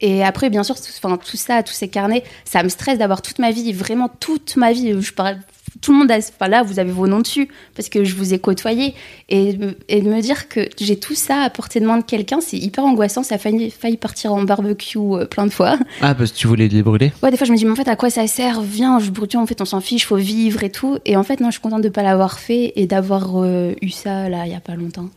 [0.00, 3.22] Et après, bien sûr, tout, enfin, tout ça, tous ces carnets, ça me stresse d'avoir
[3.22, 5.00] toute ma vie, vraiment toute ma vie.
[5.00, 5.38] Je parle,
[5.80, 8.34] tout le monde, a, enfin là, vous avez vos noms dessus parce que je vous
[8.34, 8.94] ai côtoyé.
[9.28, 11.98] Et, de me- et de me dire que j'ai tout ça à portée de main
[11.98, 13.22] de quelqu'un, c'est hyper angoissant.
[13.22, 15.78] Ça a failli, failli partir en barbecue euh, plein de fois.
[16.00, 17.12] Ah, parce que tu voulais les brûler?
[17.22, 18.60] Ouais, des fois, je me dis, mais en fait, à quoi ça sert?
[18.62, 20.98] Viens, je brûle, en fait, on s'en fiche, faut vivre et tout.
[21.04, 23.90] Et en fait, non, je suis contente de pas l'avoir fait et d'avoir euh, eu
[23.90, 25.08] ça, là, il y a pas longtemps.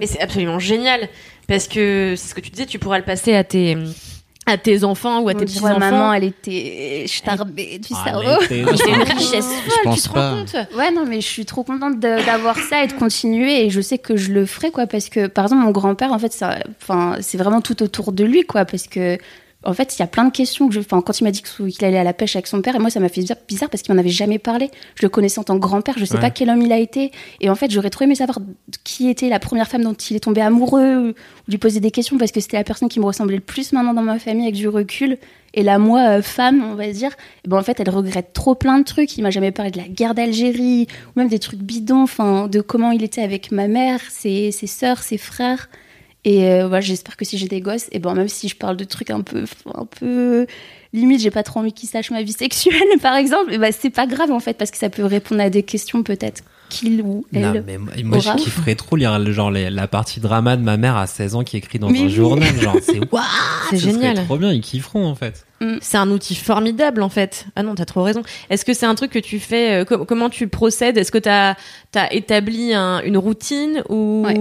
[0.00, 1.08] Mais c'est absolument génial
[1.48, 3.76] parce que c'est ce que tu disais, tu pourras le passer à tes
[4.48, 5.78] à tes enfants ou à tes petits enfants.
[5.78, 8.40] maman, elle était starbée du Ah, cerveau.
[8.50, 10.30] elle était- C'est une richesse Je folle, pense tu te pas.
[10.30, 10.54] rends compte?
[10.76, 13.64] Ouais, non, mais je suis trop contente d'avoir ça et de continuer.
[13.66, 14.86] Et je sais que je le ferai, quoi.
[14.86, 18.24] Parce que, par exemple, mon grand-père, en fait, ça- enfin, c'est vraiment tout autour de
[18.24, 18.64] lui, quoi.
[18.64, 19.18] Parce que
[19.64, 20.78] En fait, il y a plein de questions que je.
[20.78, 22.90] Enfin, quand il m'a dit qu'il allait à la pêche avec son père, et moi,
[22.90, 24.70] ça m'a fait bizarre- bizarre parce qu'il m'en avait jamais parlé.
[24.94, 26.20] Je le connaissais en tant que grand-père, je sais Ouais.
[26.20, 27.10] pas quel homme il a été.
[27.40, 28.38] Et en fait, j'aurais trop aimé savoir
[28.84, 32.18] qui était la première femme dont il est tombé amoureux, ou lui poser des questions
[32.18, 34.54] parce que c'était la personne qui me ressemblait le plus maintenant dans ma famille avec
[34.54, 35.18] du recul.
[35.54, 37.10] Et la moi, euh, femme, on va dire,
[37.44, 39.16] et ben en fait, elle regrette trop plein de trucs.
[39.18, 42.60] Il m'a jamais parlé de la guerre d'Algérie, ou même des trucs bidons, enfin, de
[42.60, 45.68] comment il était avec ma mère, ses, ses sœurs, ses frères.
[46.24, 48.76] Et euh, voilà, j'espère que si j'ai des gosses, et ben même si je parle
[48.76, 50.46] de trucs un peu, un peu
[50.92, 53.90] limite, j'ai pas trop envie qu'ils sachent ma vie sexuelle, par exemple, et ben c'est
[53.90, 57.24] pas grave en fait, parce que ça peut répondre à des questions peut-être qu'il ou
[57.32, 57.40] elle.
[57.40, 60.62] Non, mais moi, moi, je kifferais trop lire le- genre les- la partie drama de
[60.62, 62.10] ma mère à 16 ans qui écrit dans Mais un oui.
[62.10, 62.54] journal.
[62.60, 63.22] Genre, c'est waouh,
[63.70, 64.16] C'est génial.
[64.26, 65.46] trop bien, ils kifferont en fait.
[65.80, 67.46] C'est un outil formidable en fait.
[67.56, 68.22] Ah non, t'as trop raison.
[68.50, 70.98] Est-ce que c'est un truc que tu fais euh, com- Comment tu procèdes?
[70.98, 71.54] Est-ce que t'as
[71.94, 74.34] as établi un- une routine ou Ouais.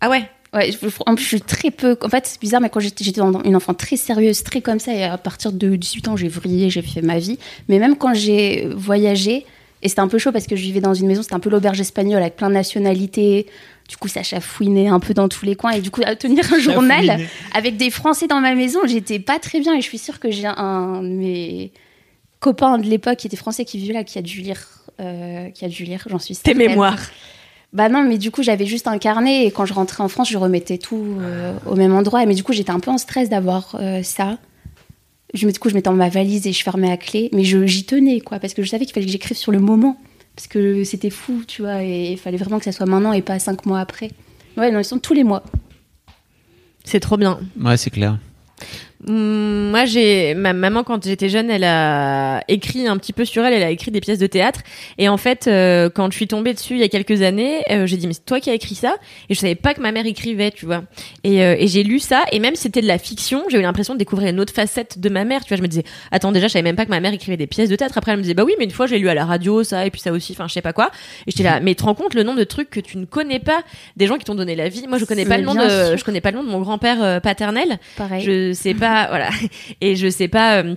[0.00, 0.22] Ah ouais.
[0.54, 1.96] Ouais, je- en plus, je suis très peu.
[2.02, 3.04] En fait, c'est bizarre, mais quand j'étais
[3.44, 6.70] une enfant très sérieuse, très comme ça, et à partir de 18 ans, j'ai vrillé,
[6.70, 7.38] j'ai fait ma vie.
[7.68, 9.44] Mais même quand j'ai voyagé,
[9.82, 11.50] et c'était un peu chaud parce que je vivais dans une maison, c'était un peu
[11.50, 13.46] l'auberge espagnole avec plein de nationalités.
[13.88, 15.70] Du coup, ça chafouinait un peu dans tous les coins.
[15.72, 17.20] Et du coup, à tenir un journal
[17.54, 19.74] avec des Français dans ma maison, j'étais pas très bien.
[19.76, 21.72] Et je suis sûre que j'ai un de mes
[22.40, 24.66] copains de l'époque qui était français qui vivait là, qui a dû lire,
[25.00, 26.98] euh, qui a dû lire, j'en suis Tes mémoires.
[27.72, 30.30] Bah non, mais du coup, j'avais juste un carnet et quand je rentrais en France,
[30.30, 32.24] je remettais tout euh, au même endroit.
[32.24, 34.38] Mais du coup, j'étais un peu en stress d'avoir euh, ça.
[35.34, 37.28] Je, me- du coup, je mettais dans ma valise et je fermais à clé.
[37.34, 39.58] Mais je- j'y tenais, quoi, parce que je savais qu'il fallait que j'écrive sur le
[39.60, 39.98] moment.
[40.34, 43.22] Parce que c'était fou, tu vois, et il fallait vraiment que ça soit maintenant et
[43.22, 44.12] pas cinq mois après.
[44.56, 45.42] Ouais, non, ils sont tous les mois.
[46.84, 47.38] C'est trop bien.
[47.60, 48.18] Ouais, c'est clair.
[49.06, 53.44] Hum, Moi, j'ai ma maman quand j'étais jeune, elle a écrit un petit peu sur
[53.44, 53.52] elle.
[53.52, 54.60] Elle a écrit des pièces de théâtre.
[54.98, 57.86] Et en fait, euh, quand je suis tombée dessus il y a quelques années, euh,
[57.86, 58.96] j'ai dit mais c'est toi qui as écrit ça?
[59.28, 60.82] Et je savais pas que ma mère écrivait, tu vois.
[61.22, 62.24] Et, euh, et j'ai lu ça.
[62.32, 64.98] Et même si c'était de la fiction, j'ai eu l'impression de découvrir une autre facette
[64.98, 65.42] de ma mère.
[65.44, 67.36] Tu vois, je me disais attends déjà, je savais même pas que ma mère écrivait
[67.36, 67.96] des pièces de théâtre.
[67.98, 69.86] Après, elle me disait bah oui, mais une fois j'ai lu à la radio ça
[69.86, 70.32] et puis ça aussi.
[70.32, 70.90] Enfin, je sais pas quoi.
[71.26, 73.04] Et j'étais là, mais tu te rends compte le nombre de trucs que tu ne
[73.04, 73.62] connais pas,
[73.96, 74.86] des gens qui t'ont donné la vie?
[74.88, 75.96] Moi, je connais pas Mais le nom de, sûr.
[75.98, 77.78] je connais pas le nom de mon grand-père euh, paternel.
[77.96, 78.24] Pareil.
[78.24, 79.30] Je sais pas, voilà.
[79.80, 80.74] Et je sais pas euh,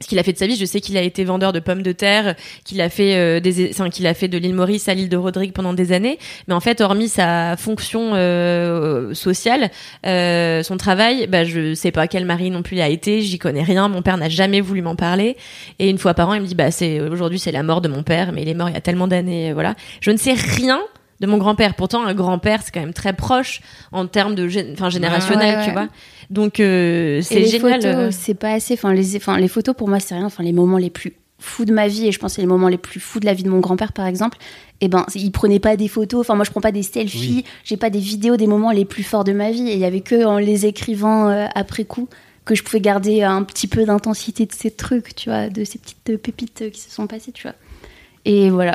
[0.00, 0.56] ce qu'il a fait de sa vie.
[0.56, 2.34] Je sais qu'il a été vendeur de pommes de terre,
[2.64, 5.16] qu'il a fait euh, des, enfin, qu'il a fait de l'île Maurice à l'île de
[5.16, 6.18] Rodrigue pendant des années.
[6.48, 9.70] Mais en fait, hormis sa fonction euh, sociale,
[10.04, 13.22] euh, son travail, bah, je sais pas quel mari non plus il a été.
[13.22, 13.88] J'y connais rien.
[13.88, 15.36] Mon père n'a jamais voulu m'en parler.
[15.78, 17.88] Et une fois par an, il me dit, bah, c'est aujourd'hui c'est la mort de
[17.88, 19.74] mon père, mais il est mort il y a tellement d'années, euh, voilà.
[20.00, 20.80] Je ne sais rien
[21.20, 21.74] de mon grand-père.
[21.74, 23.60] Pourtant, un grand-père, c'est quand même très proche
[23.92, 25.64] en termes de, enfin, générationnel, Ouais, ouais.
[25.66, 25.88] tu vois.
[26.30, 27.80] Donc, euh, c'est les génial.
[27.80, 28.10] photos, euh.
[28.10, 28.74] c'est pas assez.
[28.74, 30.26] Enfin les, enfin, les photos, pour moi, c'est rien.
[30.26, 32.46] Enfin, les moments les plus fous de ma vie, et je pense que c'est les
[32.48, 34.38] moments les plus fous de la vie de mon grand-père, par exemple.
[34.80, 36.20] Et ben, il prenait pas des photos.
[36.20, 37.44] Enfin, moi, je prends pas des selfies.
[37.64, 39.68] J'ai pas des vidéos des moments les plus forts de ma vie.
[39.68, 42.08] Et il y avait que en les écrivant euh, après coup
[42.44, 45.78] que je pouvais garder un petit peu d'intensité de ces trucs, tu vois, de ces
[45.78, 47.56] petites pépites qui se sont passées, tu vois.
[48.24, 48.74] Et voilà.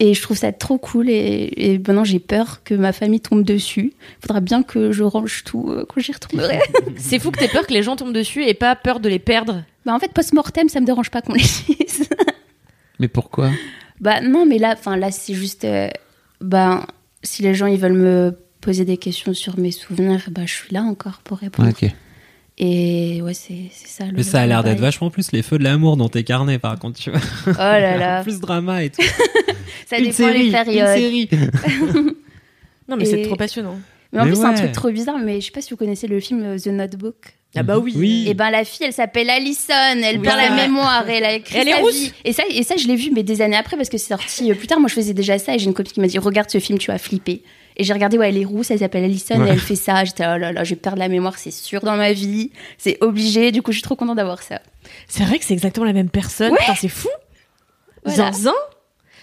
[0.00, 1.08] Et je trouve ça trop cool.
[1.08, 3.92] Et, et maintenant, j'ai peur que ma famille tombe dessus.
[4.20, 6.60] Faudra bien que je range tout euh, quand j'y retournerai.
[6.96, 9.18] C'est fou que t'aies peur que les gens tombent dessus et pas peur de les
[9.20, 9.62] perdre.
[9.86, 12.08] Bah en fait, post-mortem, ça me dérange pas qu'on les dise.
[12.98, 13.50] Mais pourquoi?
[14.00, 15.88] Bah non, mais là, enfin là, c'est juste, euh,
[16.40, 16.86] bah
[17.22, 20.72] si les gens ils veulent me poser des questions sur mes souvenirs, bah je suis
[20.72, 21.68] là encore pour répondre.
[21.68, 21.90] Ok.
[22.56, 24.04] Et ouais, c'est c'est ça.
[24.06, 26.58] le- Mais ça a l'air d'être vachement plus les feux de l'amour dans tes carnets,
[26.60, 27.20] par contre, tu vois.
[27.48, 29.02] Oh là là, plus drama et tout.
[29.88, 30.98] ça une dépend série, les périodes.
[30.98, 31.28] Une série.
[32.88, 33.78] Non, mais Et- c'est trop passionnant.
[34.12, 35.16] Mais en Mais plus, c'est un truc trop bizarre.
[35.18, 37.16] Mais je sais pas si vous connaissez le film euh, The Notebook.
[37.56, 37.94] Ah bah oui.
[37.96, 38.24] Oui.
[38.28, 39.72] Et ben la fille, elle s'appelle Alison,
[40.02, 42.12] elle Oui, perd la mémoire, et elle a écrit elle est sa vie.
[42.24, 44.50] Et ça, et ça, je l'ai vu, mais des années après, parce que c'est sorti
[44.50, 44.80] euh, plus tard.
[44.80, 46.78] Moi, je faisais déjà ça, et j'ai une copine qui m'a dit regarde ce film,
[46.78, 47.42] tu vas flipper.
[47.76, 49.48] Et j'ai regardé, ouais, elle est rousse, elle s'appelle Alison, Ouais.
[49.48, 50.04] et elle fait ça.
[50.04, 52.98] J'étais oh là là, je vais perdre la mémoire, c'est sûr dans ma vie, c'est
[53.00, 53.50] obligé.
[53.52, 54.60] Du coup, je suis trop contente d'avoir ça.
[55.08, 56.52] C'est vrai que c'est exactement la même personne.
[56.52, 56.58] Ouais.
[56.78, 57.08] C'est fou.
[58.04, 58.32] Voilà.
[58.32, 58.52] Zinzin.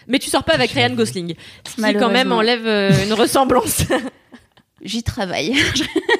[0.07, 1.35] Mais tu sors pas avec Ryan Gosling.
[1.67, 3.83] Ce qui quand même enlève euh, une ressemblance.
[4.83, 5.55] J'y travaille.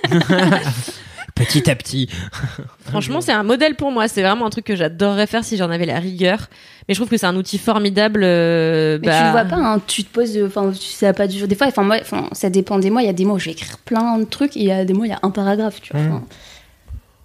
[1.36, 2.08] Petit à petit.
[2.86, 4.08] Franchement, c'est un modèle pour moi.
[4.08, 6.48] C'est vraiment un truc que j'adorerais faire si j'en avais la rigueur.
[6.88, 8.22] Mais je trouve que c'est un outil formidable.
[8.24, 11.45] euh, Mais bah, tu le vois pas, hein, tu te poses, enfin, tu- pas du
[11.48, 11.98] Des fois, enfin, moi,
[12.34, 13.02] ça dépend des mois.
[13.02, 14.72] Il y a des mois où je vais écrire plein de trucs, et il y
[14.72, 16.02] a des mois, il y a un paragraphe, tu vois.
[16.02, 16.08] Mm.
[16.14, 16.24] enfin.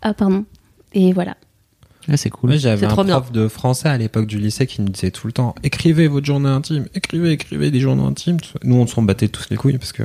[0.02, 0.44] Ah, pardon.
[0.92, 1.36] Et voilà.
[2.08, 2.56] Ouais, c'est cool.
[2.56, 3.18] J'avais un bien.
[3.18, 6.24] prof de français à l'époque du lycée qui nous disait tout le temps écrivez votre
[6.24, 8.36] journée intime, écrivez, écrivez des journées intimes.
[8.62, 10.04] Nous, on s'en battait tous les couilles parce que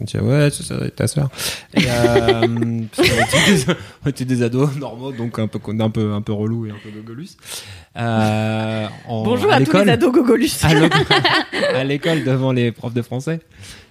[0.00, 1.28] on disait ouais, c'est ça, ta sœur.
[1.74, 2.46] Et euh,
[2.96, 3.72] parce qu'on était, des,
[4.04, 6.76] on était des ados normaux, donc un peu, un peu, un peu relou et un
[6.82, 7.30] peu gogolus.
[7.96, 10.50] Euh, en- Bonjour à, tous l'école- les ados gogolus.
[10.62, 11.06] à l'école-
[11.74, 13.40] à l'école devant les profs de français.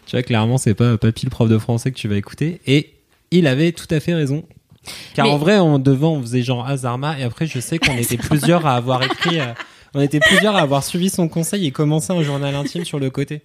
[0.05, 2.61] Tu vois, clairement, c'est pas Papy le prof de français que tu vas écouter.
[2.65, 2.93] Et
[3.31, 4.43] il avait tout à fait raison.
[5.13, 7.97] Car Mais- en vrai, on, devant, on faisait genre Azarma, et après, je sais qu'on
[7.97, 9.53] était plusieurs à avoir écrit, euh,
[9.93, 13.09] on était plusieurs à avoir suivi son conseil et commencé un journal intime sur le
[13.09, 13.41] côté.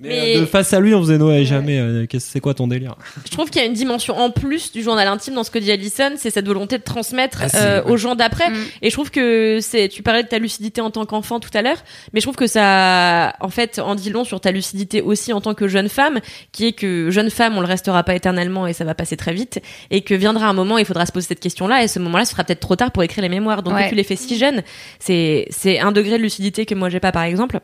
[0.00, 2.66] Mais, Mais- euh, de face à lui, on faisait Noé, jamais, euh, c'est quoi ton
[2.66, 5.52] délire Je trouve qu'il y a une dimension en plus du journal intime dans ce
[5.52, 7.90] que dit Alison, c'est cette volonté de transmettre Ah, euh, ouais.
[7.92, 8.50] aux gens d'après.
[8.50, 8.54] Mm.
[8.82, 11.62] Et je trouve que c'est, tu parlais de ta lucidité en tant qu'enfant tout à
[11.62, 11.76] l'heure,
[12.12, 15.40] mais je trouve que ça, en fait, en dit long sur ta lucidité aussi en
[15.40, 16.18] tant que jeune femme,
[16.50, 19.32] qui est que jeune femme, on le restera pas éternellement et ça va passer très
[19.32, 19.60] vite,
[19.92, 22.32] et que viendra un moment, il faudra se poser cette question-là, et ce moment-là, ce
[22.32, 23.62] sera peut-être trop tard pour écrire les mémoires.
[23.62, 23.84] Donc, Ouais.
[23.84, 24.62] que tu les fais si jeune,
[24.98, 27.60] c'est, c'est un degré de lucidité que moi j'ai pas, par exemple.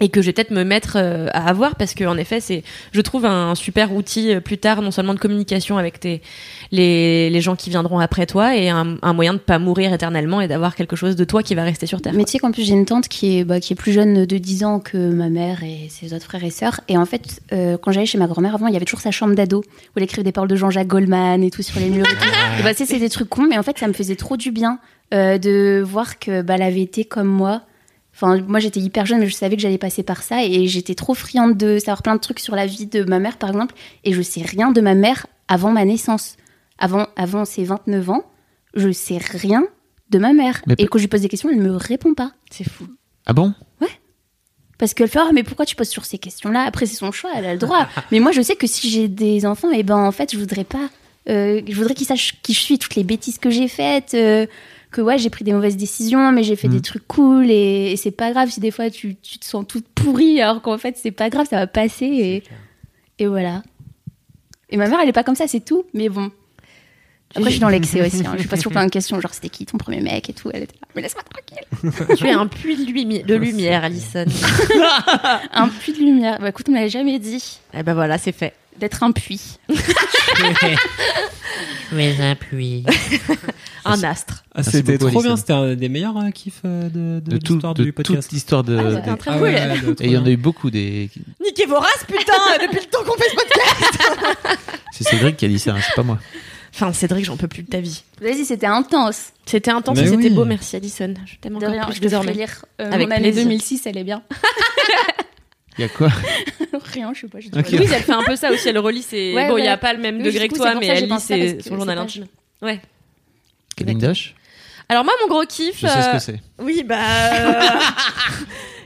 [0.00, 2.64] Et que je vais peut-être me mettre euh, à avoir parce que en effet c'est
[2.92, 6.20] je trouve un super outil euh, plus tard non seulement de communication avec tes
[6.72, 10.40] les, les gens qui viendront après toi et un, un moyen de pas mourir éternellement
[10.40, 12.12] et d'avoir quelque chose de toi qui va rester sur terre.
[12.14, 14.26] Mais tu sais qu'en plus, j'ai une tante qui est, bah, qui est plus jeune
[14.26, 16.80] de 10 ans que ma mère et ses autres frères et sœurs.
[16.88, 19.10] Et en fait, euh, quand j'allais chez ma grand-mère avant, il y avait toujours sa
[19.10, 22.06] chambre d'ado où elle écrivait des paroles de Jean-Jacques Goldman et tout sur les murs
[22.06, 22.60] et tout.
[22.60, 24.36] et bah, tu sais, c'est des trucs cons, mais en fait, ça me faisait trop
[24.36, 24.78] du bien
[25.12, 27.62] euh, de voir que bah, elle avait été comme moi.
[28.14, 30.44] Enfin, moi, j'étais hyper jeune, mais je savais que j'allais passer par ça.
[30.44, 33.36] Et j'étais trop friande de savoir plein de trucs sur la vie de ma mère,
[33.38, 33.74] par exemple.
[34.04, 36.36] Et je sais rien de ma mère avant ma naissance.
[36.78, 38.24] Avant, avant ses 29 ans,
[38.74, 39.64] je sais rien
[40.10, 40.62] de ma mère.
[40.66, 42.32] Mais et quand je lui pose des questions, elle me répond pas.
[42.50, 42.86] C'est fou.
[43.26, 43.52] Ah bon?
[44.76, 46.62] Parce qu'elle fait, Ah, mais pourquoi tu poses sur ces questions-là?
[46.64, 47.86] Après, c'est son choix, elle a le droit.
[48.12, 50.64] mais moi, je sais que si j'ai des enfants, et ben, en fait, je voudrais
[50.64, 50.88] pas.
[51.28, 54.14] euh, je voudrais qu'ils sachent qui je suis, toutes les bêtises que j'ai faites.
[54.14, 54.46] euh,
[54.94, 56.72] que ouais, j'ai pris des mauvaises décisions, mais j'ai fait Mm.
[56.72, 57.50] des trucs cool.
[57.50, 60.62] Et, et c'est pas grave si des fois tu, tu te sens toute pourrie, alors
[60.62, 62.06] qu'en fait, c'est pas grave, ça va passer.
[62.06, 62.42] Et,
[63.18, 63.62] et voilà.
[64.70, 65.84] Et ma mère, elle est pas comme ça, c'est tout.
[65.94, 66.30] Mais bon.
[67.36, 68.24] Après, je suis dans l'excès aussi.
[68.24, 68.36] Hein.
[68.38, 70.50] Je pose toujours plein de questions, genre c'était qui ton premier mec et tout.
[70.54, 72.16] Elle était là, mais laisse-moi tranquille.
[72.16, 74.24] Tu es un puits de, lumi- de lumière, Alison.
[75.52, 76.38] Un puits de lumière.
[76.40, 78.54] Bah écoute, on me l'a jamais dit et ben voilà, c'est fait.
[78.78, 79.58] D'être un puits.
[81.92, 82.84] Mais un puits.
[83.86, 84.44] Un astre.
[84.54, 87.52] Ah, C'était trop bien, c'était un des meilleurs euh, kiffs euh, de, de, De, tout,
[87.52, 88.22] l'histoire de du podcast.
[88.22, 88.78] toute l'histoire de.
[88.78, 89.42] Ah, des- c'était un très Ah cool.
[89.42, 91.10] ouais, ouais, de- trop Et il y en a eu beaucoup des.
[91.42, 92.32] Niquez vos races, putain,
[92.62, 93.98] depuis le temps qu'on fait ce podcast.
[94.90, 96.18] C'est Cédric qui a dit ça, hein, c'est pas moi.
[96.74, 98.02] Enfin, Cédric, j'en peux plus de ta vie.
[98.22, 99.32] Vas-y, c'était intense.
[99.44, 101.12] C'était intense Mais et c'était beau, merci Alison.
[101.26, 102.32] Je t'aime De encore rien, plus je désormais.
[102.32, 103.44] lire euh, Avec mon année plaisir.
[103.44, 104.22] 2006, elle est bien.
[105.78, 106.08] Il y a quoi?
[106.92, 107.40] Rien, je sais pas.
[107.40, 107.66] je dis Ok.
[107.66, 107.78] rien.
[107.78, 109.34] Louise, elle fait un peu ça aussi, elle relit ses...
[109.34, 109.76] Ouais, bon, il y a ouais.
[109.76, 112.26] pas le même Oui, degré que toi, mais elle lit ses- son que journal intime.
[112.62, 112.80] Ouais.
[113.76, 114.34] Kevin Dash
[114.88, 115.76] Alors moi, mon gros kiff...
[115.80, 116.40] Je sais ce euh, que c'est.
[116.58, 116.98] Oui, bah...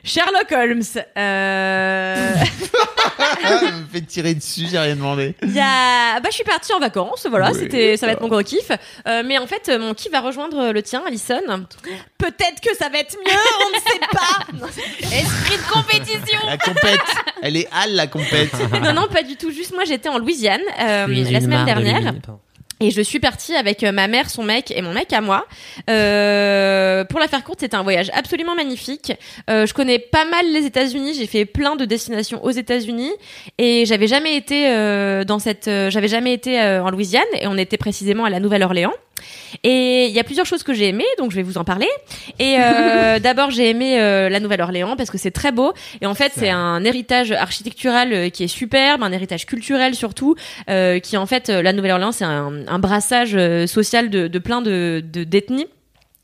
[0.09, 1.05] euh, Sherlock Holmes.
[1.17, 2.35] Euh...
[3.21, 5.35] Ah, me fait tirer dessus, j'ai rien demandé.
[5.43, 6.21] Il y a...
[6.21, 8.71] Bah, je suis partie en vacances, voilà, Oui, c'était, ça va être mon gros kiff.
[9.07, 11.41] Euh, mais en fait, mon kiff va rejoindre le tien, Alison.
[12.19, 13.33] Peut-être que ça va être mieux,
[13.67, 14.67] on ne sait pas.
[15.17, 16.39] Esprit de compétition.
[16.47, 17.01] La compète
[17.43, 18.53] Elle est Al, la compète
[18.83, 19.51] Non, non, pas du tout.
[19.51, 22.15] Juste moi, j'étais en Louisiane euh, la semaine de dernière.
[22.81, 25.47] Et je suis partie avec euh, ma mère, son mec et mon mec à moi.
[25.91, 29.13] Euh, pour la faire courte, c'était un voyage absolument magnifique.
[29.51, 31.15] Euh, je connais pas mal les États-Unis.
[31.15, 33.13] J'ai fait plein de destinations aux États-Unis
[33.59, 37.77] et j'avais jamais été euh, dans cette, j'avais jamais été en Louisiane et on était
[37.77, 38.95] précisément à la Nouvelle-Orléans.
[39.65, 41.89] Et il y a plusieurs choses que j'ai aimées, donc je vais vous en parler.
[42.39, 45.73] Et euh, d'abord, j'ai aimé euh, la Nouvelle-Orléans parce que c'est très beau.
[46.01, 50.35] Et en fait, c'est un héritage architectural euh, qui est superbe, un héritage culturel surtout,
[50.71, 54.39] euh, qui en fait, euh, la Nouvelle-Orléans, c'est un, un brassage euh, social de, de
[54.39, 55.67] plein de de- d'ethnies.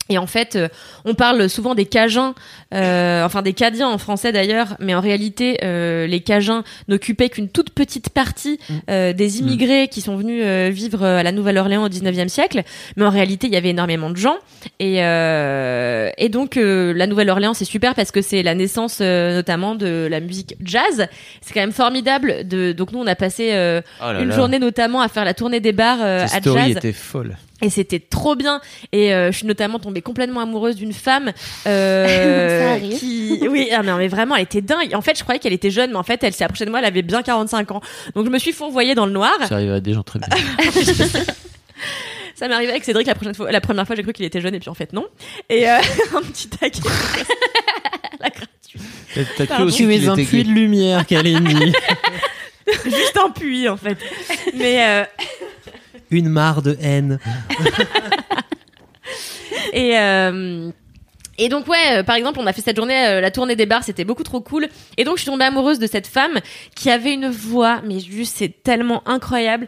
[0.09, 0.67] Et en fait, euh,
[1.03, 2.35] on parle souvent des Cajuns,
[2.75, 7.49] euh, enfin des Cadiens en français d'ailleurs, mais en réalité, euh, les Cajuns n'occupaient qu'une
[7.49, 8.59] toute petite partie
[8.91, 12.61] euh, des immigrés qui sont venus euh, vivre à la Nouvelle-Orléans au 19e siècle.
[12.97, 14.35] Mais en réalité, il y avait énormément de gens.
[14.79, 19.33] Et, euh, et donc, euh, la Nouvelle-Orléans, c'est super parce que c'est la naissance euh,
[19.35, 21.07] notamment de la musique jazz.
[21.41, 22.47] C'est quand même formidable.
[22.47, 24.35] De, donc nous, on a passé euh, Oh là une là.
[24.35, 26.77] journée notamment à faire la tournée des bars euh, Cette à story jazz.
[26.77, 27.37] était folle.
[27.61, 28.59] Et c'était trop bien.
[28.91, 31.31] Et euh, je suis notamment tombée complètement amoureuse d'une femme
[31.67, 32.99] euh, Ça arrive.
[32.99, 34.93] qui, oui, ah non, mais vraiment, elle était dingue.
[34.93, 36.79] En fait, je croyais qu'elle était jeune, mais en fait, elle s'est approchée de moi,
[36.79, 37.81] elle avait bien 45 ans.
[38.13, 39.33] Donc je me suis fourvoyée dans le noir.
[39.47, 40.27] Ça arrive à des gens très bien.
[42.35, 43.49] Ça m'est arrivé avec Cédric la prochaine fois.
[43.51, 45.05] La première fois, j'ai cru qu'il était jeune, et puis en fait non.
[45.49, 45.77] Et euh,
[46.17, 46.81] un petit taquet.
[48.19, 49.29] la gratuite.
[49.37, 51.71] T'as- cru aussi Tu es qu'il un était puits de lumière, Kaleni.
[52.83, 53.97] Juste un puits, en fait.
[54.53, 55.03] Mais euh,
[56.15, 57.19] Une mare de haine.
[59.73, 60.71] Et euh,
[61.37, 63.65] et donc ouais, euh, par exemple, on a fait cette journée, euh, la tournée des
[63.65, 64.67] bars, c'était beaucoup trop cool.
[64.95, 66.39] Et donc je suis tombée amoureuse de cette femme
[66.75, 69.67] qui avait une voix, mais juste c'est tellement incroyable.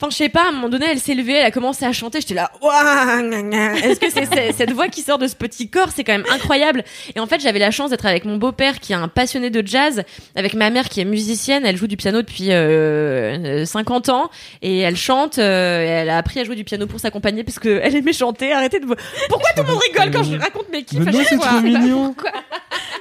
[0.00, 1.92] Enfin, je sais pas, à un moment donné, elle s'est levée, elle a commencé à
[1.92, 6.04] chanter, j'étais là, est-ce que c'est cette voix qui sort de ce petit corps, c'est
[6.04, 6.84] quand même incroyable.
[7.16, 9.66] Et en fait, j'avais la chance d'être avec mon beau-père qui est un passionné de
[9.66, 10.04] jazz,
[10.36, 14.30] avec ma mère qui est musicienne, elle joue du piano depuis euh, euh, 50 ans,
[14.62, 17.58] et elle chante, euh, et elle a appris à jouer du piano pour s'accompagner parce
[17.58, 18.86] qu'elle aimait chanter, arrêtez de...
[18.86, 22.14] Pourquoi tout le monde rigole quand je raconte mes kiffs à chaque fois mignon.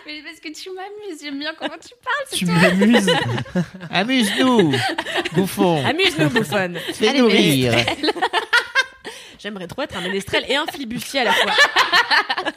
[0.08, 2.28] Mais parce que tu m'amuses, j'aime bien comment tu parles.
[2.32, 3.12] Tu m'amuses.
[3.92, 4.74] Amuse-nous,
[5.34, 5.86] bouffon.
[5.86, 7.74] Amuse-nous, bouffonne Fais-nous rire.
[9.40, 11.52] J'aimerais trop être un ménestrel et un flibustier à la fois.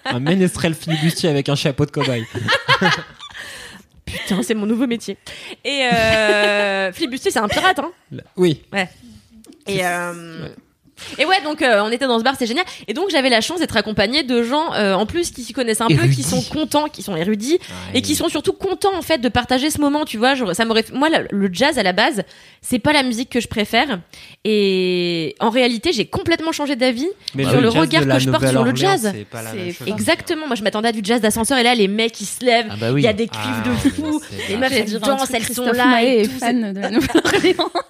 [0.05, 2.25] Un ménestrel flibustier avec un chapeau de cobaye.
[4.05, 5.19] Putain, c'est mon nouveau métier.
[5.65, 7.91] Et euh, flibustier, c'est un pirate, hein?
[8.37, 8.63] Oui.
[9.67, 10.49] Et euh,
[11.19, 12.65] et ouais, donc euh, on était dans ce bar, c'est génial.
[12.89, 15.81] Et donc j'avais la chance d'être accompagnée de gens euh, en plus qui s'y connaissent
[15.81, 17.59] un peu, qui sont contents, qui sont érudits
[17.95, 20.05] et qui sont surtout contents en fait de partager ce moment.
[20.05, 20.85] Tu vois, genre, ça m'aurait.
[20.93, 22.23] Moi, le, le jazz à la base,
[22.63, 24.01] c'est pas la musique que je préfère.
[24.45, 28.65] Et en réalité, j'ai complètement changé d'avis Mais sur le regard que je porte sur
[28.65, 29.11] le jazz.
[29.15, 29.89] c'est pas la C'est même chose.
[29.89, 30.47] Exactement.
[30.47, 32.67] Moi, je m'attendais à du jazz d'ascenseur et là, les mecs ils se lèvent.
[32.71, 33.03] Ah bah oui.
[33.03, 34.21] Il y a des cuivres Ah, de fou.
[34.49, 37.71] Les meufs elles dansent, elles sont là et fan de la Nouvelle-Orléans.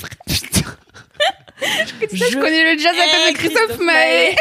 [2.12, 4.36] je connais le jazz à cause de Christophe Maé.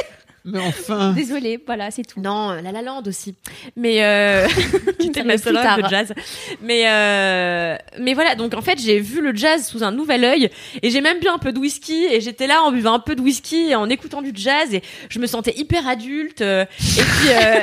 [0.45, 1.13] Mais enfin.
[1.13, 2.21] Désolée, voilà, c'est tout.
[2.21, 3.35] Non, La La Land aussi.
[3.75, 4.47] Mais euh...
[4.99, 6.13] qui était ma arrive seule plus rêve de jazz.
[6.61, 7.77] Mais euh...
[7.99, 10.49] mais voilà, donc en fait j'ai vu le jazz sous un nouvel œil
[10.81, 13.15] et j'ai même bu un peu de whisky et j'étais là en buvant un peu
[13.15, 17.01] de whisky et en écoutant du jazz et je me sentais hyper adulte euh, et
[17.01, 17.59] puis euh...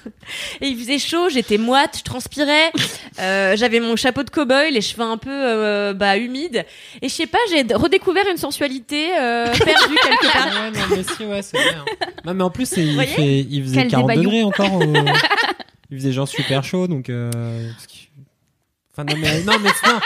[0.60, 2.72] et il faisait chaud, j'étais moite, je transpirais,
[3.20, 6.64] euh, j'avais mon chapeau de cow-boy, les cheveux un peu euh, bah humides
[7.02, 10.46] et je sais pas, j'ai redécouvert une sensualité euh, perdue quelque part.
[10.46, 11.84] Ouais, non, mais si, ouais, c'est bien.
[12.24, 14.22] Non, mais en plus, il, voyez fait, il faisait Quel 40 débaillon.
[14.30, 14.74] degrés encore.
[14.74, 14.92] au-
[15.90, 17.08] Il faisait genre super chaud, donc.
[17.08, 17.30] euh,
[18.92, 19.98] Enfin, non, mais, non, mais, c'est- non,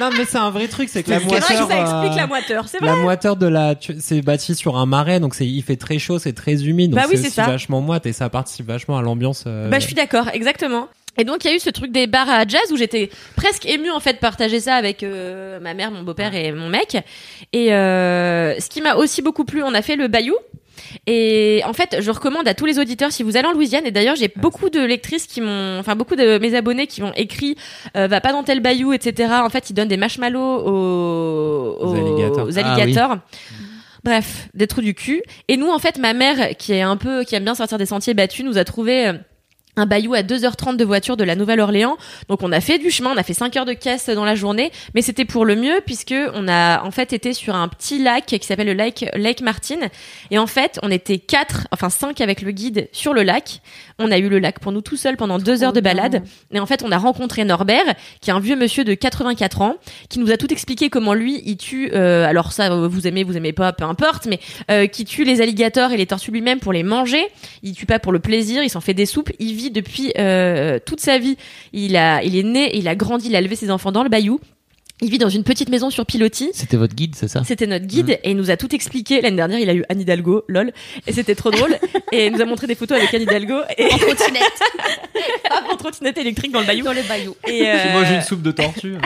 [0.00, 1.68] non, mais c'est un vrai truc, c'est que la C'est vrai que moiteur.
[1.68, 2.86] ça explique euh, la moiteur, c'est vrai.
[2.88, 6.18] La moiteur de la, c'est bâti sur un marais, donc c'est, il fait très chaud,
[6.18, 9.44] c'est très humide, donc Bah oui, c'est vachement moite et ça participe vachement à l'ambiance.
[9.46, 10.88] euh, Bah, je suis d'accord, exactement.
[11.16, 13.66] Et donc, il y a eu ce truc des bars à jazz où j'étais presque
[13.66, 16.96] émue, en fait, de partager ça avec euh, ma mère, mon beau-père et mon mec.
[17.52, 20.34] Et euh, ce qui m'a aussi beaucoup plu, on a fait le Bayou.
[21.06, 23.90] Et en fait, je recommande à tous les auditeurs, si vous allez en Louisiane, et
[23.90, 27.56] d'ailleurs, j'ai beaucoup de lectrices qui m'ont, enfin, beaucoup de mes abonnés qui m'ont écrit,
[27.96, 29.32] euh, va pas dans tel bayou, etc.
[29.44, 32.46] En fait, ils donnent des marshmallows aux, Aux alligators.
[32.46, 32.82] aux Ah oui.
[32.82, 33.16] alligators.
[34.02, 35.22] Bref, des trous du cul.
[35.48, 37.86] Et nous, en fait, ma mère, qui est un peu, qui aime bien sortir des
[37.86, 39.12] sentiers battus, nous a trouvé euh,
[39.76, 41.96] un bayou à 2h30 de voiture de la Nouvelle-Orléans.
[42.28, 44.34] Donc on a fait du chemin, on a fait 5 heures de caisse dans la
[44.34, 48.02] journée, mais c'était pour le mieux puisque on a en fait été sur un petit
[48.02, 49.88] lac qui s'appelle le lac Lake Martin
[50.30, 53.60] et en fait, on était quatre, enfin cinq avec le guide sur le lac.
[53.98, 56.22] On a eu le lac pour nous tout seuls pendant deux heures de balade
[56.52, 59.76] et en fait, on a rencontré Norbert qui est un vieux monsieur de 84 ans
[60.08, 63.24] qui nous a tout expliqué comment lui il tue euh, alors ça euh, vous aimez
[63.24, 64.40] vous aimez pas peu importe mais
[64.70, 67.26] euh, qui tue les alligators et les tortues lui-même pour les manger
[67.62, 70.78] il tue pas pour le plaisir, il s'en fait des soupes, il vit depuis euh,
[70.84, 71.36] toute sa vie.
[71.72, 74.08] Il a, il est né, il a grandi, il a élevé ses enfants dans le
[74.08, 74.40] bayou.
[75.02, 76.50] Il vit dans une petite maison sur pilotis.
[76.52, 77.42] C'était votre guide, c'est ça?
[77.44, 79.22] C'était notre guide et il nous a tout expliqué.
[79.22, 80.72] L'année dernière, il a eu Anne Hidalgo, lol,
[81.06, 81.74] et c'était trop drôle.
[82.12, 84.60] et il nous a montré des photos avec Anne Hidalgo et En trottinette.
[85.72, 86.84] en trottinette électrique dans le bayou.
[86.84, 87.34] Dans le bayou.
[87.46, 88.96] Et, euh, J'ai mangé une soupe de tortue.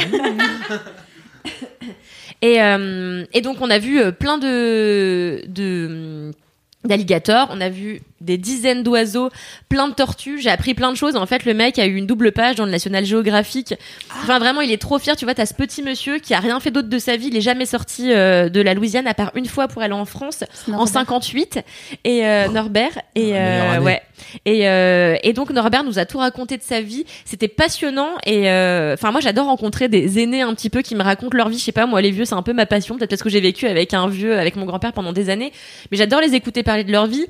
[2.43, 6.31] Et, euh, et donc on a vu euh, plein de de
[6.85, 9.29] d'alligators, on a vu des dizaines d'oiseaux,
[9.69, 11.15] plein de tortues, j'ai appris plein de choses.
[11.17, 13.75] En fait, le mec a eu une double page dans le National Geographic.
[14.23, 15.15] Enfin, vraiment, il est trop fier.
[15.17, 17.29] Tu vois, t'as ce petit monsieur qui a rien fait d'autre de sa vie.
[17.29, 20.07] Il est jamais sorti euh, de la Louisiane à part une fois pour aller en
[20.07, 20.89] France en Norbert.
[20.89, 21.61] 58
[22.05, 22.99] et euh, Norbert.
[23.15, 24.03] Et Ah, euh, ouais.
[24.45, 27.05] Et euh, et donc Norbert nous a tout raconté de sa vie.
[27.25, 28.11] C'était passionnant.
[28.25, 31.49] Et euh, enfin moi j'adore rencontrer des aînés un petit peu qui me racontent leur
[31.49, 31.59] vie.
[31.59, 32.97] Je sais pas moi les vieux c'est un peu ma passion.
[32.97, 35.53] Peut-être parce que j'ai vécu avec un vieux avec mon grand-père pendant des années.
[35.91, 37.27] Mais j'adore les écouter parler de leur vie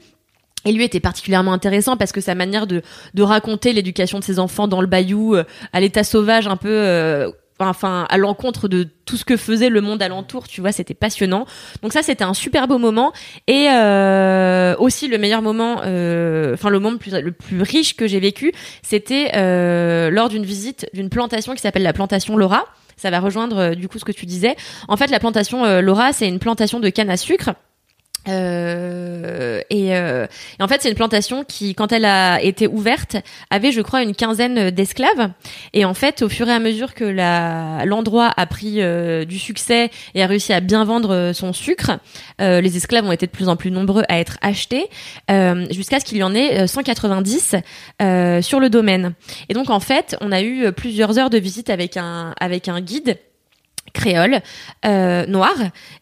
[0.65, 2.83] et lui était particulièrement intéressant parce que sa manière de,
[3.19, 7.31] raconter l'éducation de ses enfants dans le bayou, euh, à l'état sauvage, un peu, euh,
[7.59, 11.47] enfin, à l'encontre de tout ce que faisait le monde alentour, tu vois, c'était passionnant.
[11.83, 13.13] Donc ça, c'était un super beau moment.
[13.47, 18.53] Et euh, aussi le meilleur moment, enfin le moment le plus, riche que j'ai vécu,
[18.83, 19.31] c'était
[20.11, 22.65] lors d'une visite d'une plantation qui s'appelle la plantation Laura.
[22.97, 24.57] Ça va rejoindre du coup ce que tu disais.
[24.87, 27.51] En fait, la plantation Laura, c'est une plantation de canne à sucre.
[29.71, 30.27] Et, euh,
[30.61, 33.17] en fait, c'est une plantation qui, quand elle a été ouverte,
[33.51, 35.31] avait, je crois, une quinzaine d'esclaves.
[35.73, 37.05] Et en fait, au fur et à mesure que
[37.85, 41.93] l'endroit a pris euh, du succès et a réussi à bien vendre euh, son sucre,
[42.41, 44.89] euh, les esclaves ont été de plus en plus nombreux à être achetés,
[45.31, 47.57] euh, jusqu'à ce qu'il y en ait euh, 190
[48.03, 49.15] euh, sur le domaine.
[49.49, 52.81] Et donc, en fait, on a eu plusieurs heures de visite avec un avec un
[52.81, 53.19] guide
[53.95, 54.41] créole,
[54.85, 55.55] euh, noir.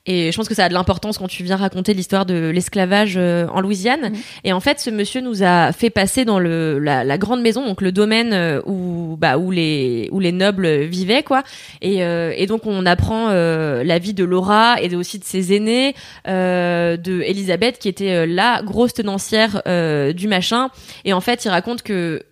[0.07, 3.15] Et je pense que ça a de l'importance quand tu viens raconter l'histoire de l'esclavage
[3.17, 4.13] euh, en Louisiane.
[4.43, 7.65] Et en fait, ce monsieur nous a fait passer dans le, la, la grande maison,
[7.65, 11.45] donc le domaine euh, où, bah, où, les, où les nobles vivaient, quoi.
[11.83, 15.55] Et, euh, et donc, on apprend euh, la vie de Laura et aussi de ses
[15.55, 15.95] aînés,
[16.27, 20.71] euh, de Elisabeth, qui était la grosse tenancière euh, du machin.
[21.05, 22.23] Et en fait, il raconte que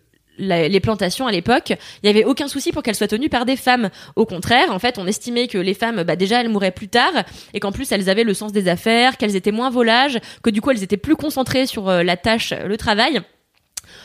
[0.41, 1.73] les plantations à l'époque,
[2.03, 3.91] il y avait aucun souci pour qu'elles soient tenues par des femmes.
[4.17, 7.13] Au contraire, en fait, on estimait que les femmes, bah, déjà, elles mouraient plus tard
[7.55, 10.61] et qu'en plus, elles avaient le sens des affaires, qu'elles étaient moins volages, que du
[10.61, 13.21] coup, elles étaient plus concentrées sur euh, la tâche, le travail.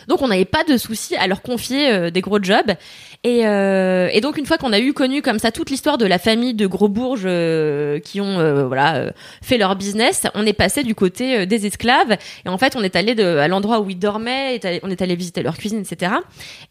[0.07, 2.74] Donc on n'avait pas de souci à leur confier euh, des gros jobs.
[3.27, 6.06] Et, euh, et donc une fois qu'on a eu connu comme ça toute l'histoire de
[6.06, 9.11] la famille de gros bourges euh, qui ont euh, voilà euh,
[9.41, 12.18] fait leur business, on est passé du côté euh, des esclaves.
[12.45, 15.41] Et en fait on est allé à l'endroit où ils dormaient, on est allé visiter
[15.41, 16.11] leur cuisine, etc.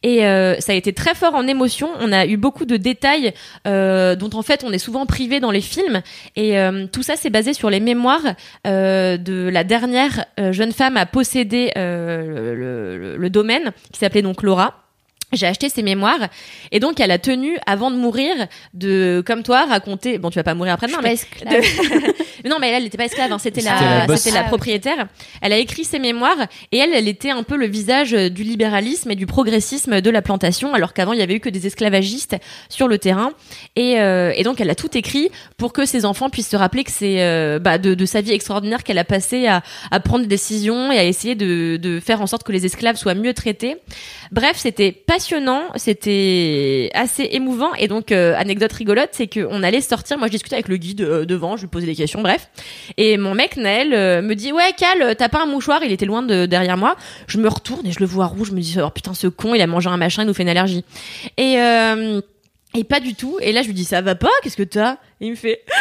[0.04, 1.88] Et euh, ça a été très fort en émotion.
[1.98, 3.32] On a eu beaucoup de détails
[3.64, 6.02] dont en fait on est souvent privé dans les films.
[6.36, 6.54] Et
[6.92, 8.22] tout ça c'est basé sur les mémoires
[8.64, 14.83] de la dernière jeune femme à posséder le, le- le domaine, qui s'appelait donc Laura.
[15.34, 16.28] J'ai acheté ses mémoires
[16.72, 18.34] et donc elle a tenu avant de mourir
[18.72, 21.52] de comme toi raconter bon tu vas pas mourir après demain pas mais esclave.
[21.60, 24.20] de- Mais non mais elle elle n'était pas esclave hein, c'était la la boss.
[24.20, 24.48] c'était la ok.
[24.48, 25.06] propriétaire
[25.40, 26.36] elle a écrit ses mémoires
[26.72, 30.22] et elle elle était un peu le visage du libéralisme et du progressisme de la
[30.22, 32.36] plantation alors qu'avant il y avait eu que des esclavagistes
[32.68, 33.32] sur le terrain
[33.76, 36.84] et, euh, et donc elle a tout écrit pour que ses enfants puissent se rappeler
[36.84, 40.22] que c'est euh, bah, de, de sa vie extraordinaire qu'elle a passé à, à prendre
[40.22, 43.32] des décisions et à essayer de, de faire en sorte que les esclaves soient mieux
[43.34, 43.76] traités.
[44.32, 44.92] Bref, c'était
[45.76, 50.18] c'était assez émouvant et donc euh, anecdote rigolote, c'est qu'on allait sortir.
[50.18, 52.48] Moi, je discutais avec le guide euh, devant, je lui posais des questions, bref.
[52.96, 55.82] Et mon mec Naël euh, me dit ouais Cal, t'as pas un mouchoir?
[55.84, 56.96] Il était loin de derrière moi.
[57.26, 58.48] Je me retourne et je le vois rouge.
[58.48, 60.42] Je me dis oh putain ce con, il a mangé un machin, il nous fait
[60.42, 60.84] une allergie.
[61.36, 61.56] Et
[62.74, 63.38] et pas du tout.
[63.40, 64.94] Et là, je lui dis, ça va pas Qu'est-ce que t'as?
[65.20, 65.62] Et il me fait...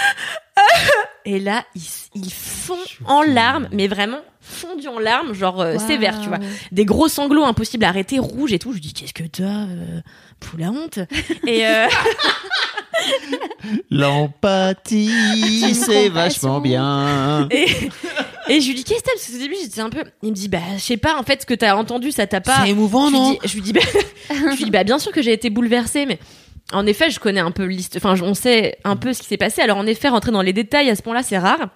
[1.25, 2.75] Et là, il, s- il fond
[3.05, 6.39] en larmes, mais vraiment fondu en larmes, genre euh, sévère, tu vois.
[6.73, 8.71] Des gros sanglots impossibles à arrêter, rouges et tout.
[8.71, 10.01] Je lui dis, qu'est-ce que t'as euh,
[10.41, 10.99] Pour la honte.
[11.47, 11.87] Et euh,
[13.89, 17.47] L'empathie, c'est vachement bien.
[17.51, 17.67] et,
[18.49, 19.11] et je lui dis, qu'est-ce que t'as?
[19.13, 20.03] Parce qu'au début, j'étais un peu...
[20.21, 22.41] Il me dit, bah, je sais pas, en fait, ce que t'as entendu, ça t'a
[22.41, 22.67] pas...
[22.67, 23.81] émouvant, je lui dis, je lui dis, bah,
[24.29, 26.19] je lui dis, bah, bien sûr que j'ai été bouleversée, mais
[26.71, 28.13] en effet, je connais un peu l'histoire.
[28.15, 29.61] Enfin, on sait un peu ce qui s'est passé.
[29.61, 31.69] Alors, en effet, rentrer dans les détails à ce point-là, c'est rare.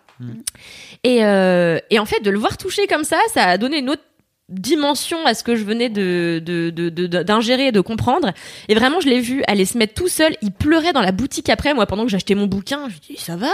[1.04, 3.90] Et, euh, et en fait, de le voir toucher comme ça, ça a donné une
[3.92, 4.02] autre
[4.50, 8.32] dimension à ce que je venais de de- de- de- de- d'ingérer et de comprendre.
[8.70, 10.38] Et vraiment je l'ai vu aller se mettre tout seul.
[10.42, 12.88] Il pleurait dans la boutique après moi pendant que j'achetais mon bouquin.
[12.88, 13.52] Je lui dis ça va?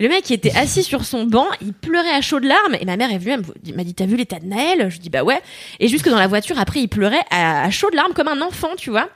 [0.00, 2.74] Le mec il était assis sur son banc il pleurait à chaudes larmes.
[2.80, 4.90] Et ma mère est venue elle m'a dit t'as vu l'état de Naël?
[4.90, 5.40] Je dis bah ouais.
[5.78, 8.70] Et jusque dans la voiture après il pleurait à, à chaudes larmes comme un enfant
[8.76, 9.08] tu vois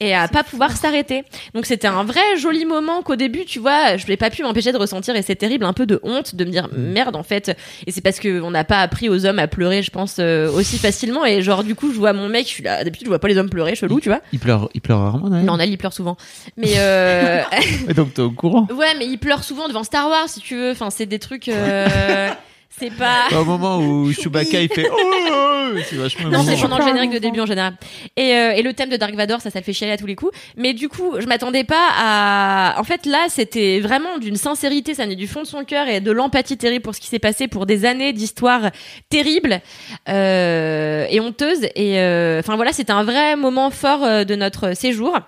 [0.00, 1.24] et à pas pouvoir s'arrêter.
[1.54, 4.72] Donc c'était un vrai joli moment qu'au début, tu vois, je n'ai pas pu m'empêcher
[4.72, 7.56] de ressentir et c'est terrible, un peu de honte de me dire merde en fait.
[7.86, 10.50] Et c'est parce que on n'a pas appris aux hommes à pleurer, je pense, euh,
[10.50, 11.24] aussi facilement.
[11.26, 13.28] Et genre du coup, je vois mon mec, je suis là, d'habitude je vois pas
[13.28, 14.20] les hommes pleurer, chelou, tu vois.
[14.32, 16.16] Il pleure, il pleure rarement, Non, Nal il pleure souvent.
[16.56, 17.42] Mais euh,
[17.94, 18.66] donc t'es au courant.
[18.74, 20.70] ouais, mais il pleure souvent devant Star Wars si tu veux.
[20.70, 21.48] Enfin, c'est des trucs.
[21.48, 22.28] euh,
[22.80, 23.28] c'est pas.
[23.38, 27.18] Au moment où Chewbacca il fait oh, c'est vachement Non, c'est pendant le générique de
[27.18, 27.74] début en général.
[28.16, 30.06] Et, euh, et le thème de Dark Vador, ça, ça le fait chialer à tous
[30.06, 30.32] les coups.
[30.56, 32.74] Mais du coup, je m'attendais pas à.
[32.78, 36.00] En fait, là, c'était vraiment d'une sincérité, ça venait du fond de son cœur et
[36.00, 38.70] de l'empathie terrible pour ce qui s'est passé pour des années d'histoire
[39.10, 39.60] terrible
[40.08, 41.64] euh, et honteuse.
[41.74, 45.18] Et euh, enfin voilà, c'était un vrai moment fort euh, de notre séjour.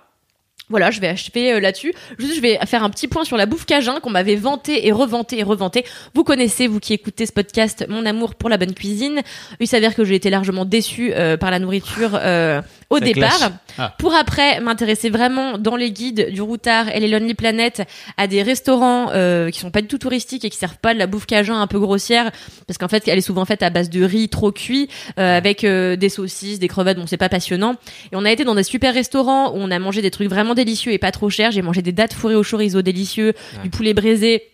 [0.73, 1.93] Voilà, je vais achever euh, là-dessus.
[2.19, 4.91] Juste, je vais faire un petit point sur la bouffe cajun qu'on m'avait vanté et
[4.91, 5.85] revanté et revanté.
[6.15, 9.21] Vous connaissez, vous qui écoutez ce podcast, mon amour pour la bonne cuisine.
[9.61, 12.63] Il s'avère que j'ai été largement déçue euh, par la nourriture euh,
[12.93, 13.51] au Ça départ.
[13.79, 13.95] Ah.
[13.99, 17.83] Pour après m'intéresser vraiment dans les guides du Routard et les Lonely Planet
[18.17, 20.99] à des restaurants euh, qui sont pas du tout touristiques et qui servent pas de
[20.99, 22.31] la bouffe cajun un peu grossière
[22.67, 24.89] parce qu'en fait elle est souvent faite à base de riz trop cuit
[25.19, 27.77] euh, avec euh, des saucisses, des crevettes, bon c'est pas passionnant.
[28.13, 30.55] Et on a été dans des super restaurants où on a mangé des trucs vraiment
[30.55, 31.51] délicieux et pas trop chers.
[31.51, 33.33] J'ai mangé des dattes fourrées au chorizo délicieux,
[33.63, 34.52] du poulet braisé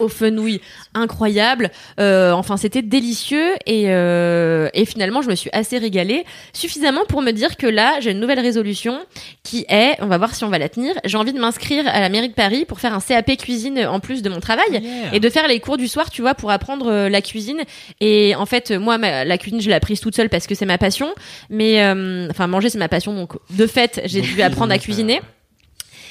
[0.00, 0.60] au fenouil
[0.94, 1.70] incroyable.
[1.98, 7.22] Euh, enfin, c'était délicieux et, euh, et finalement, je me suis assez régalée suffisamment pour
[7.22, 8.98] me dire que là, j'ai une nouvelle résolution
[9.42, 10.94] qui est, on va voir si on va la tenir.
[11.04, 14.00] J'ai envie de m'inscrire à la mairie de Paris pour faire un CAP cuisine en
[14.00, 14.82] plus de mon travail
[15.12, 17.60] et de faire les cours du soir, tu vois, pour apprendre euh, la cuisine.
[18.00, 20.66] Et en fait, moi, ma- la cuisine, je l'ai apprise toute seule parce que c'est
[20.66, 21.08] ma passion.
[21.50, 25.20] Mais euh, enfin, manger, c'est ma passion, donc de fait, j'ai dû apprendre à cuisiner.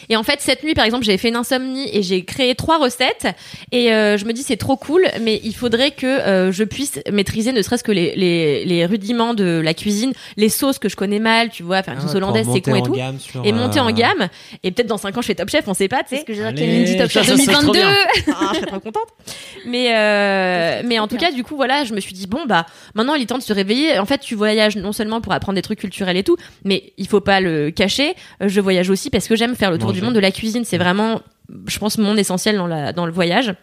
[0.10, 2.78] Et en fait, cette nuit, par exemple, j'ai fait une insomnie et j'ai créé trois
[2.78, 3.28] recettes.
[3.72, 7.00] Et euh, je me dis, c'est trop cool, mais il faudrait que euh, je puisse
[7.12, 10.96] maîtriser ne serait-ce que les, les, les rudiments de la cuisine, les sauces que je
[10.96, 12.96] connais mal, tu vois, faire une Ah, sauce pour hollandaise, c'est quoi et tout.
[13.20, 14.28] sur, Et monter en euh, gamme.
[14.64, 16.22] Et peut-être dans 5 ans, je fais Top Chef, on sait pas, tu sais.
[16.22, 17.96] ce que j'ai Kalindi Top Chef ça serait trop 2022 bien.
[18.40, 19.08] Ah, je serais trop contente.
[19.66, 22.66] Mais euh, mais en tout cas, du coup, voilà, je me suis dit bon bah
[22.96, 23.98] maintenant il est temps de se réveiller.
[24.00, 27.08] En fait, tu voyages non seulement pour apprendre des trucs culturels et tout, mais il
[27.08, 28.14] faut pas le cacher.
[28.42, 30.66] Je voyage aussi parce que j'aime faire le tour Du monde de la cuisine.
[30.66, 31.22] C'est vraiment,
[31.68, 33.54] je pense, mon essentiel dans la dans le voyage.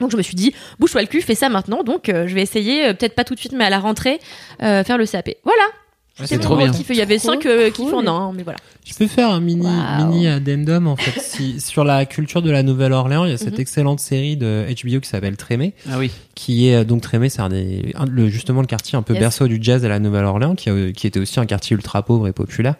[0.00, 1.82] Donc je me suis dit, bouge-toi le cul, fais ça maintenant.
[1.82, 4.18] Donc euh, je vais essayer, euh, peut-être pas tout de suite, mais à la rentrée,
[4.62, 5.30] euh, faire le CAP.
[5.44, 5.62] Voilà.
[6.22, 6.70] C'est trop bien.
[6.90, 8.06] Il y avait Trop cinq euh, kiffs cool.
[8.06, 8.58] en un, mais voilà.
[8.84, 9.66] Je peux faire un mini
[9.98, 13.24] mini addendum en fait si, sur la culture de la Nouvelle-Orléans.
[13.24, 13.60] Il y a cette Mhm.
[13.60, 16.12] excellente série de HBO qui s'appelle Trémé, Ah oui.
[16.36, 19.14] qui est euh, donc Trémé, c'est un des un- le, justement le quartier un peu
[19.14, 19.20] Yes.
[19.22, 22.28] berceau du jazz à la Nouvelle-Orléans, qui, a- qui était aussi un quartier ultra pauvre
[22.28, 22.76] et populaire,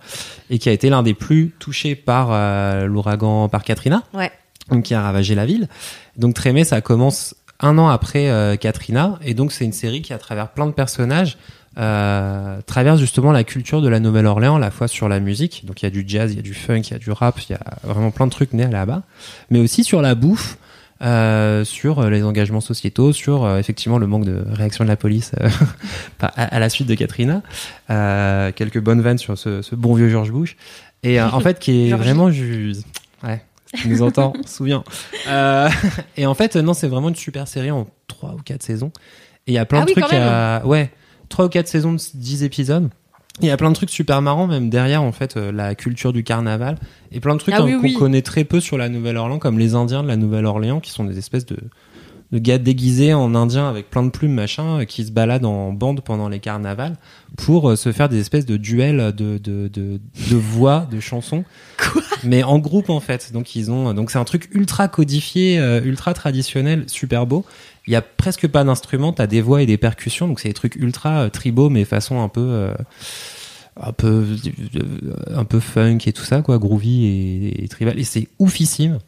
[0.51, 4.31] et qui a été l'un des plus touchés par euh, l'ouragan par Katrina, Ouais.
[4.71, 5.69] donc qui a ravagé la ville.
[6.17, 10.13] Donc Trémé, ça commence un an après euh, Katrina, et donc c'est une série qui,
[10.13, 11.37] à travers plein de personnages,
[11.79, 15.83] euh, traverse justement la culture de la Nouvelle-Orléans, à la fois sur la musique, donc
[15.83, 17.41] il y a du jazz, il y a du funk, il y a du rap,
[17.49, 19.03] il y a vraiment plein de trucs nés là-bas,
[19.51, 20.57] mais aussi sur la bouffe,
[21.03, 24.97] euh, sur euh, les engagements sociétaux, sur euh, effectivement le manque de réaction de la
[24.97, 25.49] police euh,
[26.21, 27.43] à, à la suite de Katrina,
[27.91, 30.57] euh, quelques bonnes vannes sur ce, ce bon vieux George Bush,
[31.03, 32.75] et euh, en fait qui est vraiment ju-
[33.25, 33.43] ouais
[33.83, 34.85] qui nous entend, on se souvient.
[35.27, 35.69] Euh,
[36.17, 38.93] et en fait, non, c'est vraiment une super série en trois ou quatre saisons.
[39.49, 40.93] Et il y a plein Ah de oui, trucs à, ouais,
[41.35, 42.91] trois ou quatre saisons de 10 épisodes.
[43.41, 46.13] Il y a plein de trucs super marrants, même derrière, en fait, euh, la culture
[46.13, 46.77] du carnaval.
[47.11, 49.59] Et plein de trucs Ah hein, oui, qu'on connaît très peu sur la Nouvelle-Orléans, comme
[49.59, 51.57] les Indiens de la Nouvelle-Orléans, qui sont des espèces de,
[52.31, 55.73] de gars déguisés en Indiens avec plein de plumes, machin, euh, qui se baladent en
[55.73, 56.95] bande pendant les carnavals
[57.37, 60.01] pour euh, se faire des espèces de duels de, de, de,
[60.31, 61.43] de voix, de chansons.
[62.23, 63.33] Mais en groupe, en fait.
[63.33, 67.45] Donc, ils ont, donc c'est un truc ultra codifié, ultra traditionnel, super beau.
[67.87, 70.55] Il y a presque pas d'instruments, t'as des voix et des percussions, donc c'est des
[70.55, 72.75] trucs ultra euh, tribaux, mais façon un peu, euh,
[73.81, 74.25] un peu,
[74.77, 77.99] euh, un peu funk et tout ça, quoi, groovy et, et tribal.
[77.99, 78.99] Et c'est oufissime.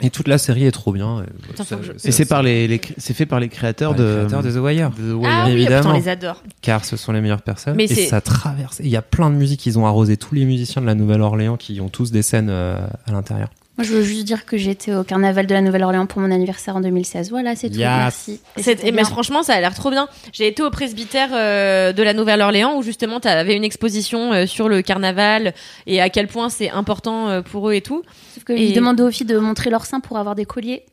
[0.00, 1.22] Et toute la série est trop bien.
[1.22, 4.42] Et, ça- je- c'est par les, c'est fait par les créateurs par les de, créateurs
[4.42, 4.90] de The Wire.
[4.90, 5.30] de The Wire.
[5.32, 5.80] Ah oui, évidemment.
[5.82, 6.42] putain, on les adore.
[6.62, 7.76] car ce sont les meilleures personnes.
[7.76, 8.80] Mais et c'est- ça traverse.
[8.82, 9.64] Il y a plein de musiques.
[9.66, 12.76] Ils ont arrosé tous les musiciens de la Nouvelle-Orléans qui ont tous des scènes euh,
[13.06, 13.50] à l'intérieur.
[13.76, 16.76] Moi, je veux juste dire que j'étais au carnaval de la Nouvelle-Orléans pour mon anniversaire
[16.76, 17.30] en 2016.
[17.30, 17.76] Voilà, c'est tout.
[17.78, 17.88] Yes.
[17.88, 18.40] Merci.
[18.56, 19.04] Et mais bien.
[19.04, 20.06] franchement, ça a l'air trop bien.
[20.32, 24.46] J'ai été au presbytère euh, de la Nouvelle-Orléans où justement tu avais une exposition euh,
[24.46, 25.54] sur le carnaval
[25.86, 28.02] et à quel point c'est important euh, pour eux et tout.
[28.34, 30.84] Sauf que Et- ils demandaient aux filles de montrer leur sein pour avoir des colliers.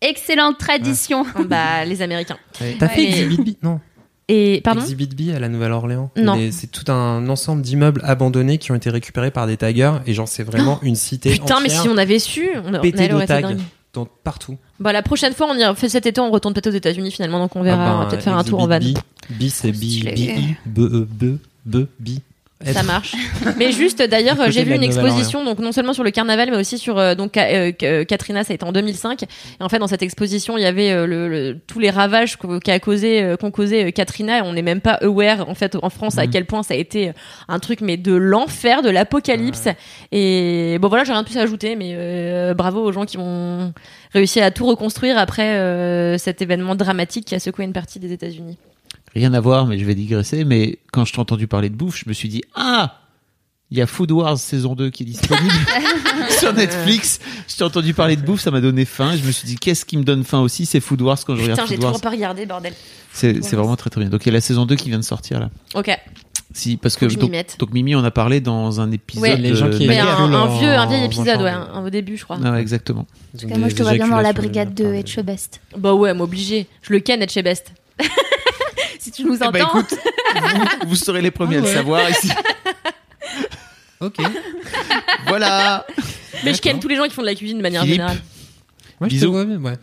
[0.00, 1.24] Excellente tradition.
[1.46, 2.38] bah les Américains.
[2.78, 3.80] T'as fait mais- Exhibit Non?
[4.28, 4.80] Et pardon.
[4.80, 6.10] Exhibit B à la Nouvelle-Orléans.
[6.16, 6.36] Non.
[6.50, 10.00] C'est tout un ensemble d'immeubles abandonnés qui ont été récupérés par des taggers.
[10.06, 13.26] Et genre, c'est vraiment une cité Putain, mais si on avait su, on, on allait
[13.26, 13.60] tags dingue.
[13.92, 14.56] dans, partout.
[14.80, 17.38] Bah la prochaine fois, on y fait cet été, on retourne peut-être aux États-Unis finalement,
[17.38, 17.90] donc on verra.
[17.90, 18.78] Ah on va peut-être faire un tour en van.
[18.80, 18.94] B.
[19.30, 20.12] B, c'est B, Stylé.
[20.12, 21.24] B, I, B, E, B,
[21.64, 22.08] B, B.
[22.72, 23.14] Ça marche.
[23.58, 26.78] Mais juste d'ailleurs, j'ai vu une exposition, donc non seulement sur le carnaval, mais aussi
[26.78, 29.22] sur euh, donc euh, Ka- Katrina, ça a été en 2005.
[29.22, 29.26] Et
[29.60, 32.78] en fait, dans cette exposition, il y avait euh, le, le- tous les ravages qu'a
[32.80, 34.38] causé, euh, qu'ont causé euh, Katrina.
[34.38, 36.30] Et on n'est même pas aware en fait en France à Mhm.
[36.30, 37.12] quel point ça a été euh,
[37.48, 39.68] un truc mais de l'enfer, de l'apocalypse.
[40.12, 43.18] Et bon voilà, j'ai rien de plus à ajouter, mais euh, bravo aux gens qui
[43.18, 43.72] ont
[44.12, 48.12] réussi à tout reconstruire après euh, cet événement dramatique qui a secoué une partie des
[48.12, 48.56] États-Unis.
[49.16, 50.44] Rien à voir, mais je vais digresser.
[50.44, 53.00] Mais quand je t'ai entendu parler de bouffe, je me suis dit ah,
[53.70, 55.54] il y a Food Wars saison 2 qui est disponible
[56.38, 57.18] sur Netflix.
[57.48, 59.16] Je t'ai entendu parler de bouffe, ça m'a donné faim.
[59.16, 61.40] Je me suis dit qu'est-ce qui me donne faim aussi, c'est Food Wars quand je
[61.40, 61.92] Putain, regarde j'ai Food Wars.
[61.94, 62.74] toujours pas regardé, bordel.
[63.12, 64.10] C'est c'est vraiment très très bien.
[64.10, 65.50] Donc il y a la saison 2 qui vient de sortir là.
[65.74, 65.90] Ok.
[66.52, 67.56] Si parce que Faut que je m'y donc, mette.
[67.58, 69.22] donc Mimi on a parlé dans un épisode.
[69.24, 69.36] Ouais.
[69.36, 71.48] Les gens qui Mais un, Macabre un en- vieux, un vieil en épisode, ouais, des-
[71.48, 72.38] un- au début, je crois.
[72.44, 73.06] Ah ouais, exactement.
[73.34, 74.74] Ils ont En tout cas, moi, des je te vois bien dans la éjaculations brigade
[74.74, 75.60] de de- Etchebest.
[75.76, 76.66] Bah ouais, m'obliger.
[76.82, 77.72] Je le ken, chez Best.
[79.06, 79.52] Si tu nous Eh entends.
[79.52, 79.94] ben, écoute,
[80.82, 82.28] vous, vous serez les premiers à le savoir ici.
[84.00, 84.16] Ok.
[85.28, 85.86] voilà.
[86.44, 86.80] Mais je ken D'accord.
[86.82, 87.94] tous les gens qui font de la cuisine de manière Philippe.
[87.98, 88.18] générale.
[89.00, 89.74] Moi, je te vois ouais.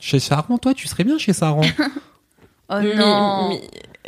[0.00, 1.60] Chez Saran, toi, tu serais bien chez Saran.
[2.70, 3.50] Oh non.
[3.50, 3.60] Mi-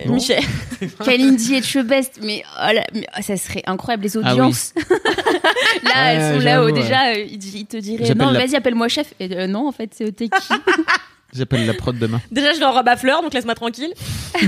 [0.07, 0.15] Non.
[0.15, 0.43] Michel.
[1.05, 2.21] Kalindi et Etchebest.
[2.23, 4.31] Mais, oh là, mais, oh, ça serait incroyable, les Ah oui.
[4.31, 4.73] audiences.
[4.79, 4.85] là,
[5.85, 8.89] Ouais, elles sont là, j'avoue, déjà, euh, ils, ils te diraient non, la- vas-y, appelle-moi
[8.89, 9.13] chef.
[9.21, 10.55] Et, euh, non, en fait, c'est t'es qui
[11.37, 12.21] J'appelle la prod demain.
[12.31, 13.93] Déjà, je vais en robe à fleurs, donc laisse-moi tranquille.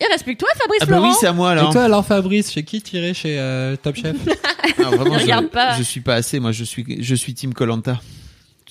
[0.00, 1.72] Il reste plus que toi, Fabrice Ah bah oui, c'est à moi Et alors.
[1.72, 4.14] toi, alors, Fabrice, chez qui tirer chez euh, Top Chef
[4.78, 5.76] Ah, vraiment, je, regarde pas.
[5.76, 6.38] je suis pas assez.
[6.38, 8.00] Moi, je suis, je suis Team Colanta.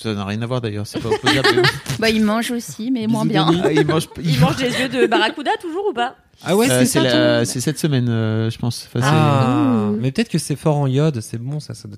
[0.02, 1.50] ça n'a rien à voir d'ailleurs, c'est pas opposable.
[1.58, 1.62] mais-
[2.00, 3.46] Bah, il mange aussi, mais moins bien.
[3.62, 6.16] Ah, il mange, il Il mange des yeux de barracuda toujours ou pas?
[6.46, 8.88] Ah ouais, Euh, c'est ton- cette semaine, euh, je pense.
[8.96, 11.74] Enfin, Ah, mais peut-être que c'est fort en iode, c'est bon ça.
[11.74, 11.98] ça doit-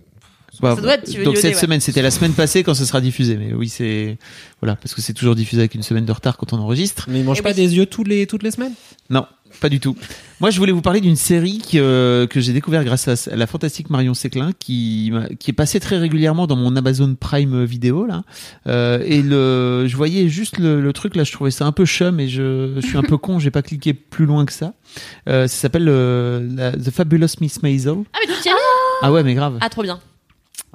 [0.62, 1.60] Bah, Ça doit être, tu veux donc cette ouais.
[1.62, 3.38] semaine, c'était la semaine passée quand ce sera diffusé.
[3.38, 4.18] Mais oui, c'est
[4.62, 7.06] voilà, parce que c'est toujours diffusé avec une semaine de retard quand on enregistre.
[7.10, 7.56] Mais il mange Eh pas oui.
[7.56, 8.74] des yeux tous les, toutes les semaines?
[9.10, 9.26] Non,
[9.62, 9.96] pas du tout.
[10.42, 13.48] Moi, je voulais vous parler d'une série que, euh, que j'ai découvert grâce à la
[13.48, 18.24] fantastique Marion Séclin, qui, qui est passée très régulièrement dans mon Amazon Prime vidéo là.
[18.68, 21.86] Euh, et le, je voyais juste le, le truc là, je trouvais ça un peu
[21.86, 24.74] chum et je, je suis un peu con, j'ai pas cliqué plus loin que ça.
[25.28, 27.96] Euh, ça s'appelle euh, The Fabulous Miss Maisel.
[28.14, 28.56] Ah, mais tu mis
[29.02, 29.58] Ah ouais, mais grave.
[29.62, 30.00] Ah, trop bien.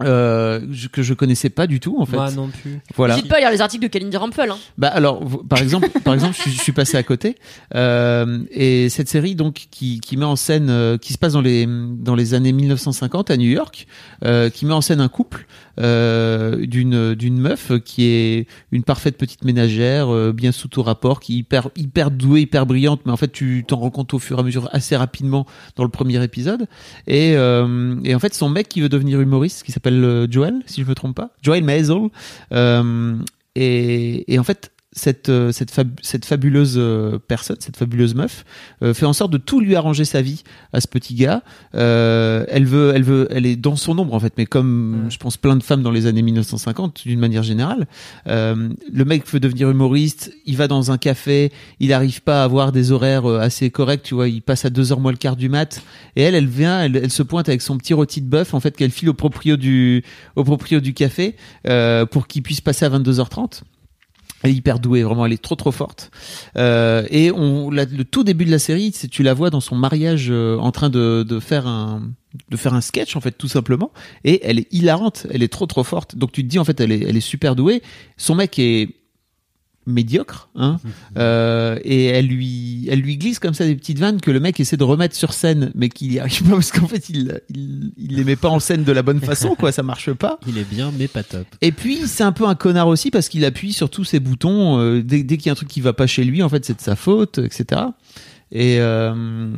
[0.03, 2.17] Euh, je- que je connaissais pas du tout en fait.
[2.17, 2.81] Moi non plus.
[2.97, 3.15] Voilà.
[3.15, 4.51] N'hésite pas à lire les articles de Kalindi Rampel.
[4.51, 4.57] Hein.
[4.77, 7.37] Bah alors, par exemple, par exemple, je, suis- je suis passé à côté
[7.77, 11.41] euh, et cette série donc qui, qui met en scène, euh, qui se passe dans
[11.41, 13.87] les dans les années 1950 à New York,
[14.25, 19.17] euh, qui met en scène un couple euh, d'une d'une meuf qui est une parfaite
[19.17, 23.13] petite ménagère, euh, bien sous tout rapport, qui est hyper hyper douée, hyper brillante, mais
[23.13, 25.47] en fait tu t'en rends compte au fur et à mesure assez rapidement
[25.77, 26.67] dans le premier épisode.
[27.07, 30.63] Et euh, et en fait son mec qui veut devenir humoriste, qui s'appelle euh, Joel,
[30.67, 32.09] si je me trompe pas, Joel Maisel.
[32.53, 33.17] Euh,
[33.55, 38.45] et, et en fait, cette, euh, cette, fab- cette fabuleuse euh, personne, cette fabuleuse meuf,
[38.83, 40.43] euh, fait en sorte de tout lui arranger sa vie
[40.73, 41.43] à ce petit gars.
[41.75, 45.19] Euh, elle veut, elle veut, elle est dans son ombre en fait, mais comme je
[45.19, 47.87] pense plein de femmes dans les années 1950 d'une manière générale.
[48.29, 52.45] Euh, le mec veut devenir humoriste, il va dans un café, il n'arrive pas à
[52.45, 55.19] avoir des horaires euh, assez corrects, tu vois, il passe à deux heures moins le
[55.19, 55.83] quart du mat,
[56.17, 58.61] et elle, elle vient, elle, elle se pointe avec son petit rôti de bœuf en
[58.61, 60.05] fait qu'elle file au proprio du,
[60.37, 61.35] au proprio du café
[61.67, 63.63] euh, pour qu'il puisse passer à 22h30.
[64.45, 66.11] Elle est hyper douée, vraiment, elle est trop trop forte.
[66.59, 69.75] Euh, et on, la- le tout début de la série, tu la vois dans son
[69.75, 72.03] mariage euh, en train de, de faire un
[72.51, 73.91] de faire un sketch en fait tout simplement.
[74.25, 76.17] Et elle est hilarante elle est trop trop forte.
[76.17, 77.83] Donc tu te dis en fait elle est elle est super douée.
[78.19, 78.91] Son mec est
[79.87, 80.79] médiocre hein.
[81.19, 84.59] Euh, et elle lui elle lui glisse comme ça des petites vannes que le mec
[84.61, 87.93] essaie de remettre sur scène mais qu'il y arrive pas parce qu'en fait il, il
[87.99, 90.39] il les met pas en scène de la bonne façon quoi ça marche pas.
[90.47, 91.47] Il est bien, mais pas top.
[91.61, 94.79] et puis c'est un peu un connard aussi parce qu'il appuie sur tous ses boutons
[94.79, 96.65] euh, dès, dès qu'il y a un truc qui va pas chez lui en fait
[96.65, 97.83] c'est de sa faute etc
[98.53, 99.53] et euh,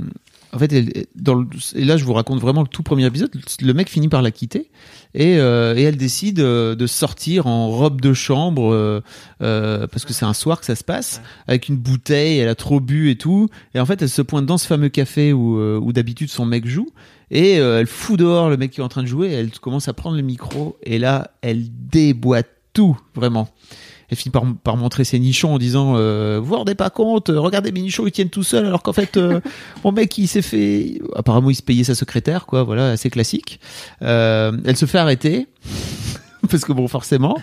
[0.57, 3.31] en fait elle- dans le- et là je vous raconte vraiment le tout premier épisode.
[3.61, 4.71] Le mec finit par la quitter
[5.15, 8.73] et, euh, et elle décide euh, de sortir en robe de chambre
[9.41, 12.55] euh, parce que c'est un soir que ça se passe avec une bouteille elle a
[12.55, 13.49] trop bu et tout.
[13.75, 16.67] Et en fait elle se pointe dans ce fameux café où, où d'habitude son mec
[16.67, 16.89] joue.
[17.31, 19.93] Et elle fout dehors le mec qui est en train de jouer, elle commence à
[19.93, 22.47] prendre le micro, et là, elle déboîte
[22.77, 23.49] tout, vraiment.
[24.11, 27.31] Elle finit par, par montrer ses nichons en disant euh, Vous vous rendez pas compte,
[27.31, 29.41] euh, regardez mes nichons, ils tiennent tout seuls, alors qu'en fait, euh,
[29.85, 31.01] mon mec, il s'est fait.
[31.17, 33.61] Apparemment, il se payait sa secrétaire, quoi, voilà, assez classique.
[34.03, 35.49] Euh, elle se fait arrêter.
[36.51, 37.39] Parce que bon, forcément,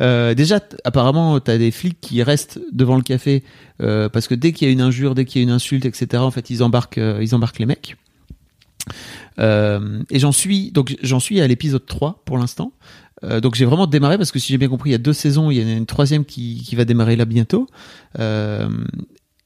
[0.00, 3.44] euh, déjà, apparemment, t'as des flics qui restent devant le café
[3.80, 5.86] euh, parce que dès qu'il y a une injure, dès qu'il y a une insulte,
[5.86, 7.96] etc., en fait, ils embarquent, euh, ils embarquent les mecs.
[9.38, 12.72] Et j'en suis donc j'en suis à l'épisode 3 pour l'instant.
[13.24, 15.12] Euh, donc j'ai vraiment démarré parce que si j'ai bien compris, il y a deux
[15.12, 17.66] saisons, il y en a une troisième qui, qui va démarrer là bientôt.
[18.18, 18.68] Euh,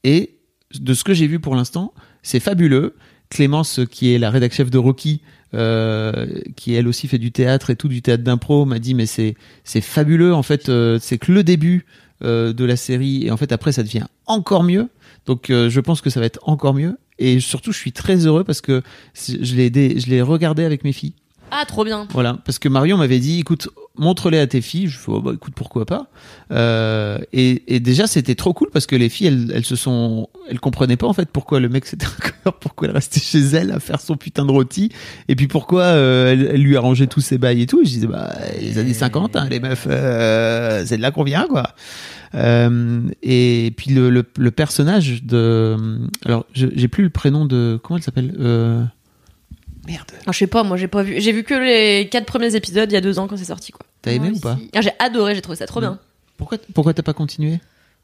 [0.03, 0.39] et
[0.79, 2.95] de ce que j'ai vu pour l'instant, c'est fabuleux.
[3.29, 5.21] Clémence, qui est la rédac chef de Rocky,
[5.55, 6.25] euh,
[6.55, 9.35] qui elle aussi fait du théâtre et tout, du théâtre d'impro, m'a dit mais c'est
[9.63, 10.33] c'est fabuleux.
[10.33, 11.85] En fait, euh, c'est que le début
[12.23, 14.89] euh, de la série et en fait après ça devient encore mieux.
[15.25, 16.97] Donc je pense que ça va être encore mieux.
[17.19, 18.81] Et surtout, je suis très heureux parce que
[19.15, 21.13] je l'ai je l'ai regardé avec mes filles.
[21.51, 22.07] Ah, trop bien.
[22.11, 24.87] Voilà, parce que Marion m'avait dit, écoute, montre-les à tes filles.
[24.87, 26.07] Je fais, oh, bah, écoute, pourquoi pas.
[26.51, 30.59] Euh, et, déjà, c'était trop cool parce que les filles, elles, elles se sont, elles
[30.59, 33.71] comprenaient pas en fait pourquoi le mec c'était un connard, pourquoi elle restait chez elle
[33.71, 34.89] à faire son putain de rôti,
[35.27, 37.81] et puis pourquoi euh, elle, lui arrangeait tous ses bails et tout.
[37.81, 41.23] Et je disais, bah, les années 50, hein, les meufs, euh, c'est de là qu'on
[41.23, 41.69] vient, quoi.
[42.35, 45.77] Et puis le, le, le personnage de,
[46.25, 48.89] alors j'ai plus le prénom de, comment elle s'appelle.
[49.87, 50.11] Merde.
[50.25, 51.19] Ah, je sais pas, moi j'ai pas vu.
[51.19, 53.71] J'ai vu que les quatre premiers épisodes il y a deux ans quand c'est sorti
[53.71, 53.85] quoi.
[54.01, 54.57] T'as aimé ou pas.
[54.75, 55.99] Ah, j'ai adoré, j'ai trouvé ça trop bien.
[56.37, 57.59] Pourquoi, pourquoi t'as pas continué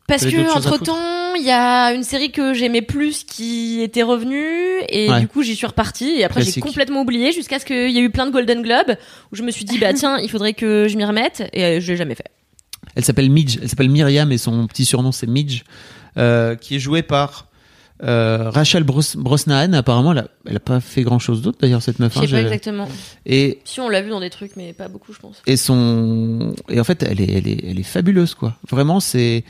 [0.08, 2.82] Parce T'avais que d'autres choses à entre temps, il y a une série que j'aimais
[2.82, 5.20] plus qui était revenue et Ouais.
[5.22, 6.64] du coup j'y suis repartie et après j'ai Classique.
[6.64, 8.98] complètement oublié jusqu'à ce qu'il y ait eu plein de Golden Globes
[9.32, 11.80] où je me suis dit bah tiens il faudrait que je m'y remette et euh,
[11.80, 12.26] je l'ai jamais fait.
[12.96, 15.64] Elle s'appelle Midge, elle s'appelle Myriam et son petit surnom c'est Midge,
[16.18, 17.48] euh, qui est jouée par
[18.04, 19.74] euh, Rachel Bros- Brosnahan.
[19.74, 22.14] Apparemment, elle a, elle a pas fait grand chose d'autre d'ailleurs cette meuf.
[22.14, 22.88] Je hein, sais pas exactement.
[23.26, 25.42] Et Si on l'a vu dans des trucs mais pas beaucoup je pense.
[25.48, 28.56] et son et en fait elle est elle est elle est fabuleuse quoi.
[28.70, 29.44] Vraiment c'est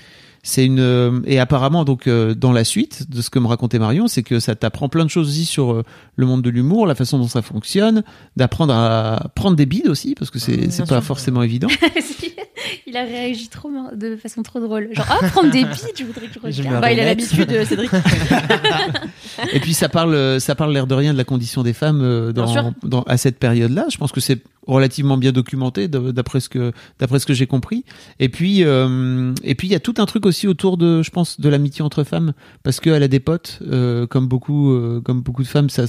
[0.43, 3.79] c'est une euh, et apparemment donc euh, dans la suite de ce que me racontait
[3.79, 5.83] Marion, c'est que ça t'apprend plein de choses aussi sur euh,
[6.15, 8.03] le monde de l'humour, la façon dont ça fonctionne,
[8.37, 11.67] d'apprendre à prendre des bides aussi parce que c'est c'est pas forcément évident.
[12.87, 14.89] il a réagi trop de façon trop drôle.
[14.93, 16.81] Genre, ah, prendre des bides, je voudrais que je regarde.
[16.81, 17.91] Bah, il a l'habitude, Cédric.
[19.53, 22.31] Et puis ça parle, ça parle l'air de rien de la condition des femmes euh,
[22.31, 23.87] dans, dans, à cette période-là.
[23.91, 27.83] Je pense que c'est relativement bien documenté d'après ce que d'après ce que j'ai compris.
[28.19, 31.09] Et puis euh, et puis il y a tout un truc aussi autour de, je
[31.09, 32.33] pense, de l'amitié entre femmes
[32.63, 35.85] parce qu'elle a des potes, euh, comme beaucoup euh, comme beaucoup de femmes, ça,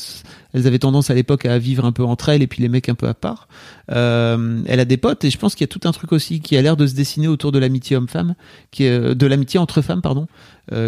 [0.55, 2.89] elles avaient tendance à l'époque à vivre un peu entre elles et puis les mecs
[2.89, 3.49] un peu à part.
[3.89, 6.57] Elle a des potes et je pense qu'il y a tout un truc aussi qui
[6.57, 8.35] a l'air de se dessiner autour de l'amitié homme-femme,
[8.71, 10.29] qui de l'amitié entre femmes, pardon,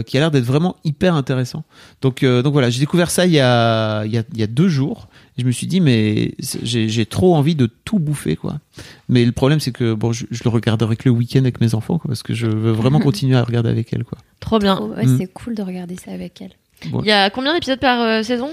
[0.07, 1.65] qui a l'air d'être vraiment hyper intéressant.
[2.01, 5.09] Donc, donc voilà, j'ai découvert ça il y a, il y a deux jours.
[5.43, 8.61] Je me suis dit, mais j'ai trop envie de tout bouffer, quoi.
[9.09, 11.75] Mais le problème, c'est que bon, je, je le regarderai que le week-end avec mes
[11.75, 14.19] enfants, quoi, parce que je veux vraiment continuer à regarder avec elles, quoi.
[14.39, 14.79] Trop bien.
[14.81, 15.19] Oh, ouais, Mm.
[15.19, 16.53] C'est cool de regarder ça avec elle.
[16.85, 18.51] Il y a combien d'épisodes par euh, saison?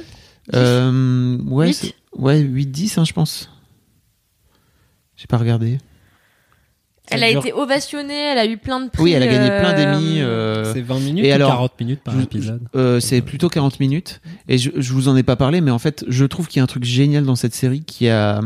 [0.55, 1.73] Euh, ouais, Huit?
[1.75, 3.51] c'est- ouais, 8-10, hein, je pense.
[5.15, 5.77] J'ai pas regardé.
[7.11, 9.03] Elle a été ovationnée, elle a eu plein de prix.
[9.03, 10.21] Oui, elle a gagné plein euh, d'Emmy.
[10.21, 13.49] euh, C'est 20 minutes et ou alors, 40 minutes par je- épisode Euh, c'est plutôt
[13.49, 16.47] 40 minutes et je, je vous en ai pas parlé mais en fait je trouve
[16.47, 18.41] qu'il y a un truc génial dans cette série qui a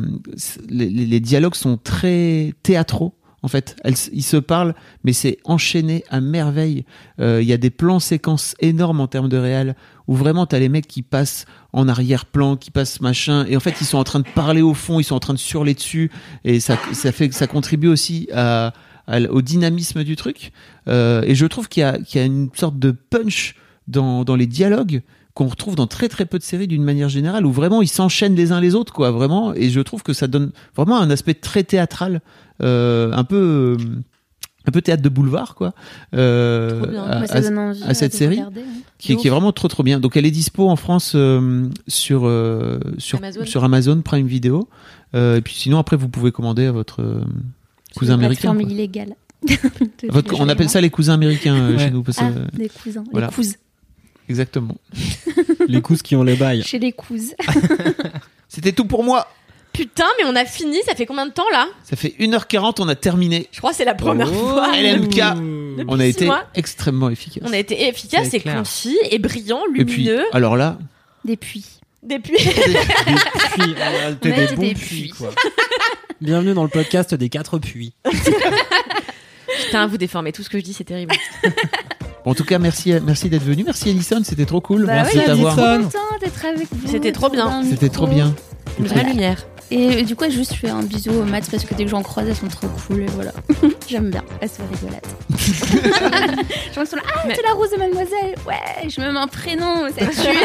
[0.69, 6.03] les- les dialogues sont très théâtraux en fait Elles, ils se parlent mais c'est enchaîné
[6.09, 6.85] à merveille.
[7.19, 9.75] Euh, il y a des plans séquences énormes en termes de réel
[10.07, 13.75] où vraiment t'as les mecs qui passent en arrière-plan qui passent machin et en fait
[13.81, 16.11] ils sont en train de parler au fond ils sont en train de surler dessus
[16.43, 18.73] et ça ça fait ça contribue aussi à,
[19.29, 20.51] au dynamisme du truc.
[20.87, 23.55] Euh, et je trouve qu'il y y a une sorte de punch
[23.87, 25.01] dans, dans les dialogues
[25.33, 28.35] qu'on retrouve dans très très peu de séries d'une manière générale où vraiment ils s'enchaînent
[28.35, 31.33] les uns les autres quoi vraiment et je trouve que ça donne vraiment un aspect
[31.33, 32.21] très théâtral
[32.61, 33.83] euh, un peu euh,
[34.65, 35.73] un peu théâtre de boulevard quoi
[36.13, 37.03] euh, Trop bien.
[37.03, 38.81] à- Moi, ça à- donne envie à cette série regarder, hein.
[38.99, 42.21] qui, qui est vraiment trop trop bien donc elle est dispo en France euh, sur
[42.27, 43.45] euh, sur Amazon.
[43.45, 44.67] sur Amazon Prime Video
[45.15, 47.21] Euh, et puis sinon après vous pouvez commander à votre euh,
[47.95, 49.15] cousin américain illégale.
[50.09, 51.77] Votre- on appelle ça les cousins américains Ouais.
[51.79, 53.27] chez nous parce Ah, les cousins, voilà.
[53.27, 53.55] les cousins.
[54.29, 54.75] Exactement
[55.67, 56.63] Les cousses qui ont les bails.
[56.63, 57.33] Chez les cousins.
[58.49, 59.27] c'était tout pour moi
[59.71, 61.67] Putain, mais on a fini, ça fait combien de temps là?
[61.83, 63.47] Ça fait 1h40, on a terminé.
[63.51, 64.35] Je crois que c'est la première Oh.
[64.35, 64.71] fois.
[64.75, 65.15] LMK.
[65.15, 66.43] Depuis On a été mois.
[66.53, 67.43] extrêmement efficace.
[67.47, 68.55] On a été efficace et clair.
[68.57, 70.25] concis et brillant, Et puis, lumineux.
[70.31, 70.77] alors là,
[71.25, 71.65] Des puits.
[72.03, 72.35] Des puits.
[73.57, 75.09] On a été On a des bons des puits, puits.
[75.09, 75.31] quoi.
[76.21, 77.93] Bienvenue dans le podcast des quatre puits.
[79.65, 81.15] Putain, vous déformez tout ce que je dis, c'est terrible.
[82.25, 83.63] Bon, en tout cas, merci, merci d'être venu.
[83.63, 84.85] Merci Alison, c'était trop cool.
[84.85, 85.25] Bah merci ouais.
[85.25, 86.87] Content d'être avec vous.
[86.87, 87.63] C'était trop bien.
[87.69, 88.33] C'était trop bien.
[88.79, 89.45] Une vraie lumière.
[89.71, 92.03] Et du coup, juste je fais un bisou aux maths parce que dès que j'en
[92.03, 93.31] croise, elles sont trop cool et voilà.
[93.87, 94.23] J'aime bien.
[94.39, 95.03] Elles sont rigolotes.
[96.75, 98.35] Je que sont là, ah, Mais- c'est la rose de mademoiselle.
[98.47, 100.37] Ouais, je me mets un prénom, ça tue.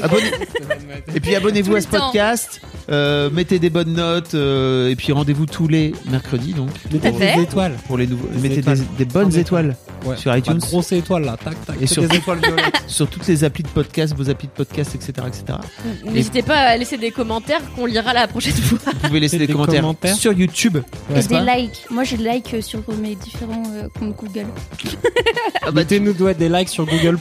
[0.00, 0.30] Abonnez-
[1.14, 2.60] Et puis abonnez-vous à ce podcast.
[2.90, 4.34] euh, mettez des bonnes notes.
[4.34, 6.70] euh, et puis rendez-vous tous les mercredis donc.
[6.92, 7.36] Mettez pour, fait.
[7.36, 7.76] des étoiles.
[7.86, 8.28] pour les nouveaux.
[8.40, 8.78] Mettez étoiles.
[8.78, 10.16] des, des bonnes Des étoiles Ouais.
[10.16, 10.58] sur iTunes.
[10.90, 11.76] étoiles là, tac tac.
[11.80, 12.82] Et Et sur- sur des étoiles violettes.
[12.88, 15.58] sur toutes les applis de podcast, vos applis de podcast, etc., etc.
[16.04, 18.78] N'hésitez pas à laisser des commentaires qu'on lira la prochaine fois.
[18.84, 20.16] Vous pouvez laisser des, Des commentaires, commentaires.
[20.16, 20.78] sur YouTube.
[21.10, 21.84] Et n'est-ce des likes.
[21.90, 24.46] Moi, j'ai like sur mes différents euh, comptes Google.
[25.72, 27.16] Mettez-nous doigt des likes sur Google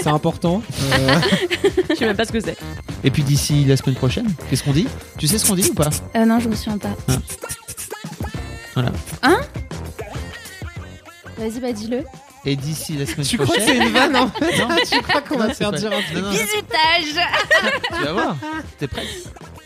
[0.00, 0.62] c'est important.
[0.98, 1.20] Euh,
[2.00, 2.56] Je même pas ce que c'est.
[3.04, 4.88] Et puis d'ici la semaine prochaine, qu'est-ce qu'on dit?
[5.18, 5.90] Tu sais ce qu'on dit ou pas?
[6.16, 6.96] Euh, non, je me souviens pas.
[7.08, 7.12] Ah.
[8.74, 8.92] Voilà.
[9.22, 9.40] Hein?
[11.38, 12.02] Vas-y, bah dis-le.
[12.44, 13.78] Et d'ici la semaine tu crois que prochaine.
[13.80, 14.58] c'est une vanne en fait?
[14.58, 17.26] Non, Tu crois qu'on va se faire dire un truc Non, Bisutage
[17.96, 18.36] tu vas voir.
[18.78, 19.06] T'es prête?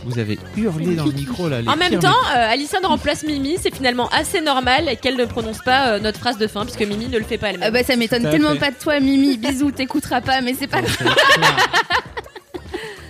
[0.05, 1.61] vous avez hurlé dans le micro là.
[1.61, 5.59] les En même temps, euh, Alison remplace Mimi, c'est finalement assez normal qu'elle ne prononce
[5.65, 7.73] pas euh, notre phrase de fin, puisque Mimi ne le fait pas Ah elle-même.
[7.73, 8.59] bah ça m'étonne à tellement fait.
[8.59, 9.37] pas de toi, Mimi.
[9.37, 11.15] Bisous, t'écouteras pas, mais c'est pas grave.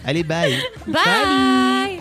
[0.04, 0.56] Allez, bye.
[0.86, 2.00] Bye